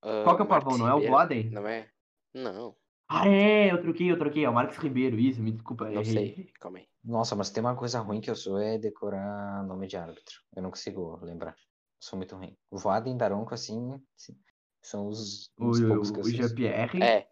Ah, 0.04 0.24
Qual 0.24 0.36
que 0.36 0.42
é 0.42 0.46
o 0.46 0.48
pavão? 0.48 0.78
Não 0.78 0.88
é 0.88 0.94
o 0.94 1.02
Voaden? 1.08 1.50
Não 1.50 1.68
é? 1.68 1.90
Não, 2.34 2.76
Ah, 3.08 3.28
é, 3.28 3.72
eu 3.72 3.82
troquei, 3.82 4.12
eu 4.12 4.18
troquei. 4.18 4.44
É 4.46 4.50
o 4.50 4.54
Marcos 4.54 4.78
Ribeiro, 4.78 5.20
isso, 5.20 5.42
me 5.42 5.52
desculpa. 5.52 5.86
não 5.86 6.02
errei. 6.02 6.36
sei. 6.36 6.52
Calma 6.60 6.80
aí. 6.80 6.88
Nossa, 7.04 7.36
mas 7.36 7.50
tem 7.50 7.62
uma 7.62 7.76
coisa 7.76 8.00
ruim 8.00 8.22
que 8.22 8.30
eu 8.30 8.36
sou 8.36 8.58
é 8.60 8.78
decorar 8.78 9.64
nome 9.66 9.88
de 9.88 9.98
árbitro. 9.98 10.36
Eu 10.56 10.64
não 10.64 10.70
consigo 10.70 11.20
lembrar. 11.24 11.52
Eu 11.52 11.56
sou 12.00 12.18
muito 12.18 12.36
ruim. 12.36 12.58
O 12.72 12.78
Voaden 12.78 13.18
Daronco, 13.18 13.54
assim, 13.54 14.02
sim, 14.16 14.36
são 14.82 15.08
os, 15.08 15.52
O, 15.58 15.70
os 15.70 15.80
que 15.80 15.86
o, 15.86 15.94
eu 15.94 16.02
o 16.02 16.24
sei. 16.24 16.34
Jean-Pierre. 16.34 17.04
É. 17.04 17.28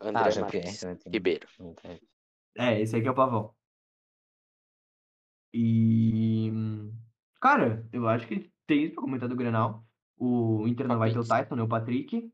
Ah, 0.00 0.08
André 0.08 0.30
Jean-Pierre 0.30 0.78
também 0.78 0.96
tem. 0.96 1.12
Ribeiro. 1.12 1.48
É, 2.56 2.80
esse 2.80 2.96
aqui 2.96 3.08
é 3.08 3.10
o 3.10 3.14
pavão. 3.14 3.54
E. 5.52 6.50
Cara, 7.40 7.88
eu 7.92 8.06
acho 8.08 8.26
que 8.26 8.52
tem 8.66 8.84
isso 8.84 8.94
pra 8.94 9.02
comentar 9.02 9.28
do 9.28 9.36
Grenal. 9.36 9.84
O 10.18 10.66
Inter 10.66 10.88
não 10.88 10.98
vai 10.98 11.12
ter 11.12 11.18
o. 11.18 11.26
Tyson, 11.26 11.54
nem 11.54 11.64
o 11.64 11.68
Patrick. 11.68 12.32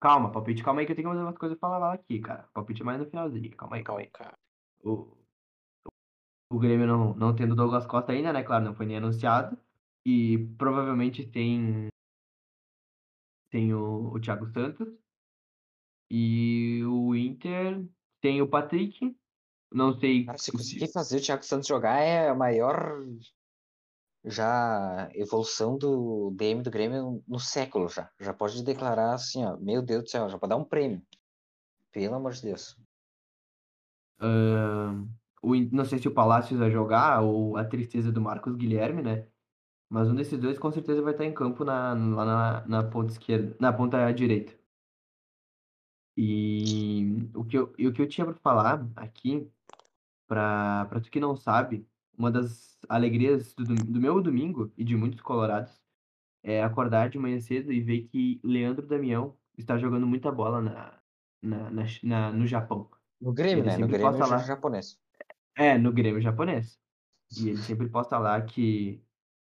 Calma, 0.00 0.30
palpite, 0.30 0.62
calma 0.62 0.80
aí 0.80 0.86
que 0.86 0.92
eu 0.92 0.96
tenho 0.96 1.08
que 1.08 1.14
fazer 1.14 1.24
umas 1.26 1.38
coisas 1.38 1.58
pra 1.58 1.68
falar 1.68 1.92
aqui, 1.92 2.20
cara. 2.20 2.48
Palpite 2.54 2.84
mais 2.84 3.00
no 3.00 3.06
finalzinho. 3.06 3.56
Calma 3.56 3.76
aí, 3.76 3.82
calma 3.82 4.00
aí. 4.00 4.06
Cara. 4.10 4.38
O, 4.84 5.16
o 6.50 6.58
Grêmio 6.58 6.86
não, 6.86 7.14
não 7.14 7.34
tendo 7.34 7.52
o 7.52 7.56
Douglas 7.56 7.84
Costa 7.84 8.12
ainda, 8.12 8.32
né? 8.32 8.44
Claro, 8.44 8.64
não 8.64 8.74
foi 8.74 8.86
nem 8.86 8.98
anunciado. 8.98 9.58
E 10.06 10.38
provavelmente 10.56 11.26
tem. 11.26 11.88
Tem 13.50 13.74
o, 13.74 14.12
o 14.14 14.20
Thiago 14.20 14.46
Santos. 14.52 14.88
E 16.10 16.82
o 16.84 17.14
Inter 17.16 17.84
tem 18.20 18.40
o 18.40 18.48
Patrick. 18.48 19.16
Não 19.72 19.98
sei. 19.98 20.24
Cara, 20.24 20.38
se 20.38 20.52
conseguir 20.52 20.92
fazer 20.92 21.18
o 21.18 21.22
Thiago 21.22 21.44
Santos 21.44 21.66
jogar 21.66 21.98
é 22.00 22.28
a 22.28 22.34
maior 22.34 23.04
já 24.28 25.08
evolução 25.14 25.78
do 25.78 26.30
DM 26.36 26.62
do 26.62 26.70
Grêmio 26.70 27.22
no 27.26 27.40
século 27.40 27.88
já. 27.88 28.10
Já 28.20 28.32
pode 28.32 28.62
declarar 28.62 29.14
assim, 29.14 29.44
ó, 29.44 29.56
meu 29.56 29.82
Deus 29.82 30.04
do 30.04 30.10
céu, 30.10 30.28
já 30.28 30.38
pode 30.38 30.50
dar 30.50 30.56
um 30.56 30.64
prêmio. 30.64 31.02
Pelo 31.90 32.14
amor 32.14 32.32
de 32.32 32.42
Deus. 32.42 32.76
Ahn, 34.20 35.08
o, 35.42 35.54
não 35.72 35.84
sei 35.84 35.98
se 35.98 36.08
o 36.08 36.14
Palácios 36.14 36.58
vai 36.58 36.70
jogar 36.70 37.22
ou 37.22 37.56
a 37.56 37.64
tristeza 37.64 38.12
do 38.12 38.20
Marcos 38.20 38.54
Guilherme, 38.56 39.02
né? 39.02 39.26
Mas 39.88 40.08
um 40.08 40.14
desses 40.14 40.38
dois 40.38 40.58
com 40.58 40.70
certeza 40.70 41.00
vai 41.00 41.12
estar 41.12 41.24
em 41.24 41.32
campo 41.32 41.64
na, 41.64 41.94
lá 41.94 42.24
na, 42.24 42.66
na 42.66 42.84
ponta 42.84 43.12
esquerda, 43.12 43.56
na 43.58 43.72
ponta 43.72 44.10
direita. 44.12 44.52
E 46.16 47.30
o 47.34 47.44
que 47.44 47.56
eu, 47.56 47.64
o 47.64 47.92
que 47.92 48.02
eu 48.02 48.08
tinha 48.08 48.26
para 48.26 48.34
falar 48.34 48.86
aqui, 48.96 49.50
para 50.26 51.00
tu 51.02 51.10
que 51.10 51.20
não 51.20 51.36
sabe, 51.36 51.86
uma 52.18 52.30
das 52.30 52.78
alegrias 52.88 53.54
do, 53.54 53.64
do 53.74 54.00
meu 54.00 54.20
domingo 54.20 54.72
e 54.76 54.84
de 54.84 54.96
muitos 54.96 55.20
colorados 55.20 55.80
é 56.42 56.62
acordar 56.62 57.08
de 57.10 57.18
manhã 57.18 57.40
cedo 57.40 57.72
e 57.72 57.80
ver 57.80 58.02
que 58.08 58.40
Leandro 58.44 58.86
Damião 58.86 59.36
está 59.56 59.78
jogando 59.78 60.06
muita 60.06 60.30
bola 60.32 60.60
na, 60.60 61.00
na, 61.42 61.70
na, 61.70 61.84
na- 62.02 62.32
no 62.32 62.46
Japão. 62.46 62.90
No 63.20 63.32
Grêmio, 63.32 63.64
Ele 63.64 63.70
né? 63.70 63.78
No 63.78 63.88
Grêmio 63.88 64.18
lá. 64.18 64.38
japonês. 64.38 65.00
É, 65.56 65.76
no 65.78 65.92
Grêmio 65.92 66.20
japonês. 66.20 66.80
E 67.36 67.48
ele 67.50 67.58
sempre 67.58 67.88
posta 67.88 68.18
lá 68.18 68.40
que 68.40 69.02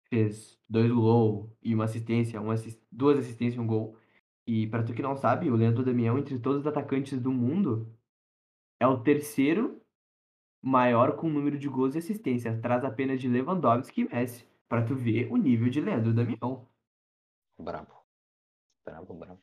fez 0.10 0.60
dois 0.70 0.92
gols 0.92 1.50
e 1.62 1.74
uma 1.74 1.86
assistência, 1.86 2.42
uma 2.42 2.54
assis- 2.54 2.82
duas 2.92 3.18
assistências 3.18 3.56
e 3.56 3.60
um 3.60 3.68
gol. 3.68 3.98
E 4.46 4.68
pra 4.68 4.84
tu 4.84 4.94
que 4.94 5.02
não 5.02 5.16
sabe, 5.16 5.50
o 5.50 5.56
Leandro 5.56 5.84
Damião, 5.86 6.18
entre 6.18 6.38
todos 6.40 6.62
os 6.62 6.68
atacantes 6.68 7.20
do 7.22 7.32
mundo, 7.32 7.96
é 8.80 8.88
o 8.88 9.00
terceiro 9.02 9.81
maior 10.62 11.16
com 11.16 11.30
número 11.30 11.58
de 11.58 11.68
gols 11.68 11.96
e 11.96 11.98
assistências, 12.00 12.58
atrás 12.58 12.84
apenas 12.84 13.20
de 13.20 13.28
Lewandowski 13.28 14.02
e 14.02 14.10
Messi. 14.14 14.48
Pra 14.70 14.84
tu 14.86 14.96
ver 14.96 15.32
o 15.32 15.36
nível 15.38 15.70
de 15.70 15.82
Leandro 15.82 16.14
Damião. 16.14 16.68
Brabo. 17.60 17.94
Brabo, 18.86 19.14
brabo. 19.14 19.42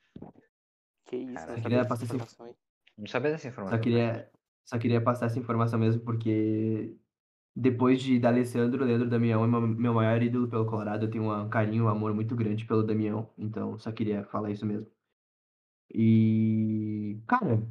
Que 1.05 1.17
isso, 1.17 1.35
Cara, 1.35 1.47
não 1.47 1.53
eu 1.53 1.57
sabia 1.57 1.63
queria 1.63 1.79
dessa 1.79 1.89
passar 1.89 2.05
esse- 2.05 2.15
informação 2.15 2.47
aí. 2.47 2.55
Não 2.97 3.07
sabia 3.07 3.31
dessa 3.31 3.49
informação. 3.49 3.77
Só 3.79 3.83
queria, 3.83 4.31
só 4.65 4.79
queria 4.79 5.01
passar 5.03 5.27
essa 5.27 5.39
informação 5.39 5.79
mesmo 5.79 6.03
porque 6.03 6.97
depois 7.55 8.01
de 8.03 8.19
da 8.19 8.29
Alessandro, 8.29 8.83
o 8.83 8.87
Leandro 8.87 9.09
Damião 9.09 9.45
é 9.45 9.47
meu, 9.47 9.61
meu 9.61 9.95
maior 9.95 10.23
ídolo 10.23 10.49
pelo 10.49 10.67
Colorado. 10.67 11.05
Eu 11.07 11.11
tenho 11.11 11.31
um 11.33 11.49
carinho, 11.49 11.85
um 11.85 11.89
amor 11.89 12.15
muito 12.15 12.35
grande 12.37 12.65
pelo 12.65 12.83
Damião. 12.83 13.31
Então, 13.37 13.79
só 13.79 13.93
queria 13.93 14.25
falar 14.25 14.51
isso 14.51 14.65
mesmo. 14.67 14.91
E, 15.95 17.21
cara, 17.27 17.63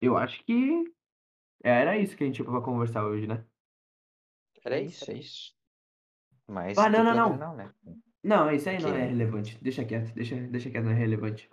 eu 0.00 0.16
acho 0.16 0.44
que 0.44 0.84
era 1.70 1.98
isso 1.98 2.16
que 2.16 2.24
a 2.24 2.26
gente 2.26 2.42
pra 2.44 2.60
conversar 2.60 3.04
hoje, 3.06 3.26
né? 3.26 3.44
Era 4.64 4.78
É 4.78 4.82
isso, 4.82 5.10
é 5.10 5.14
isso. 5.14 5.54
Mas 6.46 6.78
Ah, 6.78 6.88
não, 6.88 7.02
não, 7.04 7.14
não. 7.14 7.30
lembrar, 7.32 7.54
né? 7.54 7.74
Não, 8.22 8.50
isso 8.52 8.68
aí 8.68 8.80
não 8.80 8.94
é 8.94 9.06
relevante. 9.06 9.58
Deixa 9.62 9.84
quieto, 9.84 10.12
deixa, 10.14 10.36
deixa 10.36 10.70
quieto, 10.70 10.84
não 10.84 10.92
é 10.92 10.94
relevante. 10.94 11.48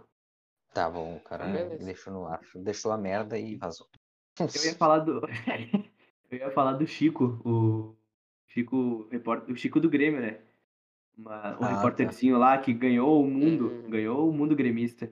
Tá 0.73 0.89
bom, 0.89 1.15
o 1.15 1.19
cara 1.21 1.45
beleza. 1.51 1.85
deixou 1.85 2.13
no 2.13 2.25
ar. 2.25 2.41
Deixou 2.55 2.91
a 2.91 2.97
merda 2.97 3.37
e 3.37 3.55
vazou. 3.57 3.87
Eu 4.53 4.65
ia 4.65 4.75
falar 4.75 4.99
do. 4.99 5.21
eu 6.31 6.37
ia 6.37 6.51
falar 6.51 6.73
do 6.73 6.87
Chico, 6.87 7.39
o 7.45 7.95
Chico, 8.47 9.07
repórter, 9.11 9.53
o 9.53 9.57
Chico 9.57 9.79
do 9.79 9.89
Grêmio, 9.89 10.21
né? 10.21 10.41
Uma, 11.17 11.59
um 11.59 11.63
Ah, 11.63 11.69
repórterzinho 11.69 12.37
lá 12.37 12.57
que 12.57 12.73
ganhou 12.73 13.23
o 13.23 13.27
mundo, 13.29 13.69
Hum. 13.69 13.89
ganhou 13.89 14.29
o 14.29 14.33
mundo 14.33 14.55
gremista. 14.55 15.11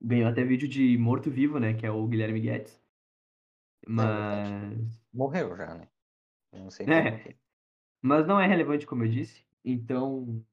Ganhou 0.00 0.28
até 0.28 0.44
vídeo 0.44 0.68
de 0.68 0.96
morto-vivo, 0.96 1.58
né? 1.58 1.74
Que 1.74 1.84
é 1.84 1.90
o 1.90 2.06
Guilherme 2.06 2.38
Guedes. 2.40 2.80
Verdade. 3.86 4.56
Mas. 4.66 5.02
Morreu 5.12 5.56
já, 5.56 5.74
né? 5.74 5.88
Eu 6.52 6.60
Não 6.64 6.70
sei 6.70 6.86
É. 6.86 6.90
como 6.90 7.18
que. 7.18 7.38
Mas 8.02 8.26
não 8.26 8.40
é 8.40 8.46
relevante, 8.46 8.86
como 8.86 9.04
eu 9.04 9.10
disse. 9.10 9.46
Então, 9.64 10.44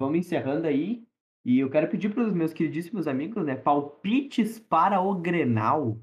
vamos 0.00 0.18
encerrando 0.18 0.66
aí. 0.68 1.06
E 1.44 1.60
eu 1.60 1.70
quero 1.70 1.90
pedir 1.90 2.12
para 2.14 2.24
os 2.26 2.34
meus 2.34 2.52
queridíssimos 2.52 3.06
amigos, 3.08 3.44
né? 3.46 3.56
Palpites 3.56 4.58
para 4.60 5.00
o 5.00 5.14
Grenal. 5.20 6.00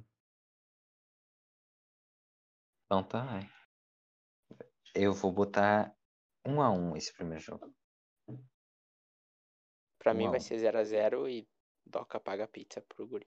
Então 2.86 3.04
tá. 3.04 3.40
Eu 4.96 5.14
vou 5.14 5.32
botar 5.34 5.96
um 6.46 6.62
a 6.62 6.72
um 6.72 6.96
esse 6.96 7.14
primeiro 7.14 7.44
jogo. 7.44 7.74
Pra 10.00 10.14
mim 10.14 10.28
Um 10.28 10.30
a 10.30 10.32
vai 10.32 10.40
um. 10.40 10.40
ser 10.40 10.58
0x0 10.58 11.28
e 11.30 11.48
Doca 11.86 12.20
paga 12.20 12.44
a 12.46 12.48
pizza 12.48 12.82
pro 12.82 13.08
guri. 13.08 13.26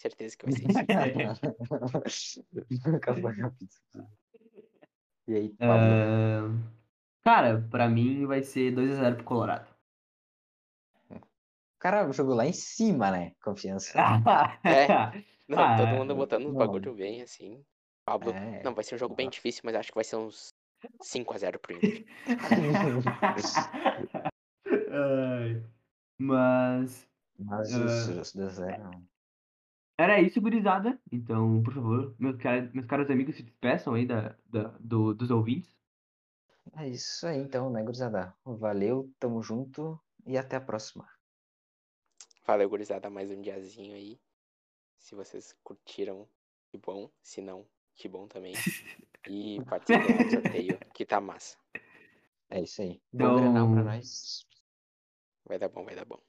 Certeza 0.00 0.34
que 0.34 0.46
vai 0.46 0.54
ser 0.54 0.64
isso. 2.06 2.42
E 5.28 5.34
aí, 5.34 5.48
Pablo? 5.50 5.74
Ahn, 5.76 6.58
cara, 7.22 7.60
pra 7.70 7.86
mim 7.88 8.26
vai 8.26 8.42
ser 8.42 8.72
2x0 8.74 9.16
pro 9.16 9.24
Colorado. 9.24 9.68
O 11.10 11.20
cara 11.78 12.10
jogou 12.12 12.34
lá 12.34 12.46
em 12.46 12.52
cima, 12.52 13.10
né? 13.10 13.34
Confiança. 13.44 13.92
É. 14.64 14.86
Não, 15.46 15.58
Ah, 15.58 15.76
todo 15.76 15.88
mundo 15.88 16.14
botando 16.16 16.46
uns 16.46 16.54
bagulho 16.54 16.94
bem, 16.94 17.20
assim. 17.22 17.62
Pablo. 18.06 18.30
É. 18.32 18.62
Não, 18.62 18.74
vai 18.74 18.82
ser 18.82 18.94
um 18.94 18.98
jogo 18.98 19.14
bem 19.14 19.28
difícil, 19.28 19.62
mas 19.64 19.74
acho 19.74 19.90
que 19.90 19.94
vai 19.96 20.04
ser 20.04 20.16
uns 20.16 20.54
5x0 21.02 21.58
pro 21.58 21.76
Inter. 21.76 22.06
Mas 26.18 27.06
Mas 27.38 27.72
Ah. 27.74 27.84
os, 27.84 28.08
os 28.08 28.32
dois 28.32 28.58
eram. 28.60 29.09
Era 30.00 30.20
isso, 30.20 30.40
gurizada. 30.40 31.00
Então, 31.12 31.62
por 31.62 31.74
favor, 31.74 32.14
meus, 32.18 32.36
meus 32.72 32.86
caros 32.86 33.10
amigos, 33.10 33.36
se 33.36 33.42
despeçam 33.42 33.94
aí 33.94 34.06
da, 34.06 34.36
da- 34.46 34.76
do- 34.80 35.14
dos 35.14 35.30
ouvintes. 35.30 35.74
É 36.76 36.88
isso 36.88 37.26
aí, 37.26 37.38
então, 37.38 37.70
né, 37.70 37.82
gurizada? 37.82 38.34
Valeu, 38.44 39.10
tamo 39.18 39.42
junto 39.42 39.98
e 40.26 40.36
até 40.38 40.56
a 40.56 40.60
próxima. 40.60 41.08
Valeu, 42.46 42.68
gurizada, 42.68 43.08
mais 43.10 43.30
um 43.30 43.40
diazinho 43.40 43.94
aí. 43.94 44.20
Se 44.98 45.14
vocês 45.14 45.54
curtiram, 45.64 46.28
que 46.70 46.78
bom. 46.78 47.10
Se 47.22 47.40
não, 47.40 47.66
que 47.96 48.08
bom 48.08 48.26
também. 48.28 48.54
E 49.28 49.58
participem 49.64 50.16
do 50.16 50.30
sorteio, 50.30 50.78
que 50.94 51.04
tá 51.06 51.20
massa. 51.20 51.56
É 52.48 52.60
isso 52.60 52.82
aí. 52.82 53.00
Então- 53.12 53.52
Bom 53.54 53.74
pra 53.74 53.84
nós. 53.84 54.46
Vai 55.46 55.58
dar 55.58 55.68
bom, 55.68 55.84
vai 55.84 55.94
dar 55.96 56.04
bom. 56.04 56.20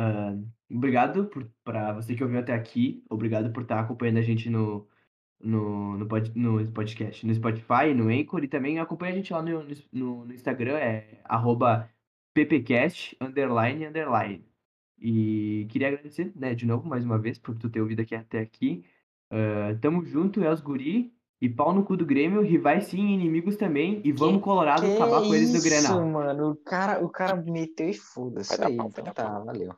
Ah, 0.00 0.36
obrigado 0.70 1.26
por, 1.26 1.50
pra 1.64 1.92
você 1.92 2.14
que 2.14 2.22
ouviu 2.22 2.38
até 2.38 2.54
aqui. 2.54 3.02
Obrigado 3.10 3.52
por 3.52 3.62
estar 3.62 3.80
acompanhando 3.80 4.18
a 4.18 4.22
gente 4.22 4.48
no, 4.48 4.86
no, 5.40 5.98
no, 5.98 6.06
pod- 6.06 6.32
no 6.36 6.64
podcast, 6.72 7.26
no 7.26 7.34
Spotify, 7.34 7.92
no 7.94 8.08
Anchor. 8.08 8.44
E 8.44 8.48
também 8.48 8.78
acompanha 8.78 9.12
a 9.12 9.16
gente 9.16 9.32
lá 9.32 9.42
no, 9.42 9.64
no, 9.92 10.24
no 10.24 10.32
Instagram, 10.32 10.76
é 10.78 11.20
arroba 11.24 11.88
ppcast, 12.34 13.16
underline, 13.20 13.86
underline. 13.86 14.44
E 15.00 15.66
queria 15.70 15.88
agradecer, 15.88 16.32
né, 16.36 16.54
de 16.54 16.66
novo, 16.66 16.88
mais 16.88 17.04
uma 17.04 17.18
vez, 17.18 17.38
por 17.38 17.56
tu 17.56 17.68
ter 17.70 17.80
ouvido 17.80 18.00
aqui 18.02 18.14
até 18.14 18.38
aqui. 18.40 18.84
Ah, 19.30 19.76
tamo 19.80 20.04
junto, 20.04 20.42
é 20.42 20.50
os 20.52 20.60
guri. 20.60 21.12
E 21.40 21.48
pau 21.48 21.72
no 21.72 21.84
cu 21.84 21.96
do 21.96 22.04
Grêmio, 22.04 22.42
rivais 22.42 22.86
sim, 22.86 23.12
inimigos 23.14 23.56
também. 23.56 24.00
E 24.04 24.10
vamos, 24.10 24.42
Colorado, 24.42 24.84
acabar 24.84 25.20
com 25.20 25.32
eles 25.32 25.50
no 25.52 25.56
isso, 25.58 25.68
Grenal. 25.68 26.04
mano. 26.08 26.50
O 26.50 26.56
cara, 26.56 27.04
o 27.04 27.08
cara 27.08 27.36
meteu 27.36 27.88
e 27.90 27.94
foda-se 27.94 28.60
aí. 28.60 28.76
pau, 28.76 28.88
Então 28.88 29.04
tá, 29.04 29.14
pau. 29.14 29.44
valeu. 29.44 29.72